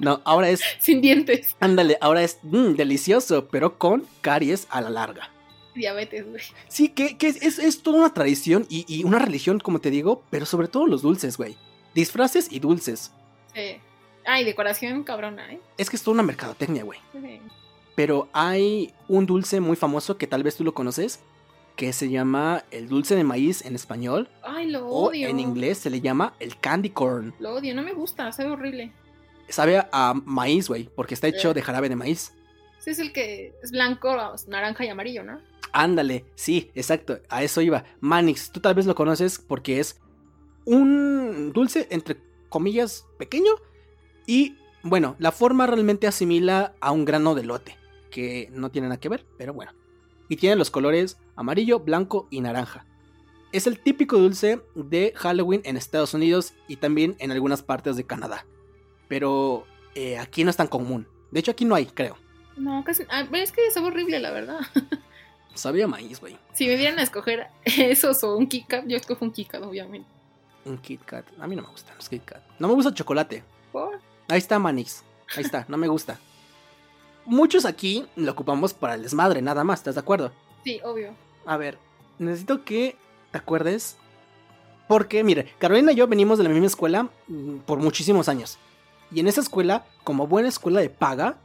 No, 0.00 0.20
ahora 0.24 0.50
es... 0.50 0.62
Sin 0.80 1.00
dientes. 1.00 1.54
Ándale, 1.60 1.96
ahora 2.00 2.24
es 2.24 2.40
mmm, 2.42 2.74
delicioso, 2.74 3.46
pero 3.46 3.78
con 3.78 4.04
caries 4.20 4.66
a 4.70 4.80
la 4.80 4.90
larga. 4.90 5.30
Diabetes, 5.76 6.28
güey. 6.28 6.42
Sí, 6.66 6.88
que, 6.88 7.16
es, 7.20 7.58
es, 7.60 7.82
toda 7.82 7.98
una 7.98 8.14
tradición 8.14 8.66
y, 8.68 8.84
y, 8.88 9.04
una 9.04 9.20
religión, 9.20 9.60
como 9.60 9.80
te 9.80 9.90
digo, 9.90 10.24
pero 10.30 10.44
sobre 10.44 10.66
todo 10.66 10.88
los 10.88 11.02
dulces, 11.02 11.36
güey. 11.36 11.56
Disfraces 11.94 12.50
y 12.50 12.58
dulces. 12.58 13.12
Sí. 13.54 13.76
Ay, 14.24 14.44
decoración 14.44 15.04
cabrona, 15.04 15.52
¿eh? 15.52 15.60
Es 15.78 15.88
que 15.88 15.94
es 15.94 16.02
toda 16.02 16.14
una 16.14 16.24
mercadotecnia, 16.24 16.82
güey. 16.82 16.98
Sí. 17.12 17.40
Pero 17.96 18.28
hay 18.32 18.94
un 19.08 19.26
dulce 19.26 19.58
muy 19.60 19.76
famoso 19.76 20.16
que 20.16 20.28
tal 20.28 20.44
vez 20.44 20.56
tú 20.56 20.62
lo 20.62 20.74
conoces, 20.74 21.18
que 21.74 21.92
se 21.92 22.08
llama 22.08 22.64
el 22.70 22.88
dulce 22.88 23.16
de 23.16 23.24
maíz 23.24 23.64
en 23.64 23.74
español. 23.74 24.28
Ay, 24.42 24.70
lo 24.70 24.86
odio. 24.86 25.26
O 25.26 25.30
en 25.30 25.40
inglés 25.40 25.78
se 25.78 25.90
le 25.90 26.00
llama 26.00 26.34
el 26.38 26.58
candy 26.60 26.90
corn. 26.90 27.34
Lo 27.40 27.54
odio, 27.54 27.74
no 27.74 27.82
me 27.82 27.92
gusta, 27.92 28.30
sabe 28.30 28.50
horrible. 28.50 28.92
Sabe 29.48 29.84
a 29.92 30.14
maíz, 30.24 30.68
güey, 30.68 30.88
porque 30.94 31.14
está 31.14 31.26
hecho 31.26 31.54
de 31.54 31.62
jarabe 31.62 31.88
de 31.88 31.96
maíz. 31.96 32.32
Sí, 32.78 32.90
es 32.90 32.98
el 32.98 33.12
que 33.12 33.52
es 33.62 33.72
blanco, 33.72 34.16
naranja 34.46 34.84
y 34.84 34.88
amarillo, 34.88 35.24
¿no? 35.24 35.40
Ándale, 35.72 36.24
sí, 36.34 36.70
exacto, 36.74 37.18
a 37.28 37.42
eso 37.42 37.60
iba. 37.60 37.84
Manix, 38.00 38.50
tú 38.50 38.60
tal 38.60 38.74
vez 38.74 38.86
lo 38.86 38.94
conoces 38.94 39.38
porque 39.38 39.80
es 39.80 40.00
un 40.64 41.52
dulce, 41.52 41.86
entre 41.90 42.16
comillas, 42.48 43.06
pequeño. 43.18 43.52
Y 44.26 44.56
bueno, 44.82 45.16
la 45.18 45.32
forma 45.32 45.66
realmente 45.66 46.06
asimila 46.06 46.74
a 46.80 46.92
un 46.92 47.04
grano 47.04 47.34
de 47.34 47.44
lote, 47.44 47.76
que 48.10 48.48
no 48.52 48.70
tiene 48.70 48.88
nada 48.88 49.00
que 49.00 49.08
ver, 49.08 49.26
pero 49.38 49.52
bueno 49.52 49.72
y 50.28 50.36
tiene 50.36 50.56
los 50.56 50.70
colores 50.70 51.18
amarillo, 51.36 51.80
blanco 51.80 52.26
y 52.30 52.40
naranja. 52.40 52.86
Es 53.52 53.66
el 53.66 53.78
típico 53.78 54.18
dulce 54.18 54.60
de 54.74 55.12
Halloween 55.16 55.62
en 55.64 55.76
Estados 55.76 56.14
Unidos 56.14 56.54
y 56.68 56.76
también 56.76 57.16
en 57.18 57.30
algunas 57.30 57.62
partes 57.62 57.96
de 57.96 58.04
Canadá. 58.04 58.46
Pero 59.08 59.66
eh, 59.94 60.18
aquí 60.18 60.44
no 60.44 60.50
es 60.50 60.56
tan 60.56 60.66
común. 60.66 61.06
De 61.30 61.40
hecho, 61.40 61.52
aquí 61.52 61.64
no 61.64 61.74
hay, 61.74 61.86
creo. 61.86 62.16
No, 62.56 62.82
casi. 62.84 63.04
Ah, 63.08 63.26
es 63.32 63.52
que 63.52 63.66
es 63.66 63.76
horrible, 63.76 64.18
la 64.18 64.30
verdad. 64.30 64.60
Sabía 65.54 65.86
maíz, 65.86 66.20
güey. 66.20 66.36
Si 66.52 66.66
me 66.66 66.76
dieran 66.76 66.98
a 66.98 67.02
escoger 67.02 67.46
esos 67.64 68.22
o 68.24 68.36
un 68.36 68.46
Kit 68.46 68.66
Kat, 68.66 68.84
yo 68.86 68.96
escojo 68.96 69.24
un 69.24 69.30
Kit 69.30 69.48
Kat, 69.48 69.62
obviamente. 69.62 70.08
Un 70.64 70.78
Kit 70.78 71.02
Kat. 71.04 71.26
A 71.38 71.46
mí 71.46 71.56
no 71.56 71.62
me 71.62 71.68
gustan 71.68 71.96
los 71.96 72.08
Kit 72.08 72.24
Kat. 72.24 72.42
No 72.58 72.68
me 72.68 72.74
gusta 72.74 72.90
el 72.90 72.94
chocolate. 72.94 73.44
¿Por? 73.72 74.00
Ahí 74.28 74.38
está, 74.38 74.58
Manix. 74.58 75.04
Ahí 75.34 75.44
está, 75.44 75.64
no 75.68 75.76
me 75.76 75.88
gusta 75.88 76.18
muchos 77.26 77.64
aquí 77.64 78.06
lo 78.16 78.32
ocupamos 78.32 78.74
para 78.74 78.94
el 78.94 79.02
desmadre, 79.02 79.42
nada 79.42 79.64
más, 79.64 79.80
¿estás 79.80 79.94
de 79.94 80.00
acuerdo? 80.00 80.32
Sí, 80.64 80.80
obvio. 80.84 81.14
A 81.44 81.56
ver, 81.56 81.78
necesito 82.18 82.64
que 82.64 82.96
te 83.30 83.38
acuerdes. 83.38 83.96
Porque, 84.88 85.24
mire, 85.24 85.52
Carolina 85.58 85.92
y 85.92 85.96
yo 85.96 86.06
venimos 86.06 86.38
de 86.38 86.44
la 86.44 86.50
misma 86.50 86.66
escuela 86.66 87.10
mm, 87.28 87.58
por 87.66 87.78
muchísimos 87.78 88.28
años. 88.28 88.58
Y 89.10 89.20
en 89.20 89.28
esa 89.28 89.40
escuela, 89.40 89.84
como 90.04 90.26
buena 90.26 90.48
escuela 90.48 90.80
de 90.80 90.90
paga, 90.90 91.38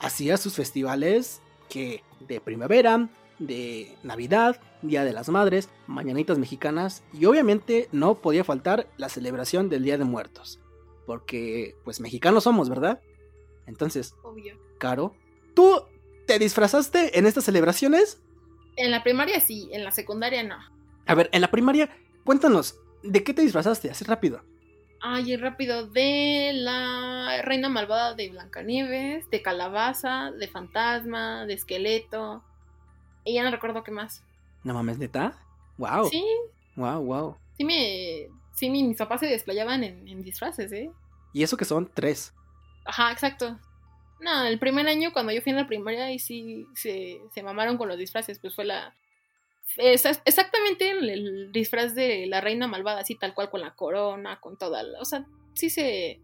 hacía 0.00 0.36
sus 0.36 0.54
festivales 0.54 1.40
que 1.68 2.02
de 2.20 2.40
primavera, 2.40 3.08
de 3.38 3.96
Navidad, 4.02 4.60
Día 4.82 5.04
de 5.04 5.12
las 5.12 5.28
Madres, 5.28 5.68
Mañanitas 5.86 6.38
Mexicanas 6.38 7.02
y 7.12 7.24
obviamente 7.24 7.88
no 7.92 8.16
podía 8.16 8.44
faltar 8.44 8.88
la 8.96 9.08
celebración 9.08 9.68
del 9.68 9.84
Día 9.84 9.98
de 9.98 10.04
Muertos. 10.04 10.60
Porque, 11.06 11.74
pues, 11.84 12.00
mexicanos 12.00 12.44
somos, 12.44 12.68
¿verdad? 12.68 13.00
Entonces, 13.66 14.14
Obvio. 14.22 14.56
Caro, 14.78 15.14
¿Tú 15.58 15.82
te 16.24 16.38
disfrazaste 16.38 17.18
en 17.18 17.26
estas 17.26 17.42
celebraciones? 17.42 18.22
En 18.76 18.92
la 18.92 19.02
primaria 19.02 19.40
sí, 19.40 19.68
en 19.72 19.82
la 19.82 19.90
secundaria 19.90 20.44
no. 20.44 20.56
A 21.04 21.14
ver, 21.16 21.28
en 21.32 21.40
la 21.40 21.50
primaria, 21.50 21.90
cuéntanos, 22.22 22.78
¿de 23.02 23.24
qué 23.24 23.34
te 23.34 23.42
disfrazaste? 23.42 23.90
Así 23.90 24.04
rápido. 24.04 24.40
Ay, 25.00 25.36
rápido, 25.36 25.88
de 25.88 26.52
la 26.54 27.42
reina 27.42 27.68
malvada 27.68 28.14
de 28.14 28.30
Blancanieves, 28.30 29.28
de 29.30 29.42
calabaza, 29.42 30.30
de 30.30 30.46
fantasma, 30.46 31.44
de 31.44 31.54
esqueleto. 31.54 32.44
Y 33.24 33.34
ya 33.34 33.42
no 33.42 33.50
recuerdo 33.50 33.82
qué 33.82 33.90
más. 33.90 34.22
No 34.62 34.74
mames, 34.74 34.98
¿neta? 34.98 35.36
Wow. 35.76 36.08
Sí. 36.08 36.24
Wow, 36.76 37.02
wow. 37.02 37.36
Sí, 37.56 37.64
me, 37.64 38.28
sí 38.54 38.70
mis 38.70 38.96
papás 38.96 39.18
se 39.18 39.26
desplayaban 39.26 39.82
en, 39.82 40.06
en 40.06 40.22
disfraces, 40.22 40.70
¿eh? 40.70 40.92
Y 41.32 41.42
eso 41.42 41.56
que 41.56 41.64
son 41.64 41.90
tres. 41.92 42.32
Ajá, 42.84 43.10
exacto. 43.10 43.58
No, 44.20 44.44
el 44.44 44.58
primer 44.58 44.86
año 44.88 45.12
cuando 45.12 45.32
yo 45.32 45.40
fui 45.40 45.50
en 45.50 45.56
la 45.56 45.66
primaria 45.66 46.12
y 46.12 46.18
sí 46.18 46.66
se, 46.74 47.20
se 47.32 47.42
mamaron 47.42 47.78
con 47.78 47.88
los 47.88 47.98
disfraces, 47.98 48.38
pues 48.38 48.54
fue 48.54 48.64
la... 48.64 48.96
exactamente 49.76 50.90
el, 50.90 51.52
disfraz 51.52 51.94
de 51.94 52.26
la 52.26 52.40
reina 52.40 52.66
malvada, 52.66 53.00
así 53.00 53.14
tal 53.14 53.34
cual 53.34 53.50
con 53.50 53.60
la 53.60 53.74
corona, 53.74 54.40
con 54.40 54.56
toda 54.56 54.82
la... 54.82 55.00
O 55.00 55.04
sea, 55.04 55.26
sí 55.54 55.70
se... 55.70 56.20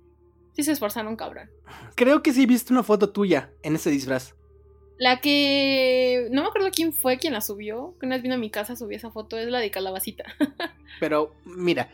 Sí 0.52 0.62
se 0.62 0.70
esforzaron 0.70 1.16
cabrón. 1.16 1.50
Creo 1.96 2.22
que 2.22 2.32
sí 2.32 2.46
viste 2.46 2.72
una 2.72 2.84
foto 2.84 3.10
tuya 3.10 3.50
en 3.64 3.74
ese 3.74 3.90
disfraz. 3.90 4.36
La 4.98 5.20
que... 5.20 6.28
No 6.30 6.42
me 6.42 6.48
acuerdo 6.48 6.70
quién 6.70 6.92
fue 6.92 7.18
quien 7.18 7.32
la 7.32 7.40
subió, 7.40 7.96
que 7.98 8.06
una 8.06 8.14
vez 8.16 8.22
vino 8.22 8.36
a 8.36 8.38
mi 8.38 8.50
casa, 8.50 8.76
subí 8.76 8.94
esa 8.94 9.10
foto, 9.10 9.36
es 9.36 9.48
la 9.48 9.58
de 9.58 9.72
calabacita. 9.72 10.24
Pero, 11.00 11.34
mira, 11.44 11.90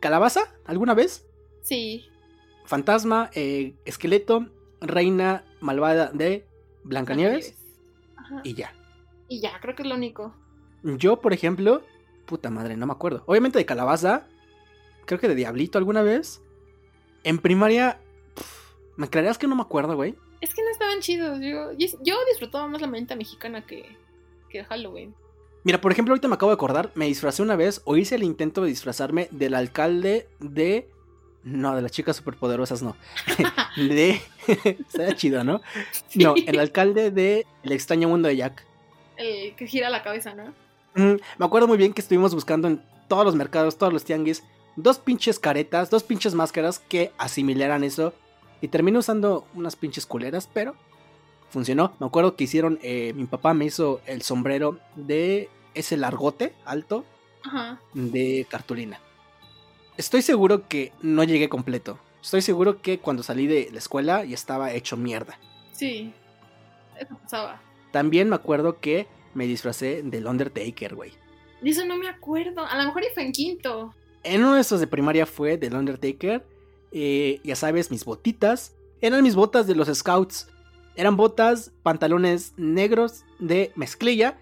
¿calabaza? 0.00 0.54
¿Alguna 0.64 0.94
vez? 0.94 1.26
Sí. 1.62 2.08
Fantasma, 2.64 3.30
eh, 3.34 3.74
esqueleto, 3.84 4.50
reina 4.80 5.44
malvada 5.60 6.10
de 6.12 6.46
Blancanieves. 6.84 7.54
Y 8.44 8.54
ya. 8.54 8.72
Y 9.28 9.40
ya, 9.40 9.58
creo 9.60 9.74
que 9.74 9.82
es 9.82 9.88
lo 9.88 9.94
único. 9.94 10.34
Yo, 10.82 11.20
por 11.20 11.32
ejemplo, 11.32 11.82
puta 12.26 12.50
madre, 12.50 12.76
no 12.76 12.86
me 12.86 12.92
acuerdo. 12.92 13.22
Obviamente 13.26 13.58
de 13.58 13.66
calabaza, 13.66 14.26
creo 15.04 15.18
que 15.20 15.28
de 15.28 15.34
diablito 15.34 15.78
alguna 15.78 16.02
vez. 16.02 16.42
En 17.24 17.38
primaria, 17.38 18.00
¿me 18.96 19.08
creerías 19.08 19.38
que 19.38 19.48
no 19.48 19.56
me 19.56 19.62
acuerdo, 19.62 19.96
güey? 19.96 20.14
Es 20.40 20.54
que 20.54 20.62
no 20.62 20.70
estaban 20.70 21.00
chidos. 21.00 21.40
Yo, 21.40 21.72
yo 21.76 22.16
disfrutaba 22.30 22.68
más 22.68 22.80
la 22.80 22.86
menta 22.86 23.16
mexicana 23.16 23.66
que, 23.66 23.96
que 24.48 24.64
Halloween. 24.64 25.14
Mira, 25.64 25.80
por 25.80 25.90
ejemplo, 25.92 26.12
ahorita 26.12 26.28
me 26.28 26.34
acabo 26.34 26.52
de 26.52 26.54
acordar, 26.54 26.92
me 26.94 27.06
disfracé 27.06 27.42
una 27.42 27.56
vez 27.56 27.82
o 27.84 27.96
hice 27.96 28.14
el 28.14 28.22
intento 28.22 28.62
de 28.62 28.68
disfrazarme 28.68 29.28
del 29.32 29.54
alcalde 29.54 30.28
de 30.38 30.88
no, 31.44 31.74
de 31.76 31.82
las 31.82 31.92
chicas 31.92 32.16
superpoderosas 32.16 32.82
no. 32.82 32.96
de. 33.76 34.20
Sería 34.88 35.14
chido, 35.16 35.44
¿no? 35.44 35.60
No, 36.14 36.34
el 36.34 36.58
alcalde 36.58 37.10
de 37.10 37.46
El 37.62 37.72
extraño 37.72 38.08
mundo 38.08 38.28
de 38.28 38.36
Jack. 38.36 38.64
El 39.16 39.54
que 39.56 39.66
gira 39.66 39.90
la 39.90 40.02
cabeza, 40.02 40.34
¿no? 40.34 40.54
me 40.94 41.46
acuerdo 41.46 41.68
muy 41.68 41.78
bien 41.78 41.92
que 41.92 42.00
estuvimos 42.00 42.34
buscando 42.34 42.66
en 42.66 42.82
todos 43.06 43.24
los 43.24 43.36
mercados, 43.36 43.78
todos 43.78 43.92
los 43.92 44.04
tianguis, 44.04 44.42
dos 44.74 44.98
pinches 44.98 45.38
caretas, 45.38 45.90
dos 45.90 46.02
pinches 46.02 46.34
máscaras 46.34 46.80
que 46.80 47.12
asimilaran 47.18 47.84
eso. 47.84 48.14
Y 48.60 48.68
terminé 48.68 48.98
usando 48.98 49.46
unas 49.54 49.76
pinches 49.76 50.06
culeras, 50.06 50.48
pero 50.52 50.74
funcionó. 51.50 51.94
Me 52.00 52.06
acuerdo 52.06 52.34
que 52.34 52.44
hicieron. 52.44 52.78
Eh, 52.82 53.12
mi 53.14 53.26
papá 53.26 53.54
me 53.54 53.64
hizo 53.64 54.00
el 54.06 54.22
sombrero 54.22 54.78
de 54.96 55.48
ese 55.74 55.96
largote 55.96 56.54
alto 56.64 57.04
de 57.94 58.46
cartulina. 58.50 59.00
Estoy 59.98 60.22
seguro 60.22 60.68
que 60.68 60.92
no 61.02 61.24
llegué 61.24 61.48
completo. 61.48 61.98
Estoy 62.22 62.40
seguro 62.40 62.80
que 62.80 63.00
cuando 63.00 63.24
salí 63.24 63.48
de 63.48 63.68
la 63.72 63.78
escuela 63.78 64.24
ya 64.24 64.34
estaba 64.34 64.72
hecho 64.72 64.96
mierda. 64.96 65.40
Sí, 65.72 66.12
eso 67.00 67.18
pasaba. 67.20 67.60
También 67.90 68.28
me 68.28 68.36
acuerdo 68.36 68.78
que 68.78 69.08
me 69.34 69.46
disfracé 69.46 70.02
del 70.04 70.28
Undertaker, 70.28 70.94
güey. 70.94 71.14
Y 71.62 71.70
eso 71.70 71.84
no 71.84 71.96
me 71.96 72.08
acuerdo. 72.08 72.64
A 72.64 72.78
lo 72.78 72.84
mejor 72.84 73.02
fue 73.12 73.24
en 73.24 73.32
quinto. 73.32 73.92
En 74.22 74.44
uno 74.44 74.54
de 74.54 74.60
esos 74.60 74.78
de 74.78 74.86
primaria 74.86 75.26
fue 75.26 75.56
del 75.56 75.74
Undertaker. 75.74 76.46
Eh, 76.92 77.40
ya 77.42 77.56
sabes, 77.56 77.90
mis 77.90 78.04
botitas. 78.04 78.76
Eran 79.00 79.24
mis 79.24 79.34
botas 79.34 79.66
de 79.66 79.74
los 79.74 79.88
Scouts. 79.88 80.48
Eran 80.94 81.16
botas, 81.16 81.72
pantalones 81.82 82.54
negros 82.56 83.24
de 83.40 83.72
mezclilla, 83.74 84.38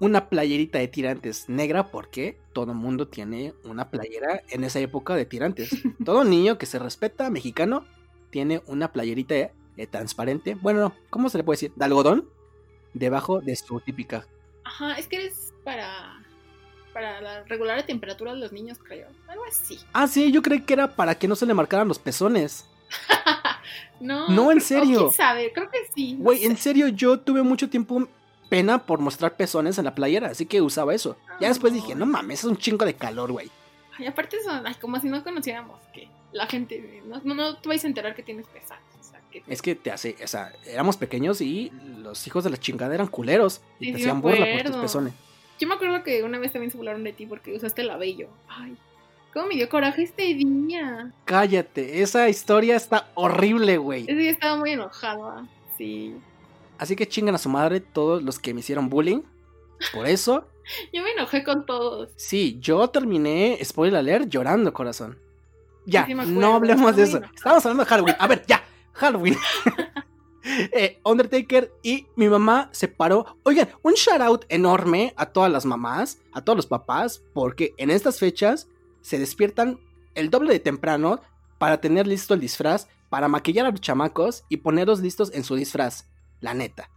una 0.00 0.28
playerita 0.28 0.78
de 0.78 0.88
tirantes 0.88 1.48
negra, 1.48 1.90
porque 1.90 2.40
todo 2.52 2.74
mundo 2.74 3.06
tiene 3.06 3.54
una 3.64 3.90
playera 3.90 4.42
en 4.48 4.64
esa 4.64 4.80
época 4.80 5.14
de 5.14 5.26
tirantes. 5.26 5.70
todo 6.04 6.24
niño 6.24 6.58
que 6.58 6.66
se 6.66 6.78
respeta, 6.78 7.30
mexicano, 7.30 7.84
tiene 8.30 8.62
una 8.66 8.92
playerita 8.92 9.52
transparente. 9.90 10.56
Bueno, 10.56 10.94
¿cómo 11.10 11.28
se 11.28 11.38
le 11.38 11.44
puede 11.44 11.54
decir? 11.56 11.72
De 11.76 11.84
algodón, 11.84 12.28
debajo 12.94 13.40
de 13.40 13.56
su 13.56 13.80
típica. 13.80 14.26
Ajá, 14.64 14.94
es 14.98 15.06
que 15.06 15.26
es 15.26 15.52
para 15.64 16.20
para 16.92 17.20
la 17.20 17.44
regular 17.44 17.76
la 17.76 17.86
temperatura 17.86 18.34
de 18.34 18.40
los 18.40 18.52
niños, 18.52 18.78
creo. 18.78 19.08
Algo 19.28 19.44
así. 19.44 19.78
Ah, 19.92 20.08
sí, 20.08 20.32
yo 20.32 20.42
creí 20.42 20.62
que 20.62 20.74
era 20.74 20.96
para 20.96 21.14
que 21.14 21.28
no 21.28 21.36
se 21.36 21.46
le 21.46 21.54
marcaran 21.54 21.86
los 21.86 21.98
pezones. 21.98 22.66
no. 24.00 24.28
No, 24.28 24.50
en 24.50 24.60
serio. 24.60 24.98
¿Quién 24.98 25.12
sabe? 25.12 25.52
Creo 25.52 25.70
que 25.70 25.78
sí. 25.94 26.16
Güey, 26.18 26.44
en 26.44 26.56
serio, 26.56 26.88
yo 26.88 27.20
tuve 27.20 27.42
mucho 27.42 27.70
tiempo 27.70 28.08
pena 28.50 28.84
por 28.84 28.98
mostrar 28.98 29.36
pezones 29.36 29.78
en 29.78 29.86
la 29.86 29.94
playera, 29.94 30.28
así 30.28 30.44
que 30.44 30.60
usaba 30.60 30.94
eso. 30.94 31.16
ya 31.40 31.48
después 31.48 31.72
dije, 31.72 31.94
no 31.94 32.04
mames, 32.04 32.40
es 32.40 32.44
un 32.44 32.58
chingo 32.58 32.84
de 32.84 32.94
calor, 32.94 33.32
güey. 33.32 33.50
Y 33.98 34.06
aparte 34.06 34.42
son, 34.42 34.66
ay, 34.66 34.74
como 34.74 35.00
si 35.00 35.08
no 35.08 35.22
conociéramos 35.24 35.80
que 35.94 36.08
la 36.32 36.46
gente, 36.46 37.02
no, 37.06 37.20
no, 37.24 37.34
no 37.34 37.56
te 37.56 37.68
vais 37.68 37.82
a 37.84 37.86
enterar 37.86 38.14
que 38.14 38.22
tienes 38.22 38.46
pezones. 38.46 38.82
Es 39.46 39.62
que 39.62 39.76
te 39.76 39.92
hace, 39.92 40.16
o 40.22 40.26
sea, 40.26 40.52
éramos 40.66 40.96
pequeños 40.96 41.40
y 41.40 41.70
los 41.98 42.26
hijos 42.26 42.42
de 42.44 42.50
la 42.50 42.56
chingada 42.56 42.94
eran 42.94 43.06
culeros 43.06 43.60
y 43.78 43.92
te 43.92 43.98
hacían 43.98 44.20
burla 44.20 44.46
por 44.52 44.72
tus 44.72 44.76
pezones. 44.80 45.14
Yo 45.60 45.68
me 45.68 45.74
acuerdo 45.74 46.02
que 46.02 46.22
una 46.24 46.38
vez 46.38 46.52
también 46.52 46.70
se 46.70 46.76
burlaron 46.76 47.04
de 47.04 47.12
ti 47.12 47.26
porque 47.26 47.54
usaste 47.54 47.82
el 47.82 47.88
labello. 47.88 48.28
Ay, 48.48 48.76
cómo 49.32 49.46
me 49.46 49.54
dio 49.54 49.68
coraje 49.68 50.02
este 50.02 50.34
día. 50.34 51.12
Cállate, 51.26 52.02
esa 52.02 52.28
historia 52.28 52.74
está 52.76 53.08
horrible, 53.14 53.76
güey. 53.78 54.02
Ese 54.02 54.14
día 54.14 54.30
estaba 54.30 54.56
muy 54.56 54.72
enojada, 54.72 55.46
sí. 55.76 56.16
Así 56.80 56.96
que 56.96 57.06
chingan 57.06 57.34
a 57.34 57.38
su 57.38 57.50
madre 57.50 57.80
todos 57.80 58.22
los 58.22 58.38
que 58.38 58.54
me 58.54 58.60
hicieron 58.60 58.88
bullying. 58.88 59.20
Por 59.92 60.06
eso. 60.06 60.46
yo 60.94 61.02
me 61.02 61.12
enojé 61.12 61.44
con 61.44 61.66
todos. 61.66 62.08
Sí, 62.16 62.56
yo 62.58 62.88
terminé, 62.88 63.58
spoiler 63.62 63.98
alert, 63.98 64.30
llorando, 64.30 64.72
corazón. 64.72 65.18
Ya, 65.84 66.06
no 66.06 66.54
hablemos 66.54 66.96
de 66.96 67.02
eso. 67.02 67.20
Estamos 67.34 67.66
hablando 67.66 67.84
de 67.84 67.90
Halloween. 67.90 68.16
A 68.18 68.26
ver, 68.26 68.44
ya, 68.48 68.64
Halloween. 68.94 69.36
Eh, 70.42 70.98
Undertaker 71.04 71.70
y 71.82 72.06
mi 72.16 72.26
mamá 72.26 72.70
se 72.72 72.88
paró. 72.88 73.36
Oigan, 73.42 73.68
un 73.82 73.92
shout 73.92 74.22
out 74.22 74.44
enorme 74.48 75.12
a 75.18 75.26
todas 75.26 75.52
las 75.52 75.66
mamás, 75.66 76.18
a 76.32 76.42
todos 76.42 76.56
los 76.56 76.66
papás, 76.66 77.22
porque 77.34 77.74
en 77.76 77.90
estas 77.90 78.18
fechas 78.18 78.66
se 79.02 79.18
despiertan 79.18 79.78
el 80.14 80.30
doble 80.30 80.54
de 80.54 80.58
temprano 80.58 81.20
para 81.58 81.82
tener 81.82 82.06
listo 82.06 82.32
el 82.32 82.40
disfraz, 82.40 82.88
para 83.10 83.28
maquillar 83.28 83.66
a 83.66 83.70
los 83.70 83.82
chamacos 83.82 84.44
y 84.48 84.56
ponerlos 84.56 85.00
listos 85.00 85.30
en 85.34 85.44
su 85.44 85.56
disfraz. 85.56 86.06
La 86.40 86.54
neta. 86.54 86.90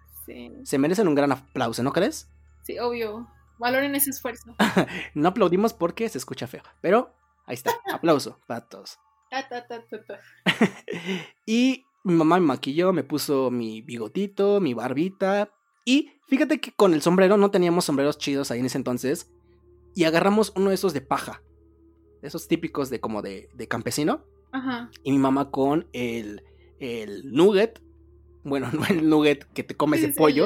Se 0.64 0.78
merecen 0.78 1.08
un 1.08 1.16
gran 1.16 1.32
aplauso, 1.32 1.84
¿no 1.84 1.92
crees? 1.92 2.30
Sí, 2.64 2.80
obvio. 2.80 3.28
Valoren 3.60 3.96
ese 3.96 4.10
esfuerzo. 4.10 4.56
no 5.14 5.30
aplaudimos 5.30 5.74
porque 5.74 6.10
se 6.10 6.18
escucha 6.18 6.48
feo, 6.48 6.64
pero 6.82 7.14
ahí 7.46 7.56
está. 7.56 7.72
Aplauso 7.94 8.40
para 8.48 8.62
todos. 8.62 9.00
y 11.46 11.86
mi 12.04 12.14
mamá 12.14 12.40
me 12.40 12.46
maquilló, 12.46 12.94
me 12.94 13.04
puso 13.04 13.52
mi 13.52 13.82
bigotito, 13.82 14.60
mi 14.60 14.74
barbita. 14.74 15.52
Y 15.86 16.12
fíjate 16.28 16.60
que 16.60 16.72
con 16.72 16.94
el 16.94 17.02
sombrero 17.02 17.38
no 17.38 17.52
teníamos 17.52 17.86
sombreros 17.86 18.18
chidos 18.18 18.52
ahí 18.52 18.60
en 18.60 18.68
ese 18.68 18.78
entonces. 18.78 19.32
Y 19.96 20.06
agarramos 20.06 20.54
uno 20.56 20.70
de 20.70 20.76
esos 20.76 20.94
de 20.94 21.02
paja. 21.02 21.42
Esos 22.22 22.48
típicos 22.48 22.90
de 22.90 23.00
como 23.00 23.22
de, 23.22 23.50
de 23.54 23.68
campesino. 23.68 24.26
Ajá. 24.52 24.90
Y 25.04 25.12
mi 25.12 25.18
mamá 25.18 25.52
con 25.52 25.88
el, 25.94 26.44
el 26.80 27.34
nugget. 27.34 27.82
Bueno, 28.44 28.70
no 28.74 28.86
el 28.86 29.10
nugget 29.10 29.46
que 29.54 29.64
te 29.64 29.76
comes 29.76 30.04
el 30.04 30.14
pollo. 30.14 30.46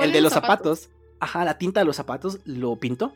El, 0.00 0.12
de 0.12 0.20
los 0.20 0.32
zapatos. 0.32 0.90
Ajá, 1.20 1.44
la 1.44 1.58
tinta 1.58 1.80
de 1.80 1.86
los 1.86 1.96
zapatos 1.96 2.40
lo 2.44 2.76
pintó. 2.76 3.12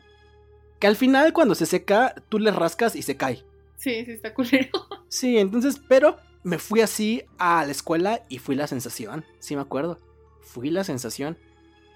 Que 0.79 0.87
al 0.87 0.95
final 0.95 1.31
cuando 1.33 1.55
se 1.55 1.65
seca, 1.65 2.15
tú 2.29 2.39
le 2.39 2.51
rascas 2.51 2.95
y 2.95 3.01
se 3.01 3.15
cae. 3.15 3.43
Sí, 3.77 4.05
sí, 4.05 4.11
está 4.11 4.33
culero. 4.33 4.69
Sí, 5.07 5.37
entonces, 5.37 5.79
pero 5.87 6.17
me 6.41 6.57
fui 6.57 6.81
así 6.81 7.21
a 7.37 7.63
la 7.65 7.71
escuela 7.71 8.25
y 8.29 8.39
fui 8.39 8.55
la 8.55 8.65
sensación. 8.65 9.23
Sí 9.37 9.55
me 9.55 9.61
acuerdo. 9.61 9.99
Fui 10.41 10.71
la 10.71 10.83
sensación. 10.83 11.37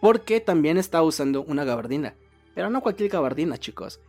Porque 0.01 0.39
también 0.39 0.77
estaba 0.77 1.03
usando 1.03 1.41
una 1.41 1.63
gabardina. 1.63 2.13
Pero 2.57 2.71
no 2.71 2.81
cualquier 2.81 3.11
gabardina, 3.11 3.55
chicos. 3.59 3.99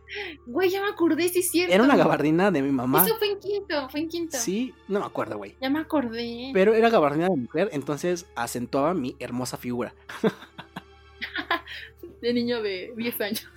Güey, 0.47 0.71
ya 0.71 0.81
me 0.81 0.89
acordé, 0.89 1.29
sí 1.29 1.37
es 1.37 1.51
cierto. 1.51 1.71
Era 1.71 1.83
una 1.83 1.95
gabardina 1.95 2.49
de 2.49 2.63
mi 2.63 2.71
mamá. 2.71 3.05
Eso 3.05 3.15
fue 3.19 3.33
en 3.33 3.39
quinto, 3.39 3.87
fue 3.89 3.99
en 3.99 4.09
quinto. 4.09 4.37
Sí, 4.39 4.73
no 4.87 4.99
me 4.99 5.05
acuerdo, 5.05 5.37
güey. 5.37 5.55
Ya 5.61 5.69
me 5.69 5.77
acordé. 5.77 6.49
Pero 6.51 6.73
era 6.73 6.89
gabardina 6.89 7.29
de 7.29 7.35
mujer, 7.35 7.69
entonces 7.73 8.25
acentuaba 8.35 8.95
mi 8.95 9.15
hermosa 9.19 9.55
figura. 9.55 9.93
de 12.21 12.33
niño 12.33 12.63
de 12.63 12.91
10 12.97 13.21
años. 13.21 13.47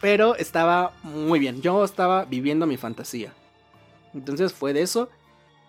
Pero 0.00 0.34
estaba 0.34 0.94
muy 1.04 1.38
bien. 1.38 1.62
Yo 1.62 1.84
estaba 1.84 2.24
viviendo 2.24 2.66
mi 2.66 2.76
fantasía. 2.76 3.32
Entonces 4.14 4.52
fue 4.52 4.72
de 4.72 4.82
eso. 4.82 5.10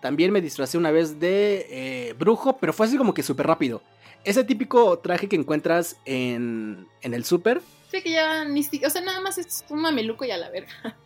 También 0.00 0.32
me 0.32 0.40
disfracé 0.40 0.76
una 0.76 0.90
vez 0.90 1.20
de 1.20 1.66
eh, 1.70 2.14
brujo, 2.14 2.56
pero 2.56 2.72
fue 2.72 2.86
así 2.86 2.96
como 2.96 3.14
que 3.14 3.22
súper 3.22 3.46
rápido. 3.46 3.80
Ese 4.24 4.42
típico 4.42 4.98
traje 4.98 5.28
que 5.28 5.36
encuentras 5.36 5.98
en, 6.04 6.88
en 7.02 7.14
el 7.14 7.24
súper. 7.24 7.60
Que 7.92 8.10
ya 8.10 8.44
ni 8.44 8.60
O 8.84 8.90
sea, 8.90 9.02
nada 9.02 9.20
más 9.20 9.36
es 9.36 9.64
un 9.68 9.80
mameluco 9.80 10.24
y 10.24 10.30
a 10.30 10.38
la 10.38 10.48
verga. 10.50 10.96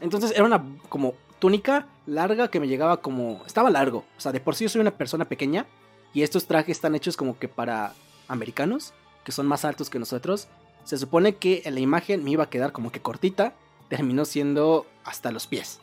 Entonces 0.00 0.32
era 0.32 0.44
una 0.44 0.64
como 0.88 1.14
túnica 1.38 1.86
larga 2.06 2.48
que 2.48 2.60
me 2.60 2.68
llegaba 2.68 3.02
como. 3.02 3.42
Estaba 3.46 3.70
largo. 3.70 4.04
O 4.16 4.20
sea, 4.20 4.32
de 4.32 4.40
por 4.40 4.54
sí 4.54 4.64
yo 4.64 4.70
soy 4.70 4.80
una 4.80 4.96
persona 4.96 5.26
pequeña. 5.26 5.66
Y 6.14 6.22
estos 6.22 6.46
trajes 6.46 6.78
están 6.78 6.94
hechos 6.94 7.16
como 7.16 7.38
que 7.38 7.48
para 7.48 7.92
americanos, 8.28 8.94
que 9.24 9.32
son 9.32 9.46
más 9.46 9.64
altos 9.64 9.90
que 9.90 9.98
nosotros. 9.98 10.48
Se 10.84 10.96
supone 10.96 11.36
que 11.36 11.62
en 11.66 11.74
la 11.74 11.80
imagen 11.80 12.24
me 12.24 12.30
iba 12.30 12.44
a 12.44 12.50
quedar 12.50 12.72
como 12.72 12.90
que 12.90 13.02
cortita. 13.02 13.54
Terminó 13.88 14.24
siendo 14.24 14.86
hasta 15.04 15.30
los 15.30 15.46
pies. 15.46 15.80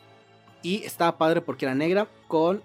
Y 0.62 0.82
estaba 0.82 1.18
padre 1.18 1.40
porque 1.42 1.66
era 1.66 1.74
negra 1.74 2.08
con 2.26 2.62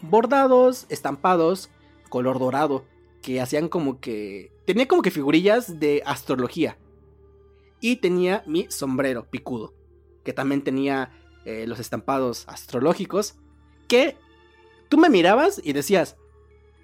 bordados, 0.00 0.86
estampados, 0.88 1.70
color 2.08 2.38
dorado, 2.38 2.84
que 3.20 3.40
hacían 3.40 3.68
como 3.68 4.00
que... 4.00 4.52
Tenía 4.64 4.86
como 4.88 5.02
que 5.02 5.10
figurillas 5.10 5.80
de 5.80 6.02
astrología. 6.04 6.76
Y 7.82 7.96
tenía 7.96 8.42
mi 8.46 8.68
sombrero 8.70 9.28
picudo, 9.28 9.74
que 10.24 10.32
también 10.32 10.62
tenía 10.62 11.10
eh, 11.44 11.66
los 11.66 11.80
estampados 11.80 12.48
astrológicos, 12.48 13.34
que 13.88 14.16
tú 14.88 14.96
me 14.96 15.10
mirabas 15.10 15.60
y 15.62 15.74
decías, 15.74 16.16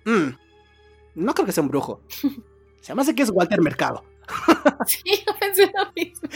mm, 0.04 0.28
no 1.14 1.34
creo 1.34 1.46
que 1.46 1.52
sea 1.52 1.62
un 1.62 1.68
brujo. 1.68 2.02
Se 2.80 2.88
llama 2.88 3.04
que 3.14 3.22
es 3.22 3.30
Walter 3.30 3.62
Mercado. 3.62 4.04
Sí, 4.86 5.02
yo 5.26 5.32
pensé 5.38 5.70
lo 5.74 5.92
mismo. 5.94 6.28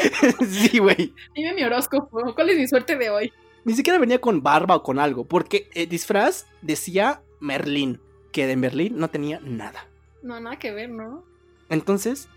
sí, 0.51 0.79
güey. 0.79 1.15
Dime 1.35 1.55
mi 1.55 1.63
horóscopo. 1.63 2.35
¿Cuál 2.35 2.51
es 2.51 2.59
mi 2.59 2.67
suerte 2.67 2.97
de 2.97 3.11
hoy? 3.11 3.33
Ni 3.65 3.75
siquiera 3.75 3.99
venía 3.99 4.21
con 4.21 4.43
barba 4.43 4.77
o 4.77 4.83
con 4.83 4.99
algo, 4.99 5.25
porque 5.25 5.69
el 5.75 5.89
disfraz 5.89 6.47
decía 6.61 7.23
Merlín, 7.41 8.01
que 8.33 8.47
de 8.47 8.57
Merlín 8.57 8.97
no 8.97 9.09
tenía 9.09 9.41
nada. 9.41 9.87
No, 10.23 10.41
nada 10.41 10.59
que 10.59 10.73
ver, 10.73 10.91
¿no? 10.91 11.25
Entonces. 11.69 12.29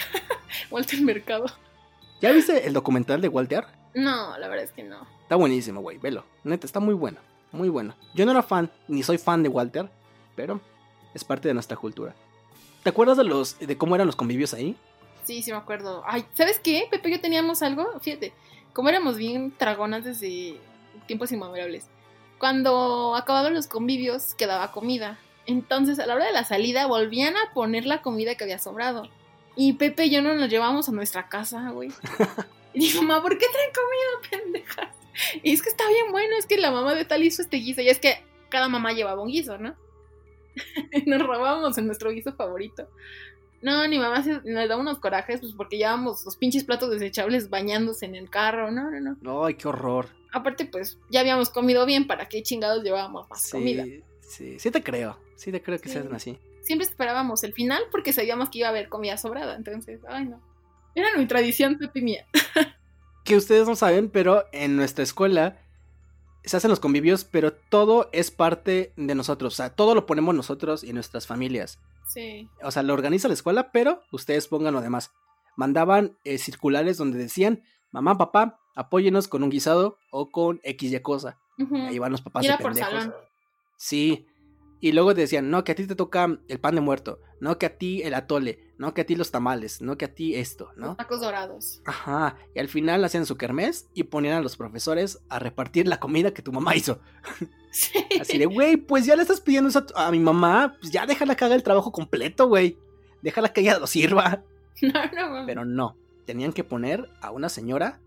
Walter 0.70 1.00
Mercado. 1.02 1.46
¿Ya 2.20 2.32
viste 2.32 2.66
el 2.66 2.72
documental 2.72 3.20
de 3.20 3.28
Walter? 3.28 3.66
No, 3.94 4.36
la 4.38 4.48
verdad 4.48 4.64
es 4.64 4.72
que 4.72 4.82
no. 4.82 5.06
Está 5.22 5.36
buenísimo, 5.36 5.80
güey, 5.80 5.98
velo. 5.98 6.24
Neta, 6.44 6.66
está 6.66 6.80
muy 6.80 6.94
bueno. 6.94 7.20
Muy 7.52 7.68
bueno. 7.68 7.94
Yo 8.14 8.24
no 8.24 8.32
era 8.32 8.42
fan, 8.42 8.70
ni 8.88 9.02
soy 9.02 9.18
fan 9.18 9.42
de 9.42 9.48
Walter, 9.48 9.88
pero 10.36 10.60
es 11.14 11.24
parte 11.24 11.48
de 11.48 11.54
nuestra 11.54 11.76
cultura. 11.76 12.14
¿Te 12.82 12.90
acuerdas 12.90 13.16
de 13.16 13.24
los 13.24 13.58
de 13.58 13.78
cómo 13.78 13.94
eran 13.94 14.06
los 14.06 14.16
convivios 14.16 14.54
ahí? 14.54 14.76
Sí, 15.24 15.42
sí 15.42 15.50
me 15.50 15.58
acuerdo. 15.58 16.02
Ay, 16.06 16.24
¿sabes 16.34 16.58
qué? 16.58 16.86
Pepe 16.90 17.08
y 17.08 17.12
yo 17.12 17.20
teníamos 17.20 17.62
algo, 17.62 17.98
fíjate 18.00 18.32
como 18.78 18.90
éramos 18.90 19.16
bien 19.16 19.52
dragonas 19.58 20.04
desde 20.04 20.56
tiempos 21.08 21.32
inmemorables, 21.32 21.88
cuando 22.38 23.16
acababan 23.16 23.52
los 23.52 23.66
convivios 23.66 24.36
quedaba 24.36 24.70
comida. 24.70 25.18
Entonces 25.46 25.98
a 25.98 26.06
la 26.06 26.14
hora 26.14 26.26
de 26.26 26.32
la 26.32 26.44
salida 26.44 26.86
volvían 26.86 27.36
a 27.36 27.52
poner 27.54 27.86
la 27.86 28.02
comida 28.02 28.36
que 28.36 28.44
había 28.44 28.60
sobrado. 28.60 29.08
Y 29.60 29.72
Pepe 29.72 30.04
y 30.04 30.10
yo 30.10 30.22
no 30.22 30.34
nos 30.34 30.48
llevamos 30.48 30.88
a 30.88 30.92
nuestra 30.92 31.28
casa, 31.28 31.70
güey. 31.70 31.90
Y 32.74 32.80
dijo, 32.80 33.02
mamá, 33.02 33.22
¿por 33.22 33.36
qué 33.36 33.46
traen 33.50 33.70
comida, 33.72 34.44
pendejas? 34.44 34.94
Y 35.42 35.52
es 35.52 35.62
que 35.62 35.70
está 35.70 35.88
bien 35.88 36.12
bueno, 36.12 36.36
es 36.38 36.46
que 36.46 36.58
la 36.58 36.70
mamá 36.70 36.94
de 36.94 37.06
tal 37.06 37.24
hizo 37.24 37.42
este 37.42 37.56
guiso. 37.56 37.80
Y 37.80 37.88
es 37.88 37.98
que 37.98 38.22
cada 38.50 38.68
mamá 38.68 38.92
llevaba 38.92 39.22
un 39.22 39.30
guiso, 39.30 39.58
¿no? 39.58 39.74
nos 41.06 41.22
robábamos 41.26 41.76
en 41.78 41.86
nuestro 41.86 42.12
guiso 42.12 42.34
favorito. 42.34 42.88
No, 43.60 43.88
ni 43.88 43.98
mamá 43.98 44.22
se, 44.22 44.42
nos 44.44 44.68
da 44.68 44.76
unos 44.76 45.00
corajes, 45.00 45.40
pues 45.40 45.54
porque 45.54 45.78
llevábamos 45.78 46.24
los 46.24 46.36
pinches 46.36 46.62
platos 46.62 46.90
desechables 46.90 47.50
bañándose 47.50 48.06
en 48.06 48.14
el 48.14 48.30
carro. 48.30 48.70
No, 48.70 48.90
no, 48.92 49.16
no. 49.20 49.44
Ay, 49.44 49.54
qué 49.54 49.66
horror. 49.66 50.08
Aparte, 50.30 50.66
pues 50.66 50.98
ya 51.10 51.20
habíamos 51.20 51.50
comido 51.50 51.84
bien, 51.84 52.06
¿para 52.06 52.28
qué 52.28 52.44
chingados 52.44 52.84
llevábamos 52.84 53.28
más 53.28 53.50
comida? 53.50 53.84
Sí, 54.20 54.58
sí 54.60 54.70
te 54.70 54.84
creo. 54.84 55.18
Sí 55.34 55.50
te 55.50 55.62
creo 55.62 55.80
que 55.80 55.88
sean 55.88 56.14
así. 56.14 56.38
Siempre 56.68 56.86
esperábamos 56.86 57.44
el 57.44 57.54
final 57.54 57.82
porque 57.90 58.12
sabíamos 58.12 58.50
que 58.50 58.58
iba 58.58 58.66
a 58.66 58.70
haber 58.70 58.90
comida 58.90 59.16
sobrada. 59.16 59.56
Entonces, 59.56 60.02
ay, 60.06 60.26
no. 60.26 60.38
Era 60.94 61.08
mi 61.16 61.24
tradición, 61.24 61.78
Pepe 61.78 62.02
mía. 62.02 62.26
que 63.24 63.36
ustedes 63.38 63.66
no 63.66 63.74
saben, 63.74 64.10
pero 64.10 64.44
en 64.52 64.76
nuestra 64.76 65.02
escuela 65.02 65.62
se 66.44 66.58
hacen 66.58 66.68
los 66.68 66.78
convivios, 66.78 67.24
pero 67.24 67.54
todo 67.54 68.10
es 68.12 68.30
parte 68.30 68.92
de 68.96 69.14
nosotros. 69.14 69.54
O 69.54 69.56
sea, 69.56 69.74
todo 69.74 69.94
lo 69.94 70.04
ponemos 70.04 70.34
nosotros 70.34 70.84
y 70.84 70.92
nuestras 70.92 71.26
familias. 71.26 71.78
Sí. 72.06 72.50
O 72.62 72.70
sea, 72.70 72.82
lo 72.82 72.92
organiza 72.92 73.28
la 73.28 73.34
escuela, 73.34 73.72
pero 73.72 74.02
ustedes 74.12 74.46
pongan 74.46 74.74
lo 74.74 74.82
demás. 74.82 75.10
Mandaban 75.56 76.18
eh, 76.24 76.36
circulares 76.36 76.98
donde 76.98 77.16
decían, 77.16 77.62
mamá, 77.92 78.18
papá, 78.18 78.60
apóyenos 78.76 79.26
con 79.26 79.42
un 79.42 79.48
guisado 79.48 79.96
o 80.10 80.30
con 80.30 80.60
X 80.64 80.92
y 80.92 81.00
cosa. 81.00 81.38
Ahí 81.88 81.98
van 81.98 82.12
los 82.12 82.20
papás. 82.20 82.44
Y 82.44 82.62
por 82.62 82.74
salón. 82.74 83.14
Sí. 83.78 84.26
Y 84.80 84.92
luego 84.92 85.12
decían, 85.12 85.50
no, 85.50 85.64
que 85.64 85.72
a 85.72 85.74
ti 85.74 85.86
te 85.86 85.96
toca 85.96 86.38
el 86.46 86.60
pan 86.60 86.76
de 86.76 86.80
muerto, 86.80 87.20
no 87.40 87.58
que 87.58 87.66
a 87.66 87.76
ti 87.76 88.02
el 88.02 88.14
atole, 88.14 88.60
no 88.78 88.94
que 88.94 89.00
a 89.00 89.06
ti 89.06 89.16
los 89.16 89.32
tamales, 89.32 89.80
no 89.82 89.98
que 89.98 90.04
a 90.04 90.14
ti 90.14 90.36
esto, 90.36 90.70
¿no? 90.76 90.94
tacos 90.96 91.20
dorados. 91.20 91.82
Ajá. 91.84 92.36
Y 92.54 92.60
al 92.60 92.68
final 92.68 93.04
hacían 93.04 93.26
su 93.26 93.36
kermés 93.36 93.88
y 93.92 94.04
ponían 94.04 94.36
a 94.36 94.40
los 94.40 94.56
profesores 94.56 95.18
a 95.28 95.40
repartir 95.40 95.88
la 95.88 95.98
comida 95.98 96.32
que 96.32 96.42
tu 96.42 96.52
mamá 96.52 96.76
hizo. 96.76 97.00
Sí. 97.70 97.98
Así 98.18 98.38
de, 98.38 98.46
güey, 98.46 98.78
pues 98.78 99.04
ya 99.04 99.14
le 99.14 99.20
estás 99.20 99.42
pidiendo 99.42 99.68
eso 99.68 99.84
a, 99.94 100.10
mi 100.10 100.18
mamá, 100.18 100.74
pues 100.80 100.90
ya 100.90 101.04
déjala 101.04 101.36
que 101.36 101.44
haga 101.44 101.54
el 101.54 101.62
trabajo 101.62 101.92
completo, 101.92 102.48
güey. 102.48 102.78
Déjala 103.20 103.52
que 103.52 103.60
ella 103.60 103.78
lo 103.78 103.86
sirva. 103.86 104.42
No, 104.80 105.40
no, 105.40 105.44
Pero 105.44 105.64
no, 105.64 105.96
tenían 106.24 106.52
que 106.52 106.62
poner 106.62 107.10
a 107.20 107.30
una 107.30 107.48
señora 107.48 108.00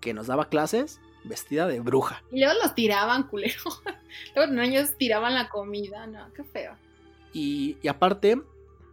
que 0.00 0.14
nos 0.14 0.28
daba 0.28 0.48
clases 0.48 1.00
vestida 1.24 1.66
de 1.66 1.80
bruja. 1.80 2.22
Y 2.30 2.40
luego 2.40 2.54
los 2.62 2.74
tiraban, 2.74 3.24
culero. 3.24 3.60
luego 4.34 4.52
los 4.52 4.66
niños 4.66 4.96
tiraban 4.96 5.34
la 5.34 5.48
comida, 5.48 6.06
no, 6.06 6.32
qué 6.34 6.44
feo. 6.44 6.74
Y, 7.32 7.76
y 7.82 7.88
aparte, 7.88 8.40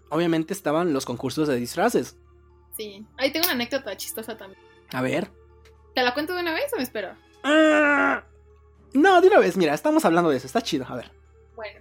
obviamente 0.09 0.53
estaban 0.53 0.93
los 0.93 1.05
concursos 1.05 1.47
de 1.47 1.55
disfraces. 1.55 2.17
Sí, 2.77 3.05
ahí 3.17 3.31
tengo 3.31 3.45
una 3.45 3.53
anécdota 3.53 3.95
chistosa 3.97 4.37
también. 4.37 4.61
A 4.91 5.01
ver. 5.01 5.29
¿Te 5.93 6.01
la 6.01 6.13
cuento 6.13 6.33
de 6.33 6.41
una 6.41 6.53
vez 6.53 6.71
o 6.73 6.77
me 6.77 6.83
espero? 6.83 7.13
Ah, 7.43 8.23
no, 8.93 9.21
de 9.21 9.27
una 9.27 9.39
vez, 9.39 9.57
mira, 9.57 9.73
estamos 9.73 10.05
hablando 10.05 10.29
de 10.29 10.37
eso, 10.37 10.47
está 10.47 10.61
chido, 10.61 10.85
a 10.87 10.95
ver. 10.95 11.11
Bueno, 11.55 11.79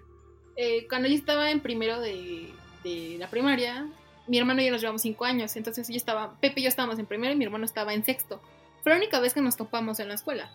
eh, 0.56 0.86
cuando 0.88 1.08
yo 1.08 1.14
estaba 1.14 1.50
en 1.50 1.60
primero 1.60 2.00
de, 2.00 2.52
de, 2.84 3.16
la 3.18 3.30
primaria, 3.30 3.88
mi 4.26 4.38
hermano 4.38 4.60
y 4.60 4.66
yo 4.66 4.72
nos 4.72 4.80
llevamos 4.80 5.02
cinco 5.02 5.24
años, 5.24 5.56
entonces 5.56 5.88
yo 5.88 5.96
estaba, 5.96 6.38
Pepe 6.40 6.60
y 6.60 6.62
yo 6.64 6.68
estábamos 6.68 6.98
en 6.98 7.06
primero 7.06 7.32
y 7.32 7.36
mi 7.36 7.44
hermano 7.44 7.64
estaba 7.64 7.94
en 7.94 8.04
sexto. 8.04 8.40
Fue 8.88 8.94
la 8.94 9.00
única 9.00 9.20
vez 9.20 9.34
que 9.34 9.42
nos 9.42 9.58
topamos 9.58 10.00
en 10.00 10.08
la 10.08 10.14
escuela. 10.14 10.50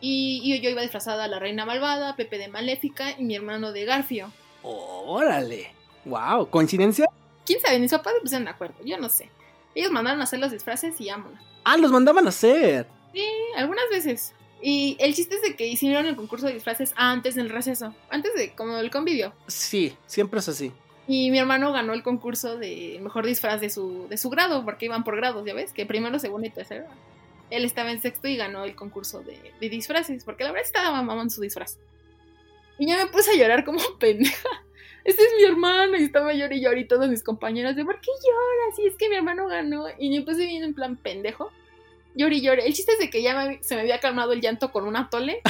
Y, 0.00 0.58
yo 0.62 0.70
iba 0.70 0.80
disfrazada 0.80 1.24
a 1.24 1.28
la 1.28 1.38
reina 1.38 1.66
malvada, 1.66 2.16
Pepe 2.16 2.38
de 2.38 2.48
Maléfica 2.48 3.10
y 3.18 3.24
mi 3.24 3.36
hermano 3.36 3.72
de 3.72 3.84
Garfio. 3.84 4.32
¡Órale! 4.62 5.74
¡Wow! 6.06 6.48
¿Coincidencia? 6.48 7.04
¿Quién 7.44 7.60
sabe? 7.60 7.78
Mis 7.78 7.90
papás 7.90 8.14
se 8.14 8.20
pusieron 8.22 8.46
de 8.46 8.52
acuerdo, 8.52 8.76
yo 8.86 8.96
no 8.96 9.10
sé. 9.10 9.28
Ellos 9.74 9.92
mandaron 9.92 10.22
a 10.22 10.24
hacer 10.24 10.38
los 10.38 10.50
disfraces 10.50 10.98
y 10.98 11.10
vámonos. 11.10 11.38
¡Ah, 11.62 11.76
los 11.76 11.92
mandaban 11.92 12.24
a 12.24 12.30
hacer! 12.30 12.86
Sí, 13.12 13.28
algunas 13.54 13.84
veces. 13.90 14.32
Y 14.62 14.96
el 14.98 15.14
chiste 15.14 15.34
es 15.34 15.42
de 15.42 15.54
que 15.54 15.66
hicieron 15.66 16.06
el 16.06 16.16
concurso 16.16 16.46
de 16.46 16.54
disfraces 16.54 16.94
antes 16.96 17.34
del 17.34 17.50
receso, 17.50 17.94
antes 18.08 18.32
de 18.34 18.54
como 18.54 18.78
el 18.78 18.90
convivio. 18.90 19.34
Sí, 19.46 19.94
siempre 20.06 20.40
es 20.40 20.48
así. 20.48 20.72
Y 21.06 21.30
mi 21.30 21.38
hermano 21.38 21.70
ganó 21.70 21.92
el 21.92 22.02
concurso 22.02 22.56
de 22.56 22.98
mejor 23.02 23.26
disfraz 23.26 23.60
de 23.60 23.68
su, 23.68 24.06
de 24.08 24.16
su 24.16 24.30
grado, 24.30 24.64
porque 24.64 24.86
iban 24.86 25.04
por 25.04 25.16
grados, 25.16 25.44
ya 25.44 25.52
ves, 25.52 25.74
que 25.74 25.84
primero, 25.84 26.18
segundo 26.18 26.46
y 26.46 26.50
tercero 26.50 26.86
él 27.54 27.64
estaba 27.64 27.90
en 27.90 28.00
sexto 28.00 28.28
y 28.28 28.36
ganó 28.36 28.64
el 28.64 28.74
concurso 28.74 29.22
de, 29.22 29.38
disfraces, 29.60 30.24
porque 30.24 30.44
la 30.44 30.52
verdad 30.52 30.66
estaba 30.66 31.02
mamando 31.02 31.30
su 31.30 31.40
disfraz. 31.40 31.78
Y 32.78 32.86
ya 32.86 32.96
me 32.96 33.06
puse 33.06 33.32
a 33.32 33.36
llorar 33.36 33.64
como 33.64 33.78
pendeja. 33.98 34.48
Este 35.04 35.22
es 35.22 35.30
mi 35.36 35.44
hermano, 35.44 35.96
y 35.96 36.04
estaba 36.04 36.32
llorando 36.32 36.54
y 36.56 36.60
llorando 36.60 36.80
y 36.80 36.88
todos 36.88 37.08
mis 37.08 37.22
compañeros 37.22 37.76
de 37.76 37.84
¿por 37.84 38.00
qué 38.00 38.10
lloras? 38.10 38.78
Y 38.78 38.86
es 38.86 38.96
que 38.96 39.08
mi 39.08 39.16
hermano 39.16 39.46
ganó. 39.46 39.86
Y 39.98 40.14
yo 40.14 40.24
puse 40.24 40.46
bien 40.46 40.64
en 40.64 40.74
plan 40.74 40.96
pendejo. 40.96 41.50
Lloré 42.14 42.36
y 42.36 42.40
lloré. 42.42 42.66
El 42.66 42.72
chiste 42.72 42.92
es 42.92 42.98
de 42.98 43.10
que 43.10 43.22
ya 43.22 43.58
se 43.60 43.74
me 43.74 43.82
había 43.82 44.00
calmado 44.00 44.32
el 44.32 44.40
llanto 44.40 44.72
con 44.72 44.84
un 44.84 44.96
atole. 44.96 45.40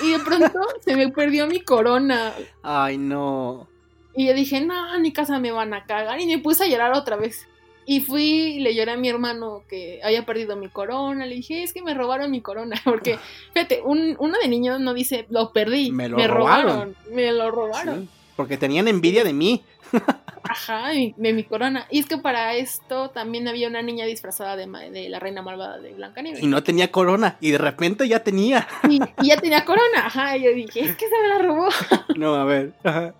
Y 0.00 0.12
de 0.12 0.18
pronto 0.20 0.60
se 0.80 0.96
me 0.96 1.08
perdió 1.08 1.46
mi 1.46 1.60
corona. 1.60 2.32
Ay, 2.62 2.98
no. 2.98 3.68
Y 4.14 4.26
yo 4.28 4.34
dije, 4.34 4.60
no, 4.60 4.98
ni 4.98 5.12
casa 5.12 5.40
me 5.40 5.50
van 5.50 5.74
a 5.74 5.86
cagar. 5.86 6.20
Y 6.20 6.26
me 6.26 6.38
puse 6.38 6.64
a 6.64 6.68
llorar 6.68 6.92
otra 6.92 7.16
vez. 7.16 7.48
Y 7.86 8.00
fui 8.00 8.24
y 8.24 8.60
le 8.60 8.74
lloré 8.74 8.92
a 8.92 8.96
mi 8.96 9.08
hermano 9.08 9.62
que 9.68 10.00
había 10.02 10.24
perdido 10.24 10.56
mi 10.56 10.68
corona. 10.68 11.26
Le 11.26 11.36
dije, 11.36 11.62
es 11.62 11.72
que 11.72 11.82
me 11.82 11.94
robaron 11.94 12.30
mi 12.30 12.40
corona. 12.40 12.80
Porque, 12.84 13.18
fíjate, 13.52 13.82
un, 13.82 14.16
uno 14.18 14.38
de 14.40 14.48
niños 14.48 14.80
no 14.80 14.94
dice, 14.94 15.26
lo 15.30 15.52
perdí. 15.52 15.90
Me 15.90 16.08
lo 16.08 16.16
robaron. 16.26 16.96
Me 17.10 17.32
lo 17.32 17.50
robaron. 17.50 18.08
porque 18.36 18.56
tenían 18.56 18.88
envidia 18.88 19.24
de 19.24 19.32
mí. 19.32 19.62
Ajá, 20.42 20.90
de 20.90 21.32
mi 21.32 21.44
corona. 21.44 21.86
Y 21.90 22.00
es 22.00 22.06
que 22.06 22.18
para 22.18 22.54
esto 22.54 23.10
también 23.10 23.48
había 23.48 23.68
una 23.68 23.80
niña 23.80 24.04
disfrazada 24.04 24.56
de, 24.56 24.66
de 24.90 25.08
la 25.08 25.18
reina 25.18 25.40
malvada 25.40 25.78
de 25.78 25.94
Blancanieves. 25.94 26.42
Y 26.42 26.46
no 26.46 26.62
tenía 26.62 26.90
corona. 26.90 27.36
Y 27.40 27.50
de 27.50 27.58
repente 27.58 28.06
ya 28.08 28.22
tenía. 28.22 28.66
Y, 28.88 29.00
ya 29.26 29.40
tenía 29.40 29.64
corona. 29.64 30.06
Ajá, 30.06 30.36
y 30.36 30.44
yo 30.44 30.52
dije, 30.52 30.80
es 30.80 30.96
que 30.96 31.08
se 31.08 31.18
me 31.22 31.28
la 31.28 31.38
robó. 31.38 31.68
No, 32.16 32.34
a 32.34 32.44
ver. 32.44 32.74
Ajá. 32.84 33.14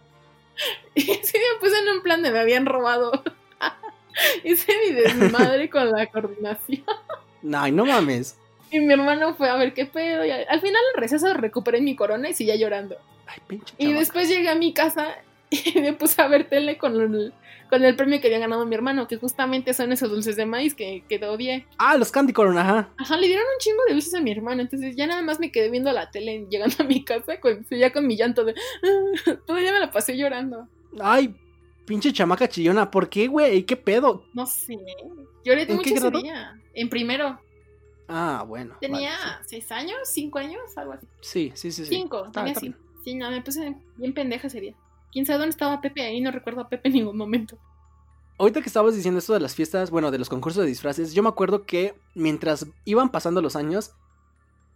Y 0.94 1.02
sí 1.02 1.38
me 1.38 1.60
puse 1.60 1.78
en 1.78 1.96
un 1.96 2.02
plan 2.02 2.22
de 2.22 2.30
me 2.30 2.38
habían 2.38 2.66
robado 2.66 3.24
Hice 4.44 4.72
mi 4.86 4.94
desmadre 4.94 5.68
con 5.68 5.90
la 5.90 6.06
coordinación. 6.06 6.84
Ay, 7.52 7.72
no 7.72 7.84
mames. 7.84 8.38
Y 8.70 8.80
mi 8.80 8.92
hermano 8.92 9.34
fue 9.34 9.48
a 9.48 9.56
ver 9.56 9.74
qué 9.74 9.86
pedo. 9.86 10.24
Y 10.24 10.30
al 10.30 10.60
final 10.60 10.82
el 10.94 11.00
receso 11.00 11.32
recuperé 11.34 11.80
mi 11.80 11.94
corona 11.94 12.28
y 12.28 12.34
seguía 12.34 12.56
llorando. 12.56 12.96
Ay, 13.26 13.38
pinche 13.46 13.74
Y 13.78 13.92
después 13.92 14.28
llegué 14.28 14.48
a 14.48 14.54
mi 14.54 14.72
casa 14.72 15.16
y 15.50 15.80
me 15.80 15.92
puse 15.92 16.20
a 16.20 16.28
ver 16.28 16.48
tele 16.48 16.78
con 16.78 17.00
el, 17.00 17.32
con 17.70 17.84
el 17.84 17.94
premio 17.96 18.20
que 18.20 18.28
había 18.28 18.38
ganado 18.38 18.66
mi 18.66 18.74
hermano, 18.74 19.06
que 19.06 19.16
justamente 19.16 19.74
son 19.74 19.92
esos 19.92 20.10
dulces 20.10 20.36
de 20.36 20.46
maíz 20.46 20.74
que, 20.74 21.04
que 21.08 21.24
odié. 21.24 21.66
Ah, 21.78 21.96
los 21.96 22.10
Candy 22.10 22.32
Corona, 22.32 22.62
ajá. 22.62 22.88
Ajá, 22.96 23.16
le 23.16 23.26
dieron 23.26 23.44
un 23.44 23.60
chingo 23.60 23.82
de 23.86 23.92
dulces 23.94 24.14
a 24.14 24.20
mi 24.20 24.32
hermano. 24.32 24.62
Entonces 24.62 24.96
ya 24.96 25.06
nada 25.06 25.22
más 25.22 25.38
me 25.38 25.52
quedé 25.52 25.70
viendo 25.70 25.92
la 25.92 26.10
tele 26.10 26.46
llegando 26.50 26.76
a 26.80 26.84
mi 26.84 27.04
casa, 27.04 27.38
con, 27.40 27.64
ya 27.70 27.92
con 27.92 28.06
mi 28.06 28.16
llanto 28.16 28.44
de. 28.44 28.54
todavía 29.46 29.72
me 29.72 29.80
la 29.80 29.90
pasé 29.92 30.16
llorando. 30.16 30.68
Ay, 31.00 31.34
Pinche 31.86 32.12
chamaca 32.12 32.48
chillona, 32.48 32.90
¿por 32.90 33.08
qué, 33.08 33.26
güey? 33.26 33.64
¿Qué 33.64 33.76
pedo? 33.76 34.24
No 34.32 34.46
sé. 34.46 34.78
Yo 35.44 35.54
le 35.54 35.66
mucho 35.66 35.94
ese 35.94 36.10
día. 36.10 36.58
En 36.72 36.88
primero. 36.88 37.38
Ah, 38.08 38.44
bueno. 38.46 38.76
Tenía 38.80 39.40
seis 39.46 39.70
años, 39.70 39.96
cinco 40.04 40.38
años, 40.38 40.62
algo 40.76 40.92
así. 40.92 41.06
Sí, 41.20 41.52
sí, 41.54 41.72
sí. 41.72 41.84
Cinco, 41.86 42.30
tenía 42.30 42.54
cinco. 42.54 42.78
Sí, 43.04 43.14
no, 43.14 43.30
me 43.30 43.42
puse 43.42 43.76
bien 43.96 44.14
pendeja 44.14 44.46
ese 44.46 44.60
día. 44.60 44.74
¿Quién 45.12 45.26
sabe 45.26 45.40
dónde 45.40 45.50
estaba 45.50 45.80
Pepe 45.80 46.02
ahí? 46.02 46.20
No 46.20 46.30
recuerdo 46.30 46.62
a 46.62 46.68
Pepe 46.68 46.88
en 46.88 46.94
ningún 46.94 47.16
momento. 47.16 47.58
Ahorita 48.38 48.60
que 48.60 48.66
estabas 48.66 48.96
diciendo 48.96 49.18
esto 49.18 49.32
de 49.32 49.40
las 49.40 49.54
fiestas, 49.54 49.90
bueno, 49.90 50.10
de 50.10 50.18
los 50.18 50.28
concursos 50.28 50.62
de 50.62 50.68
disfraces, 50.68 51.14
yo 51.14 51.22
me 51.22 51.28
acuerdo 51.28 51.64
que 51.64 51.94
mientras 52.14 52.66
iban 52.84 53.10
pasando 53.10 53.40
los 53.40 53.54
años, 53.54 53.92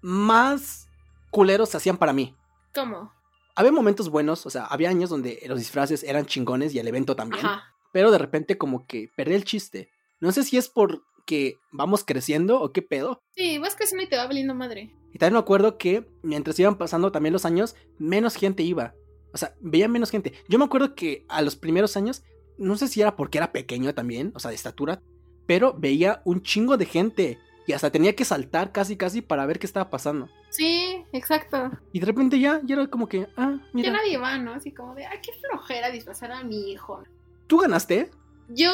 más 0.01 0.89
culeros 1.31 1.71
se 1.71 1.79
hacían 1.79 1.97
para 1.97 2.13
mí. 2.13 2.37
¿Cómo? 2.75 3.13
Había 3.59 3.73
momentos 3.73 4.09
buenos, 4.09 4.47
o 4.47 4.51
sea, 4.51 4.67
había 4.67 4.89
años 4.89 5.11
donde 5.11 5.43
los 5.49 5.59
disfraces 5.59 6.05
eran 6.05 6.27
chingones 6.27 6.73
y 6.73 6.79
el 6.79 6.87
evento 6.87 7.17
también. 7.17 7.45
Pero 7.93 8.13
de 8.13 8.19
repente 8.19 8.57
como 8.57 8.87
que 8.87 9.11
perdí 9.17 9.35
el 9.35 9.43
chiste. 9.43 9.91
No 10.21 10.31
sé 10.31 10.45
si 10.45 10.57
es 10.57 10.69
porque 10.69 11.57
vamos 11.73 12.05
creciendo 12.05 12.61
o 12.61 12.73
qué 12.73 12.83
pedo. 12.83 13.21
Sí, 13.35 13.59
vas 13.59 13.75
creciendo 13.75 14.05
y 14.05 14.09
te 14.09 14.17
va 14.17 14.29
valiendo 14.29 14.55
madre. 14.55 14.95
Y 15.13 15.19
también 15.19 15.33
me 15.33 15.41
acuerdo 15.41 15.77
que 15.77 16.09
mientras 16.23 16.57
iban 16.61 16.79
pasando 16.79 17.11
también 17.11 17.33
los 17.33 17.45
años, 17.45 17.75
menos 17.99 18.37
gente 18.37 18.63
iba. 18.63 18.95
O 19.33 19.37
sea, 19.37 19.57
veía 19.61 19.89
menos 19.89 20.13
gente. 20.13 20.35
Yo 20.49 20.61
me 20.61 20.65
acuerdo 20.65 20.95
que 20.95 21.27
a 21.29 21.43
los 21.43 21.57
primeros 21.57 21.97
años, 21.97 22.23
no 22.59 22.77
sé 22.77 22.87
si 22.87 23.01
era 23.01 23.17
porque 23.17 23.39
era 23.39 23.51
pequeño 23.51 23.93
también, 23.93 24.31
o 24.37 24.39
sea, 24.39 24.51
de 24.51 24.55
estatura, 24.55 25.03
pero 25.47 25.75
veía 25.77 26.23
un 26.25 26.43
chingo 26.43 26.77
de 26.77 26.87
gente 26.87 27.39
y 27.69 27.75
hasta 27.75 27.91
tenía 27.91 28.17
que 28.17 28.25
saltar 28.25 28.73
casi 28.73 28.97
casi 28.97 29.21
para 29.21 29.45
ver 29.45 29.59
qué 29.59 29.67
estaba 29.67 29.91
pasando. 29.91 30.31
Sí, 30.49 31.05
exacto. 31.13 31.71
Y 31.93 32.01
de 32.01 32.07
repente 32.07 32.41
ya, 32.41 32.63
ya 32.65 32.77
era 32.77 32.87
como 32.87 33.07
que, 33.07 33.29
ah, 33.37 33.59
mira. 33.75 33.91
Ya 33.91 33.93
nadie 33.93 34.17
va, 34.17 34.39
¿no? 34.39 34.55
Así 34.55 34.73
como 34.73 34.95
de, 34.95 35.05
ay, 35.05 35.19
qué 35.23 35.33
flojera 35.35 35.91
disfrazar 35.91 36.33
a 36.33 36.43
mi 36.43 36.73
hijo. 36.73 37.05
¿Tú 37.47 37.59
ganaste? 37.59 38.11
Yo, 38.49 38.73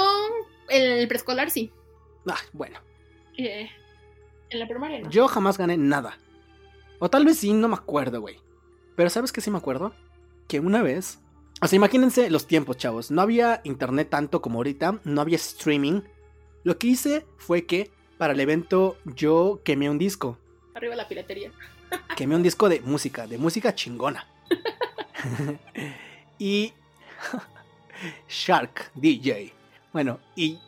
en 0.68 0.92
el 0.92 1.08
preescolar 1.08 1.50
sí. 1.50 1.72
Ah, 2.28 2.38
bueno. 2.52 2.78
Eh, 3.36 3.68
en 4.50 4.60
la 4.60 4.68
primaria 4.68 5.00
no. 5.00 5.10
Yo 5.10 5.26
jamás 5.26 5.58
gané 5.58 5.76
nada. 5.76 6.16
O 7.00 7.10
tal 7.10 7.24
vez 7.24 7.38
sí, 7.38 7.52
no 7.52 7.66
me 7.66 7.74
acuerdo, 7.74 8.20
güey. 8.20 8.38
Pero 8.94 9.10
¿sabes 9.10 9.32
qué 9.32 9.40
sí 9.40 9.50
me 9.50 9.58
acuerdo? 9.58 9.92
Que 10.46 10.60
una 10.60 10.82
vez... 10.82 11.18
O 11.60 11.66
sea, 11.66 11.76
imagínense 11.76 12.30
los 12.30 12.46
tiempos, 12.46 12.76
chavos. 12.76 13.10
No 13.10 13.22
había 13.22 13.60
internet 13.64 14.08
tanto 14.08 14.40
como 14.40 14.60
ahorita, 14.60 15.00
no 15.02 15.20
había 15.20 15.34
streaming. 15.34 16.02
Lo 16.62 16.78
que 16.78 16.86
hice 16.86 17.26
fue 17.38 17.66
que 17.66 17.90
para 18.18 18.32
el 18.32 18.40
evento 18.40 18.96
yo 19.04 19.60
quemé 19.64 19.90
un 19.90 19.98
disco. 19.98 20.38
Arriba 20.74 20.96
la 20.96 21.08
piratería. 21.08 21.52
Quemé 22.16 22.34
un 22.34 22.42
disco 22.42 22.68
de 22.68 22.80
música, 22.80 23.26
de 23.26 23.38
música 23.38 23.74
chingona. 23.74 24.26
y 26.38 26.72
Shark 28.28 28.90
DJ 28.94 29.52
Bueno, 29.92 30.20
y, 30.34 30.58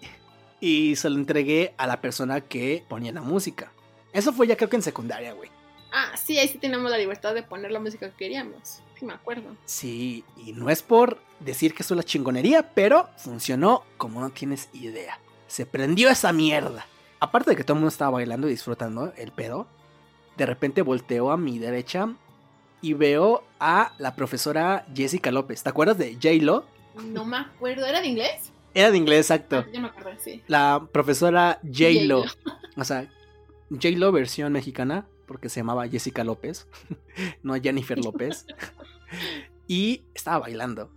y 0.60 0.96
se 0.96 1.10
lo 1.10 1.16
entregué 1.16 1.74
a 1.76 1.86
la 1.86 2.00
persona 2.00 2.40
que 2.40 2.84
ponía 2.88 3.12
la 3.12 3.22
música. 3.22 3.72
Eso 4.12 4.32
fue 4.32 4.46
ya 4.46 4.56
creo 4.56 4.68
que 4.68 4.76
en 4.76 4.82
secundaria, 4.82 5.32
güey. 5.32 5.50
Ah, 5.92 6.16
sí, 6.16 6.38
ahí 6.38 6.48
sí 6.48 6.58
tenemos 6.58 6.90
la 6.90 6.98
libertad 6.98 7.34
de 7.34 7.42
poner 7.42 7.70
la 7.70 7.80
música 7.80 8.10
que 8.10 8.16
queríamos. 8.16 8.82
Sí, 8.98 9.04
me 9.04 9.12
acuerdo. 9.12 9.56
Sí, 9.64 10.24
y 10.36 10.52
no 10.52 10.70
es 10.70 10.82
por 10.82 11.20
decir 11.40 11.74
que 11.74 11.82
es 11.82 11.90
la 11.90 12.02
chingonería, 12.02 12.74
pero 12.74 13.08
funcionó 13.16 13.84
como 13.96 14.20
no 14.20 14.30
tienes 14.30 14.68
idea. 14.72 15.18
Se 15.48 15.66
prendió 15.66 16.08
esa 16.08 16.32
mierda. 16.32 16.86
Aparte 17.20 17.50
de 17.50 17.56
que 17.56 17.64
todo 17.64 17.74
el 17.74 17.80
mundo 17.80 17.88
estaba 17.88 18.12
bailando 18.12 18.46
y 18.46 18.50
disfrutando 18.50 19.12
el 19.16 19.32
pedo, 19.32 19.66
de 20.36 20.46
repente 20.46 20.82
volteo 20.82 21.30
a 21.30 21.36
mi 21.36 21.58
derecha 21.58 22.14
y 22.80 22.92
veo 22.92 23.42
a 23.58 23.92
la 23.98 24.14
profesora 24.14 24.86
Jessica 24.94 25.30
López. 25.30 25.62
¿Te 25.62 25.70
acuerdas 25.70 25.98
de 25.98 26.14
J-Lo? 26.14 26.64
No 27.04 27.24
me 27.24 27.38
acuerdo, 27.38 27.86
¿era 27.86 28.00
de 28.00 28.08
inglés? 28.08 28.52
Era 28.74 28.90
de 28.90 28.98
inglés, 28.98 29.30
exacto. 29.30 29.64
Ah, 29.66 29.80
me 29.80 29.88
acuerdo, 29.88 30.20
sí. 30.20 30.42
La 30.46 30.86
profesora 30.92 31.58
J-Lo. 31.62 32.24
O 32.76 32.84
sea, 32.84 33.10
J-Lo 33.70 34.12
versión 34.12 34.52
mexicana, 34.52 35.06
porque 35.26 35.48
se 35.48 35.60
llamaba 35.60 35.88
Jessica 35.88 36.24
López, 36.24 36.68
no 37.42 37.54
Jennifer 37.54 37.98
López. 37.98 38.46
y 39.66 40.04
estaba 40.14 40.40
bailando. 40.40 40.90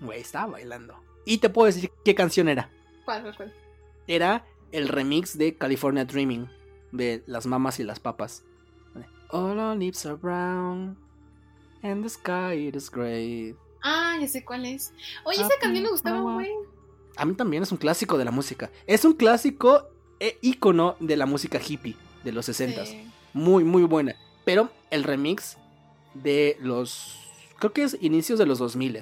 Güey, 0.00 0.20
estaba 0.20 0.52
bailando. 0.52 0.96
Y 1.26 1.38
te 1.38 1.50
puedo 1.50 1.66
decir 1.66 1.90
qué 2.04 2.14
canción 2.14 2.48
era. 2.48 2.70
¿Cuál, 3.04 3.34
cuál? 3.36 3.52
Era 4.06 4.44
el 4.74 4.88
remix 4.88 5.38
de 5.38 5.56
California 5.56 6.04
Dreaming, 6.04 6.48
de 6.90 7.22
Las 7.26 7.46
Mamas 7.46 7.78
y 7.78 7.84
las 7.84 8.00
Papas. 8.00 8.42
All 9.30 9.58
our 9.58 9.76
lips 9.76 10.04
are 10.04 10.16
brown, 10.16 10.96
and 11.82 12.02
the 12.02 12.08
sky 12.08 12.70
is 12.74 12.90
gray. 12.90 13.56
Ah, 13.84 14.16
ya 14.20 14.26
sé 14.26 14.44
cuál 14.44 14.64
es. 14.64 14.92
Oye, 15.24 15.40
esa 15.40 15.48
canción 15.60 15.84
me 15.84 15.90
gustaba, 15.90 16.20
güey. 16.20 16.50
A 17.16 17.24
mí 17.24 17.34
también 17.34 17.62
es 17.62 17.70
un 17.70 17.78
clásico 17.78 18.18
de 18.18 18.24
la 18.24 18.32
música. 18.32 18.70
Es 18.86 19.04
un 19.04 19.12
clásico 19.14 19.88
e 20.18 20.38
ícono 20.42 20.96
de 20.98 21.16
la 21.16 21.26
música 21.26 21.60
hippie 21.64 21.96
de 22.24 22.32
los 22.32 22.46
60 22.46 22.82
Muy, 23.32 23.62
muy 23.62 23.84
buena. 23.84 24.16
Pero 24.44 24.70
el 24.90 25.04
remix 25.04 25.56
de 26.14 26.56
los. 26.60 27.20
Creo 27.58 27.72
que 27.72 27.84
es 27.84 27.96
inicios 28.00 28.38
de 28.40 28.46
los 28.46 28.58
2000 28.58 29.00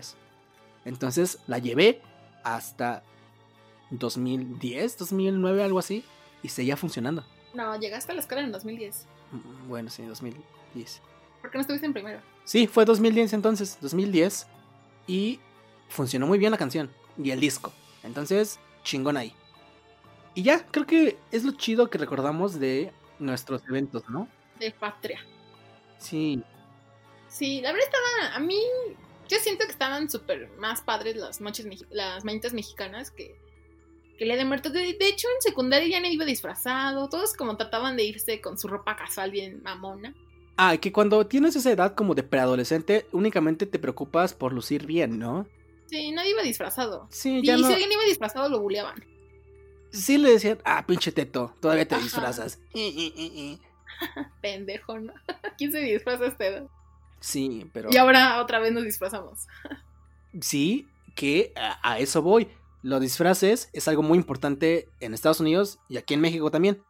Entonces 0.85 1.39
la 1.47 1.59
llevé 1.59 2.03
hasta 2.45 3.03
2010, 3.99 4.99
2009, 4.99 5.63
algo 5.63 5.79
así. 5.79 6.05
Y 6.43 6.49
seguía 6.49 6.77
funcionando. 6.77 7.25
No, 7.55 7.79
llegaste 7.79 8.13
a 8.13 8.15
la 8.15 8.21
escuela 8.21 8.43
en 8.43 8.53
2010. 8.53 9.07
Mm, 9.31 9.69
bueno, 9.69 9.91
sí, 9.91 10.05
2010. 10.05 11.03
¿Por 11.41 11.51
qué 11.51 11.59
no 11.59 11.63
estuviste 11.63 11.87
en 11.87 11.93
primero? 11.93 12.21
Sí, 12.45 12.67
fue 12.67 12.85
2010 12.85 13.33
entonces, 13.35 13.79
2010. 13.81 14.47
Y 15.07 15.41
funcionó 15.89 16.27
muy 16.27 16.39
bien 16.39 16.51
la 16.51 16.59
canción 16.59 16.91
y 17.23 17.31
el 17.31 17.41
disco. 17.41 17.73
Entonces, 18.03 18.59
chingón 18.83 19.17
ahí. 19.17 19.35
Y 20.35 20.43
ya, 20.43 20.67
creo 20.67 20.87
que 20.87 21.19
es 21.31 21.45
lo 21.45 21.53
chido 21.53 21.91
que 21.91 21.99
recordamos 21.99 22.59
de 22.59 22.93
nuestros 23.19 23.63
eventos, 23.69 24.09
¿no? 24.09 24.29
De 24.59 24.71
patria. 24.71 25.21
Sí. 25.99 26.43
Sí, 27.29 27.61
la 27.61 27.73
verdad 27.73 27.87
estaba, 27.87 28.37
a 28.37 28.41
mí, 28.41 28.61
yo 29.29 29.39
siento 29.39 29.65
que 29.67 29.73
estaban 29.73 30.09
súper 30.09 30.51
más 30.59 30.81
padres 30.81 31.17
las 31.17 31.41
noches, 31.41 31.67
las 31.91 32.25
mañitas 32.25 32.55
mexicanas 32.55 33.11
que, 33.11 33.39
que 34.23 34.27
le 34.27 34.37
de 34.37 34.45
muertos. 34.45 34.73
De, 34.73 34.97
hecho, 35.01 35.27
en 35.35 35.43
secundaria 35.43 35.89
ya 35.89 36.01
no 36.01 36.07
iba 36.07 36.25
disfrazado, 36.25 37.09
todos 37.09 37.35
como 37.35 37.57
trataban 37.57 37.97
de 37.97 38.05
irse 38.05 38.41
con 38.41 38.57
su 38.57 38.69
ropa 38.69 38.95
casual 38.95 39.33
bien 39.33 39.61
mamona. 39.65 40.15
Ah, 40.57 40.77
que 40.77 40.93
cuando 40.93 41.27
tienes 41.27 41.57
esa 41.57 41.73
edad 41.73 41.97
como 41.97 42.15
de 42.15 42.23
preadolescente, 42.23 43.07
únicamente 43.11 43.67
te 43.67 43.81
preocupas 43.81 44.33
por 44.33 44.53
lucir 44.53 44.87
bien, 44.87 45.19
¿no? 45.19 45.49
Sí, 45.87 46.13
nadie 46.13 46.31
iba 46.31 46.43
disfrazado. 46.43 47.09
Sí, 47.11 47.41
ya 47.43 47.57
y 47.57 47.65
si 47.65 47.73
alguien 47.73 47.91
iba 47.91 48.05
disfrazado, 48.05 48.49
lo 48.49 48.61
buleaban. 48.61 49.05
Sí 49.91 50.19
le 50.19 50.31
decían, 50.31 50.59
ah, 50.65 50.87
pinche 50.87 51.11
teto, 51.11 51.55
todavía 51.61 51.89
te 51.89 51.99
disfrazas. 51.99 52.61
Pendejo, 54.41 55.01
¿no? 55.01 55.15
¿Quién 55.59 55.73
se 55.73 55.81
disfraza 55.81 56.27
este 56.27 56.65
Sí, 57.19 57.69
pero. 57.73 57.89
Y 57.91 57.97
ahora 57.97 58.41
otra 58.41 58.61
vez 58.61 58.73
nos 58.73 58.85
disfrazamos. 58.85 59.49
sí, 60.41 60.89
que 61.17 61.53
a, 61.57 61.99
eso 61.99 62.23
voy. 62.23 62.49
Los 62.83 63.01
disfraces 63.01 63.71
es 63.73 63.87
algo 63.87 64.03
muy 64.03 64.19
importante 64.19 64.89
en 65.01 65.15
Estados 65.15 65.41
Unidos 65.41 65.79
y 65.89 65.97
aquí 65.97 66.15
en 66.15 66.21
México 66.21 66.51
también. 66.51 66.83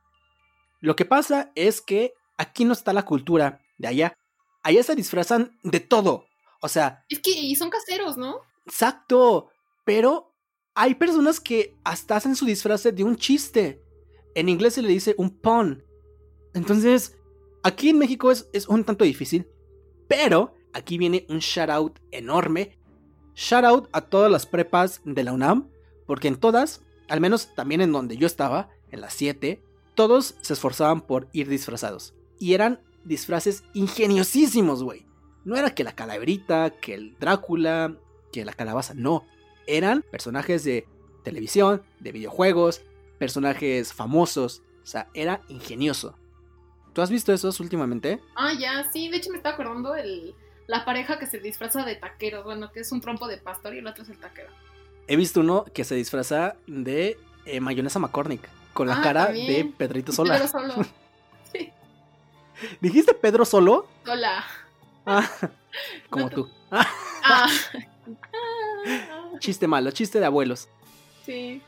Lo 0.80 0.96
que 0.96 1.04
pasa 1.04 1.52
es 1.54 1.80
que 1.80 2.14
aquí 2.38 2.64
no 2.64 2.72
está 2.72 2.92
la 2.92 3.04
cultura 3.04 3.60
de 3.78 3.88
allá. 3.88 4.18
Allá 4.62 4.82
se 4.82 4.94
disfrazan 4.94 5.58
de 5.62 5.80
todo. 5.80 6.26
O 6.60 6.68
sea. 6.68 7.04
Es 7.08 7.20
que 7.20 7.30
y 7.30 7.54
son 7.56 7.68
caseros, 7.68 8.16
¿no? 8.16 8.40
Exacto. 8.64 9.50
Pero 9.84 10.32
hay 10.74 10.94
personas 10.94 11.40
que 11.40 11.76
hasta 11.84 12.16
hacen 12.16 12.36
su 12.36 12.46
disfraz 12.46 12.84
de 12.84 13.04
un 13.04 13.16
chiste. 13.16 13.82
En 14.34 14.48
inglés 14.48 14.74
se 14.74 14.82
le 14.82 14.88
dice 14.88 15.14
un 15.18 15.30
pun. 15.30 15.84
Entonces, 16.54 17.16
aquí 17.62 17.90
en 17.90 17.98
México 17.98 18.30
es, 18.30 18.48
es 18.52 18.66
un 18.66 18.84
tanto 18.84 19.04
difícil. 19.04 19.46
Pero 20.08 20.54
aquí 20.72 20.96
viene 20.96 21.26
un 21.28 21.38
shout 21.40 21.68
out 21.68 21.98
enorme. 22.10 22.78
Shout 23.34 23.64
out 23.64 23.88
a 23.92 24.00
todas 24.00 24.30
las 24.30 24.46
prepas 24.46 25.02
de 25.04 25.22
la 25.22 25.32
UNAM. 25.32 25.71
Porque 26.06 26.28
en 26.28 26.36
todas, 26.36 26.82
al 27.08 27.20
menos 27.20 27.54
también 27.54 27.80
en 27.80 27.92
donde 27.92 28.16
yo 28.16 28.26
estaba, 28.26 28.70
en 28.90 29.00
las 29.00 29.14
7, 29.14 29.62
todos 29.94 30.36
se 30.40 30.52
esforzaban 30.52 31.00
por 31.00 31.28
ir 31.32 31.48
disfrazados. 31.48 32.14
Y 32.38 32.54
eran 32.54 32.80
disfraces 33.04 33.64
ingeniosísimos, 33.74 34.82
güey. 34.82 35.06
No 35.44 35.56
era 35.56 35.74
que 35.74 35.84
la 35.84 35.94
calaverita, 35.94 36.70
que 36.70 36.94
el 36.94 37.16
Drácula, 37.18 37.96
que 38.32 38.44
la 38.44 38.52
calabaza, 38.52 38.94
no. 38.94 39.26
Eran 39.66 40.02
personajes 40.02 40.64
de 40.64 40.86
televisión, 41.22 41.82
de 42.00 42.12
videojuegos, 42.12 42.82
personajes 43.18 43.92
famosos. 43.92 44.62
O 44.82 44.86
sea, 44.86 45.08
era 45.14 45.42
ingenioso. 45.48 46.16
¿Tú 46.92 47.00
has 47.00 47.10
visto 47.10 47.32
esos 47.32 47.58
últimamente? 47.60 48.20
Ah, 48.36 48.52
ya, 48.58 48.90
sí. 48.92 49.08
De 49.08 49.16
hecho, 49.16 49.30
me 49.30 49.36
estaba 49.36 49.54
acordando 49.54 49.94
el, 49.94 50.34
la 50.66 50.84
pareja 50.84 51.18
que 51.18 51.26
se 51.26 51.38
disfraza 51.38 51.84
de 51.84 51.96
taquero. 51.96 52.44
Bueno, 52.44 52.70
que 52.72 52.80
es 52.80 52.92
un 52.92 53.00
trompo 53.00 53.26
de 53.28 53.38
pastor 53.38 53.74
y 53.74 53.78
el 53.78 53.86
otro 53.86 54.02
es 54.02 54.10
el 54.10 54.18
taquero. 54.18 54.50
He 55.08 55.16
visto 55.16 55.40
uno 55.40 55.64
que 55.72 55.84
se 55.84 55.94
disfraza 55.94 56.56
de 56.66 57.18
eh, 57.44 57.60
mayonesa 57.60 57.98
McCormick. 57.98 58.48
Con 58.72 58.88
la 58.88 58.98
ah, 58.98 59.02
cara 59.02 59.26
de 59.26 59.70
Pedrito 59.76 60.12
Sola. 60.12 60.34
Pedro 60.34 60.48
Solo. 60.48 60.74
sí. 61.52 61.70
¿Dijiste 62.80 63.12
Pedro 63.14 63.44
Solo? 63.44 63.86
Sola. 64.04 64.44
Ah, 65.04 65.28
como 66.10 66.30
tú. 66.30 66.48
ah. 66.70 67.48
chiste 69.38 69.66
malo, 69.66 69.90
chiste 69.90 70.20
de 70.20 70.26
abuelos. 70.26 70.68
Sí. 71.26 71.60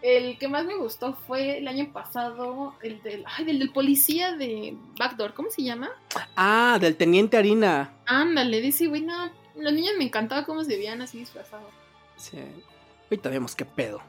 El 0.00 0.38
que 0.38 0.48
más 0.48 0.64
me 0.64 0.76
gustó 0.76 1.14
fue 1.26 1.58
el 1.58 1.66
año 1.66 1.92
pasado, 1.92 2.74
el 2.82 3.02
del, 3.02 3.24
ay, 3.26 3.44
del, 3.44 3.70
policía 3.72 4.36
de 4.36 4.76
Backdoor, 4.96 5.34
¿cómo 5.34 5.50
se 5.50 5.62
llama? 5.64 5.90
Ah, 6.36 6.78
del 6.80 6.96
teniente 6.96 7.36
Harina. 7.36 7.92
Ándale, 8.06 8.60
dice, 8.60 8.86
güey, 8.86 9.02
no, 9.02 9.30
los 9.56 9.72
niños 9.72 9.94
me 9.98 10.04
encantaba 10.04 10.44
cómo 10.44 10.62
se 10.62 10.76
veían 10.76 11.02
así 11.02 11.18
disfrazados. 11.18 11.72
Sí. 12.16 12.38
Ahorita 13.10 13.28
vemos 13.30 13.54
qué 13.54 13.64
pedo. 13.64 14.00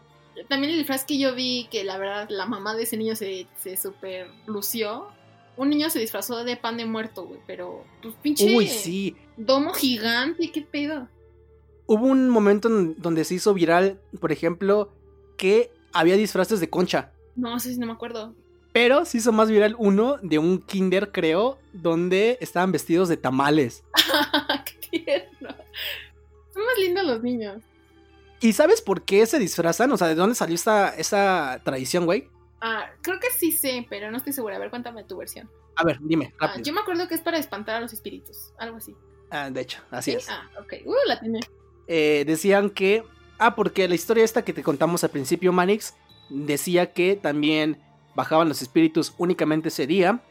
También 0.48 0.72
el 0.72 0.80
disfraz 0.80 1.04
que 1.04 1.18
yo 1.18 1.36
vi, 1.36 1.68
que 1.70 1.84
la 1.84 1.98
verdad 1.98 2.28
la 2.30 2.46
mamá 2.46 2.76
de 2.76 2.84
ese 2.84 2.98
niño 2.98 3.16
se, 3.16 3.48
se 3.58 3.76
super 3.78 4.28
lució. 4.48 5.08
Un 5.58 5.70
niño 5.70 5.90
se 5.90 6.00
disfrazó 6.00 6.44
de 6.44 6.56
pan 6.56 6.78
de 6.78 6.86
muerto, 6.86 7.26
güey, 7.26 7.40
pero 7.46 7.84
pues 8.02 8.16
pinche. 8.22 8.56
Uy, 8.56 8.68
sí. 8.68 9.16
Domo 9.36 9.74
gigante, 9.74 10.52
qué 10.52 10.62
pedo 10.62 11.08
hubo 11.90 12.06
un 12.06 12.30
momento 12.30 12.68
en 12.68 12.96
donde 13.02 13.24
se 13.24 13.34
hizo 13.34 13.52
viral, 13.56 14.00
por 14.20 14.32
ejemplo, 14.32 14.94
que 15.38 15.72
había 15.92 16.18
disfraces 16.18 16.60
de 16.60 16.70
concha. 16.70 17.12
No, 17.36 17.60
sí, 17.60 17.76
no 17.80 17.88
me 17.88 17.94
acuerdo. 17.94 18.36
Pero 18.72 19.06
se 19.06 19.18
hizo 19.18 19.32
más 19.32 19.50
viral 19.50 19.76
uno 19.80 20.18
de 20.22 20.38
un 20.38 20.60
kinder, 20.60 21.12
creo, 21.12 21.58
donde 21.74 22.38
estaban 22.42 22.72
vestidos 22.72 23.10
de 23.10 23.18
tamales. 23.18 23.84
¡Qué 24.66 25.00
tierno! 25.00 25.50
Son 26.54 26.64
más 26.64 26.78
lindos 26.78 27.08
los 27.08 27.24
niños. 27.24 27.64
¿Y 28.42 28.54
sabes 28.54 28.82
por 28.82 29.04
qué 29.04 29.26
se 29.26 29.40
disfrazan? 29.40 29.92
O 29.92 29.98
sea, 29.98 30.08
¿de 30.08 30.16
dónde 30.16 30.36
salió 30.36 30.56
esta, 30.56 30.90
esa 30.96 31.62
tradición, 31.64 32.06
güey? 32.06 32.30
Ah, 32.62 32.90
creo 33.02 33.20
que 33.20 33.30
sí 33.32 33.52
sé, 33.52 33.86
pero 33.90 34.12
no 34.12 34.18
estoy 34.18 34.34
segura. 34.34 34.56
A 34.56 34.60
ver, 34.60 34.70
cuéntame 34.70 35.04
tu 35.04 35.18
versión. 35.18 35.50
A 35.76 35.84
ver, 35.84 35.98
dime, 36.02 36.34
ah, 36.40 36.56
yo 36.62 36.74
me 36.74 36.82
acuerdo 36.82 37.08
que 37.08 37.16
es 37.16 37.22
para 37.22 37.38
espantar 37.38 37.76
a 37.76 37.82
los 37.82 37.94
espíritus, 37.94 38.52
algo 38.58 38.78
así. 38.78 38.96
Ah, 39.30 39.50
de 39.50 39.62
hecho, 39.62 39.82
así 39.92 40.12
es. 40.12 40.30
Ah, 40.30 40.50
ok. 40.60 40.74
Uh, 40.86 40.94
la 41.08 41.20
tiene. 41.20 41.40
Eh, 41.88 42.24
decían 42.28 42.70
que, 42.70 43.04
ah, 43.38 43.56
porque 43.56 43.88
la 43.88 43.96
historia 43.96 44.24
esta 44.24 44.44
que 44.44 44.54
te 44.54 44.64
contamos 44.64 45.04
al 45.04 45.10
principio, 45.10 45.54
Manix, 45.54 45.96
decía 46.30 46.92
que 46.94 47.16
también 47.16 47.82
bajaban 48.16 48.50
los 48.50 48.62
espíritus 48.62 49.14
únicamente 49.18 49.70
ese 49.70 49.88
día, 49.88 50.22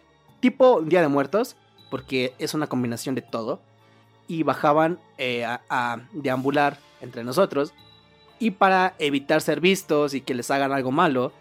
tipo 0.41 0.83
Día 0.83 1.01
de 1.01 1.09
Muertos, 1.09 1.57
porque 1.91 2.35
es 2.39 2.55
una 2.55 2.67
combinación 2.67 3.15
de 3.15 3.23
todo, 3.23 3.63
y 4.27 4.43
bajaban 4.43 5.01
eh, 5.17 5.45
a, 5.47 6.01
deambular 6.13 6.79
entre 7.01 7.25
nosotros, 7.25 7.73
y 8.39 8.53
para 8.53 8.95
evitar 8.99 9.41
ser 9.41 9.61
vistos 9.61 10.15
y 10.15 10.21
que 10.21 10.35
les 10.35 10.51
hagan 10.51 10.73
algo 10.73 10.93
malo, 10.93 11.33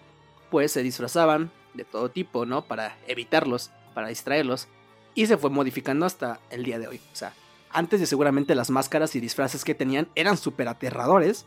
pues 0.50 0.72
se 0.72 0.84
disfrazaban 0.84 1.52
de 1.74 1.84
todo 1.84 2.10
tipo, 2.10 2.46
¿no? 2.46 2.66
Para 2.66 2.98
evitarlos, 3.08 3.72
para 3.94 4.08
distraerlos, 4.08 4.68
y 5.14 5.28
se 5.28 5.38
fue 5.38 5.50
modificando 5.50 6.06
hasta 6.06 6.40
el 6.50 6.64
día 6.64 6.80
de 6.80 6.88
hoy, 6.88 7.02
o 7.12 7.16
sea, 7.16 7.34
antes 7.70 8.00
de 8.00 8.06
seguramente 8.06 8.56
las 8.56 8.70
máscaras 8.70 9.16
y 9.16 9.20
disfraces 9.20 9.64
que 9.64 9.76
tenían 9.76 10.08
eran 10.16 10.38
súper 10.38 10.68
aterradores. 10.68 11.46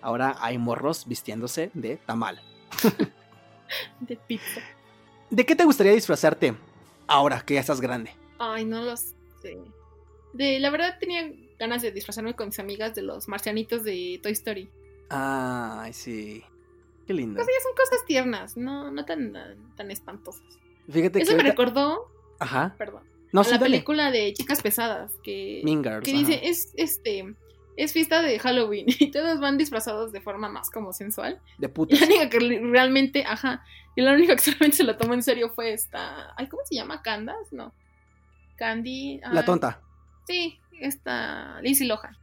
ahora 0.00 0.36
hay 0.40 0.58
morros 0.58 1.06
vistiéndose 1.06 1.70
de 1.74 1.96
tamal. 1.96 2.42
de 4.00 4.16
pizza. 4.16 4.60
¿De 5.30 5.46
qué 5.46 5.54
te 5.54 5.64
gustaría 5.64 5.92
disfrazarte 5.92 6.54
ahora 7.06 7.40
que 7.40 7.54
ya 7.54 7.60
estás 7.60 7.80
grande? 7.80 8.14
Ay, 8.38 8.64
no 8.64 8.82
lo 8.82 8.96
sé. 8.96 9.58
De, 10.32 10.58
la 10.58 10.70
verdad 10.70 10.98
tenía 10.98 11.30
ganas 11.58 11.82
de 11.82 11.92
disfrazarme 11.92 12.34
con 12.34 12.48
mis 12.48 12.58
amigas 12.58 12.94
de 12.94 13.02
los 13.02 13.28
marcianitos 13.28 13.84
de 13.84 14.18
Toy 14.22 14.32
Story. 14.32 14.68
Ay, 15.12 15.92
sí. 15.92 16.44
Qué 17.06 17.14
lindo. 17.14 17.36
Pues 17.36 17.46
ya 17.46 17.62
son 17.62 17.72
cosas 17.76 18.04
tiernas, 18.06 18.56
no, 18.56 18.90
no 18.90 19.04
tan, 19.04 19.32
tan 19.76 19.90
espantosas. 19.90 20.42
Fíjate 20.90 21.22
Eso 21.22 21.36
me 21.36 21.42
recordó. 21.42 22.10
Ajá. 22.38 22.74
Perdón. 22.78 23.02
No, 23.32 23.42
la 23.42 23.58
película 23.58 24.10
de 24.10 24.32
Chicas 24.34 24.60
Pesadas. 24.62 25.12
Que, 25.22 25.62
que 26.02 26.12
dice, 26.12 26.40
es 26.44 26.72
este. 26.76 27.34
Es 27.74 27.94
fiesta 27.94 28.20
de 28.20 28.38
Halloween 28.38 28.84
y 28.98 29.10
todos 29.10 29.40
van 29.40 29.56
disfrazados 29.56 30.12
de 30.12 30.20
forma 30.20 30.48
más 30.50 30.70
como 30.70 30.92
sensual. 30.92 31.40
De 31.56 31.70
puta. 31.70 31.94
Y 31.94 31.98
la 31.98 32.06
única 32.06 32.28
que 32.28 32.38
realmente, 32.38 33.24
ajá, 33.26 33.64
y 33.96 34.02
la 34.02 34.12
única 34.12 34.36
que 34.36 34.42
realmente 34.50 34.76
se 34.76 34.84
lo 34.84 34.96
tomó 34.96 35.14
en 35.14 35.22
serio 35.22 35.50
fue 35.54 35.72
esta, 35.72 36.34
ay, 36.36 36.48
¿cómo 36.48 36.62
se 36.66 36.74
llama? 36.74 37.00
¿Candas? 37.00 37.50
No. 37.50 37.72
Candy. 38.56 39.20
la 39.32 39.44
tonta. 39.44 39.80
Sí, 40.26 40.60
esta 40.80 41.60
Lindsay 41.62 41.86
Lohan. 41.86 42.16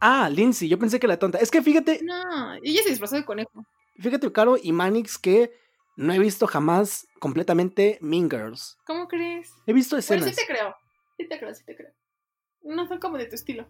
Ah, 0.00 0.28
Lindsay, 0.30 0.68
yo 0.68 0.78
pensé 0.78 1.00
que 1.00 1.06
la 1.06 1.18
tonta. 1.18 1.38
Es 1.38 1.50
que 1.50 1.62
fíjate. 1.62 2.00
No, 2.02 2.54
ella 2.62 2.82
se 2.82 2.90
disfrazó 2.90 3.16
de 3.16 3.24
conejo. 3.24 3.64
Fíjate, 3.96 4.30
Caro 4.32 4.56
y 4.60 4.72
Manix, 4.72 5.18
que 5.18 5.52
no 5.96 6.12
he 6.12 6.18
visto 6.18 6.46
jamás 6.46 7.06
completamente 7.20 7.98
Mean 8.00 8.28
Girls. 8.28 8.76
¿Cómo 8.86 9.06
crees? 9.08 9.52
He 9.66 9.72
visto 9.72 9.96
escenas. 9.96 10.24
Bueno, 10.24 10.36
sí 10.36 10.46
te 10.46 10.52
creo. 10.52 10.74
Sí 11.16 11.28
te 11.28 11.38
creo, 11.38 11.54
sí 11.54 11.64
te 11.64 11.76
creo. 11.76 11.92
No 12.62 12.86
son 12.88 12.98
como 12.98 13.18
de 13.18 13.26
tu 13.26 13.34
estilo. 13.34 13.66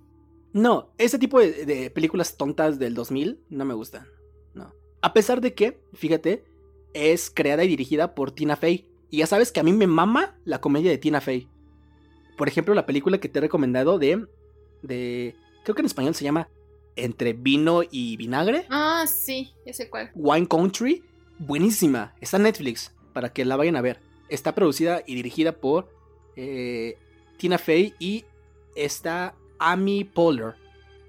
No, 0.54 0.94
ese 0.98 1.18
tipo 1.18 1.40
de, 1.40 1.90
películas 1.90 2.36
tontas 2.36 2.78
del 2.78 2.94
2000 2.94 3.44
no 3.50 3.64
me 3.64 3.74
gustan. 3.74 4.06
No. 4.54 4.72
A 5.02 5.12
pesar 5.12 5.40
de 5.40 5.52
que, 5.52 5.82
fíjate, 5.92 6.44
es 6.94 7.28
creada 7.28 7.64
y 7.64 7.68
dirigida 7.68 8.14
por 8.14 8.30
Tina 8.30 8.56
Fey. 8.56 8.88
Y 9.10 9.18
ya 9.18 9.26
sabes 9.26 9.52
que 9.52 9.60
a 9.60 9.64
mí 9.64 9.72
me 9.72 9.86
mama 9.86 10.38
la 10.44 10.60
comedia 10.60 10.90
de 10.90 10.98
Tina 10.98 11.20
Fey. 11.20 11.48
Por 12.38 12.48
ejemplo, 12.48 12.72
la 12.72 12.86
película 12.86 13.18
que 13.18 13.28
te 13.28 13.38
he 13.38 13.42
recomendado 13.42 13.98
de. 13.98 14.26
de. 14.82 15.36
Creo 15.64 15.74
que 15.74 15.82
en 15.82 15.86
español 15.86 16.14
se 16.14 16.24
llama 16.24 16.48
Entre 16.94 17.32
vino 17.32 17.82
y 17.90 18.16
vinagre. 18.16 18.66
Ah, 18.70 19.06
sí, 19.06 19.54
ese 19.64 19.90
cual. 19.90 20.10
Wine 20.14 20.46
Country. 20.46 21.02
Buenísima. 21.38 22.14
Está 22.20 22.36
en 22.36 22.44
Netflix. 22.44 22.94
Para 23.12 23.32
que 23.32 23.44
la 23.44 23.56
vayan 23.56 23.76
a 23.76 23.80
ver. 23.80 24.00
Está 24.28 24.54
producida 24.54 25.02
y 25.06 25.14
dirigida 25.14 25.52
por 25.52 25.90
eh, 26.36 26.98
Tina 27.38 27.58
Fey 27.58 27.94
y 27.98 28.24
está 28.76 29.34
Amy 29.58 30.04
Poehler. 30.04 30.54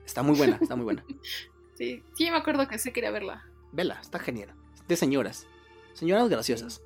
Está 0.06 0.24
muy 0.24 0.38
buena, 0.38 0.58
está 0.62 0.76
muy 0.76 0.86
buena. 0.86 1.04
sí, 1.76 2.04
sí, 2.16 2.32
me 2.32 2.38
acuerdo 2.38 2.68
que 2.68 2.80
sí 2.80 2.92
quería 2.92 3.12
verla. 3.12 3.46
Vela, 3.72 4.00
está 4.02 4.20
genial. 4.20 4.54
De 4.88 4.96
señoras. 4.96 5.48
Señoras 5.94 6.30
graciosas. 6.30 6.82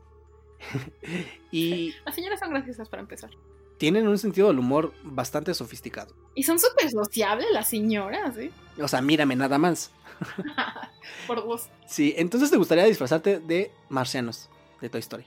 y. 1.52 1.94
Las 2.06 2.16
señoras 2.16 2.40
son 2.40 2.50
graciosas 2.50 2.90
para 2.90 3.02
empezar. 3.02 3.32
Tienen 3.80 4.10
un 4.10 4.18
sentido 4.18 4.50
del 4.50 4.60
humor 4.60 4.94
bastante 5.04 5.54
sofisticado. 5.54 6.14
Y 6.36 6.44
son 6.44 6.60
súper 6.60 6.92
sociables 6.92 7.48
las 7.54 7.70
señoras, 7.70 8.38
¿eh? 8.38 8.52
O 8.82 8.88
sea, 8.90 9.02
mírame 9.02 9.38
nada 9.38 9.58
más. 9.58 9.92
Por 11.28 11.46
vos. 11.46 11.70
Sí, 11.88 12.14
entonces 12.18 12.52
te 12.52 12.58
gustaría 12.58 12.84
disfrazarte 12.84 13.40
de 13.40 13.72
marcianos 13.88 14.50
de 14.82 14.90
Toy 14.90 15.00
Story. 15.00 15.24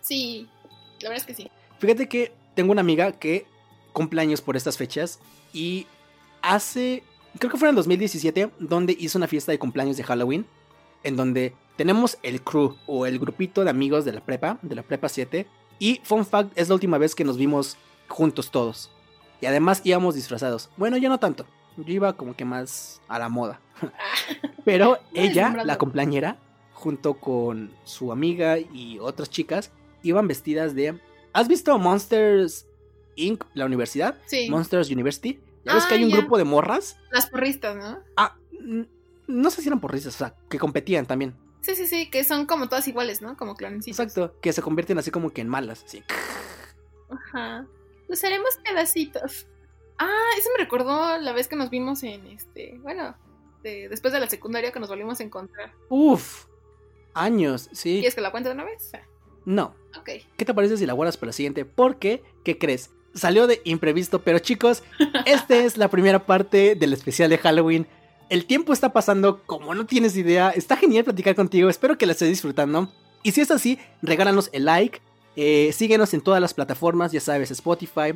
Sí, 0.00 0.48
la 1.00 1.08
verdad 1.08 1.24
es 1.24 1.26
que 1.26 1.42
sí. 1.42 1.50
Fíjate 1.80 2.08
que 2.08 2.32
tengo 2.54 2.70
una 2.70 2.82
amiga 2.82 3.10
que 3.10 3.46
cumple 3.92 4.20
años 4.20 4.40
por 4.40 4.56
estas 4.56 4.76
fechas 4.76 5.18
y 5.52 5.88
hace, 6.40 7.02
creo 7.40 7.50
que 7.50 7.58
fue 7.58 7.68
en 7.68 7.70
el 7.70 7.76
2017, 7.76 8.50
donde 8.60 8.96
hizo 8.98 9.18
una 9.18 9.26
fiesta 9.26 9.50
de 9.50 9.58
cumpleaños 9.58 9.96
de 9.96 10.04
Halloween, 10.04 10.46
en 11.02 11.16
donde 11.16 11.52
tenemos 11.76 12.18
el 12.22 12.42
crew 12.42 12.76
o 12.86 13.06
el 13.06 13.18
grupito 13.18 13.64
de 13.64 13.70
amigos 13.70 14.04
de 14.04 14.12
la 14.12 14.24
prepa, 14.24 14.58
de 14.62 14.76
la 14.76 14.82
prepa 14.82 15.08
7. 15.08 15.48
Y 15.80 16.00
fun 16.04 16.24
fact, 16.24 16.56
es 16.56 16.68
la 16.68 16.74
última 16.74 16.98
vez 16.98 17.14
que 17.14 17.24
nos 17.24 17.36
vimos 17.36 17.76
juntos 18.08 18.50
todos. 18.50 18.90
Y 19.40 19.46
además 19.46 19.82
íbamos 19.84 20.14
disfrazados. 20.14 20.70
Bueno, 20.76 20.96
yo 20.96 21.08
no 21.08 21.18
tanto. 21.18 21.46
Yo 21.76 21.92
iba 21.92 22.14
como 22.14 22.34
que 22.34 22.44
más 22.44 23.00
a 23.06 23.18
la 23.18 23.28
moda. 23.28 23.60
Pero 24.64 24.98
ella, 25.14 25.62
la 25.64 25.78
compañera, 25.78 26.38
junto 26.72 27.14
con 27.14 27.72
su 27.84 28.10
amiga 28.10 28.58
y 28.58 28.98
otras 28.98 29.30
chicas, 29.30 29.70
iban 30.02 30.26
vestidas 30.26 30.74
de... 30.74 30.98
¿Has 31.32 31.46
visto 31.46 31.78
Monsters 31.78 32.66
Inc., 33.14 33.44
la 33.54 33.66
universidad? 33.66 34.16
Sí. 34.26 34.48
Monsters 34.50 34.90
University. 34.90 35.38
¿Ya 35.64 35.74
ves 35.74 35.86
que 35.86 35.94
hay 35.94 36.02
ah, 36.02 36.06
un 36.06 36.12
grupo 36.12 36.38
de 36.38 36.44
morras? 36.44 36.96
Las 37.10 37.28
porristas, 37.28 37.76
¿no? 37.76 37.98
Ah, 38.16 38.36
no 39.26 39.50
sé 39.50 39.60
si 39.60 39.68
eran 39.68 39.80
porristas, 39.80 40.14
o 40.14 40.18
sea, 40.18 40.34
que 40.48 40.58
competían 40.58 41.06
también. 41.06 41.36
Sí, 41.60 41.74
sí, 41.74 41.86
sí, 41.86 42.10
que 42.10 42.24
son 42.24 42.46
como 42.46 42.68
todas 42.68 42.88
iguales, 42.88 43.20
¿no? 43.20 43.36
Como 43.36 43.54
clanecitos. 43.54 44.00
Exacto, 44.00 44.34
que 44.40 44.52
se 44.52 44.62
convierten 44.62 44.98
así 44.98 45.10
como 45.10 45.30
que 45.30 45.42
en 45.42 45.48
malas, 45.48 45.84
sí. 45.86 46.02
Ajá. 47.10 47.66
Los 48.08 48.24
haremos 48.24 48.56
pedacitos. 48.64 49.46
Ah, 49.98 50.30
eso 50.38 50.48
me 50.56 50.64
recordó 50.64 51.18
la 51.18 51.32
vez 51.32 51.48
que 51.48 51.56
nos 51.56 51.70
vimos 51.70 52.02
en 52.02 52.26
este, 52.26 52.78
bueno, 52.82 53.16
después 53.62 54.12
de 54.12 54.20
la 54.20 54.28
secundaria 54.28 54.72
que 54.72 54.80
nos 54.80 54.88
volvimos 54.88 55.20
a 55.20 55.24
encontrar. 55.24 55.72
Uf, 55.88 56.46
años, 57.14 57.68
sí. 57.72 57.94
¿Quieres 57.98 58.14
que 58.14 58.20
la 58.20 58.30
cuente 58.30 58.48
de 58.48 58.54
una 58.54 58.64
vez? 58.64 58.92
No. 59.44 59.74
Ok. 59.98 60.10
¿Qué 60.36 60.44
te 60.44 60.54
parece 60.54 60.76
si 60.76 60.86
la 60.86 60.92
guardas 60.92 61.16
para 61.16 61.28
la 61.28 61.32
siguiente? 61.32 61.64
Porque, 61.64 62.22
¿qué 62.44 62.58
crees? 62.58 62.90
Salió 63.14 63.46
de 63.46 63.60
imprevisto, 63.64 64.22
pero 64.22 64.38
chicos, 64.38 64.82
esta 65.26 65.56
es 65.56 65.76
la 65.76 65.88
primera 65.88 66.26
parte 66.26 66.74
del 66.74 66.92
especial 66.92 67.30
de 67.30 67.38
Halloween. 67.38 67.86
El 68.28 68.44
tiempo 68.44 68.72
está 68.72 68.92
pasando 68.92 69.42
como 69.44 69.74
no 69.74 69.86
tienes 69.86 70.16
idea. 70.16 70.50
Está 70.50 70.76
genial 70.76 71.04
platicar 71.04 71.34
contigo. 71.34 71.70
Espero 71.70 71.96
que 71.96 72.06
la 72.06 72.12
estés 72.12 72.28
disfrutando. 72.28 72.92
Y 73.22 73.32
si 73.32 73.40
es 73.40 73.50
así, 73.50 73.78
regálanos 74.02 74.50
el 74.52 74.66
like. 74.66 75.00
Eh, 75.40 75.70
síguenos 75.72 76.12
en 76.14 76.20
todas 76.20 76.40
las 76.40 76.52
plataformas, 76.52 77.12
ya 77.12 77.20
sabes, 77.20 77.52
Spotify, 77.52 78.12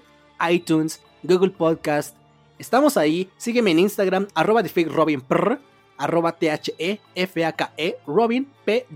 iTunes, 0.50 1.00
Google 1.22 1.50
Podcast. 1.50 2.16
Estamos 2.58 2.96
ahí. 2.96 3.30
Sígueme 3.36 3.70
en 3.70 3.78
Instagram, 3.78 4.26
arroba 4.34 4.60
Robin 4.88 5.22
arroba 5.98 6.32
T-H-E-F-A-K-E, 6.32 7.98
Robin 8.08 8.50
P 8.64 8.86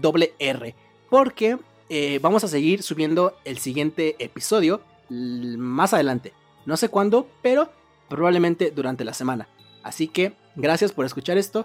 R. 0.41 0.75
Porque 1.09 1.57
eh, 1.89 2.19
vamos 2.21 2.43
a 2.43 2.49
seguir 2.49 2.83
subiendo 2.83 3.37
el 3.45 3.59
siguiente 3.59 4.17
episodio 4.19 4.81
más 5.09 5.95
adelante. 5.95 6.33
No 6.65 6.77
sé 6.77 6.89
cuándo, 6.89 7.29
pero 7.43 7.71
probablemente 8.09 8.73
durante 8.73 9.05
la 9.05 9.15
semana. 9.15 9.47
Así 9.85 10.09
que 10.09 10.33
gracias 10.57 10.91
por 10.91 11.07
escuchar 11.07 11.39
esto. 11.39 11.65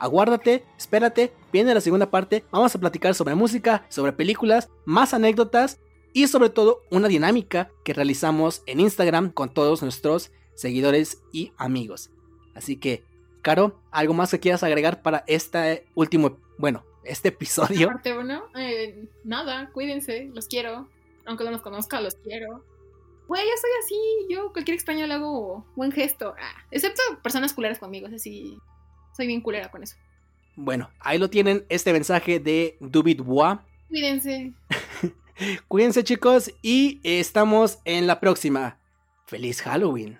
Aguárdate, 0.00 0.64
espérate, 0.76 1.32
viene 1.52 1.72
la 1.72 1.80
segunda 1.80 2.10
parte. 2.10 2.42
Vamos 2.50 2.74
a 2.74 2.80
platicar 2.80 3.14
sobre 3.14 3.36
música, 3.36 3.86
sobre 3.88 4.12
películas, 4.12 4.68
más 4.84 5.14
anécdotas 5.14 5.78
y 6.12 6.26
sobre 6.26 6.50
todo 6.50 6.82
una 6.90 7.08
dinámica 7.08 7.70
que 7.84 7.94
realizamos 7.94 8.62
en 8.66 8.80
Instagram 8.80 9.30
con 9.30 9.52
todos 9.52 9.82
nuestros 9.82 10.32
seguidores 10.54 11.22
y 11.32 11.52
amigos. 11.56 12.10
Así 12.54 12.76
que, 12.76 13.04
Caro, 13.42 13.80
¿algo 13.90 14.12
más 14.12 14.30
que 14.30 14.40
quieras 14.40 14.62
agregar 14.62 15.02
para 15.02 15.24
este 15.26 15.86
último, 15.94 16.38
bueno, 16.58 16.84
este 17.04 17.28
episodio? 17.28 17.88
Parte 18.02 18.14
eh, 18.56 19.08
nada, 19.24 19.70
cuídense, 19.72 20.30
los 20.34 20.46
quiero. 20.46 20.88
Aunque 21.26 21.44
no 21.44 21.50
los 21.50 21.62
conozca, 21.62 22.00
los 22.00 22.14
quiero 22.16 22.64
güey, 23.30 23.44
yo 23.44 23.52
soy 23.60 23.70
así, 23.84 24.34
yo 24.34 24.52
cualquier 24.52 24.74
extraño 24.74 25.06
le 25.06 25.14
hago 25.14 25.64
buen 25.76 25.92
gesto. 25.92 26.34
Ah, 26.36 26.64
excepto 26.72 27.00
personas 27.22 27.52
culeras 27.52 27.78
conmigo, 27.78 28.08
así, 28.12 28.58
soy 29.16 29.28
bien 29.28 29.40
culera 29.40 29.70
con 29.70 29.84
eso. 29.84 29.94
Bueno, 30.56 30.90
ahí 30.98 31.16
lo 31.16 31.30
tienen, 31.30 31.64
este 31.68 31.92
mensaje 31.92 32.40
de 32.40 32.76
Dubit 32.80 33.20
Bois. 33.20 33.60
Cuídense. 33.88 34.52
Cuídense 35.68 36.04
chicos 36.04 36.52
y 36.62 37.00
estamos 37.02 37.78
en 37.84 38.06
la 38.06 38.20
próxima. 38.20 38.78
Feliz 39.26 39.62
Halloween. 39.62 40.19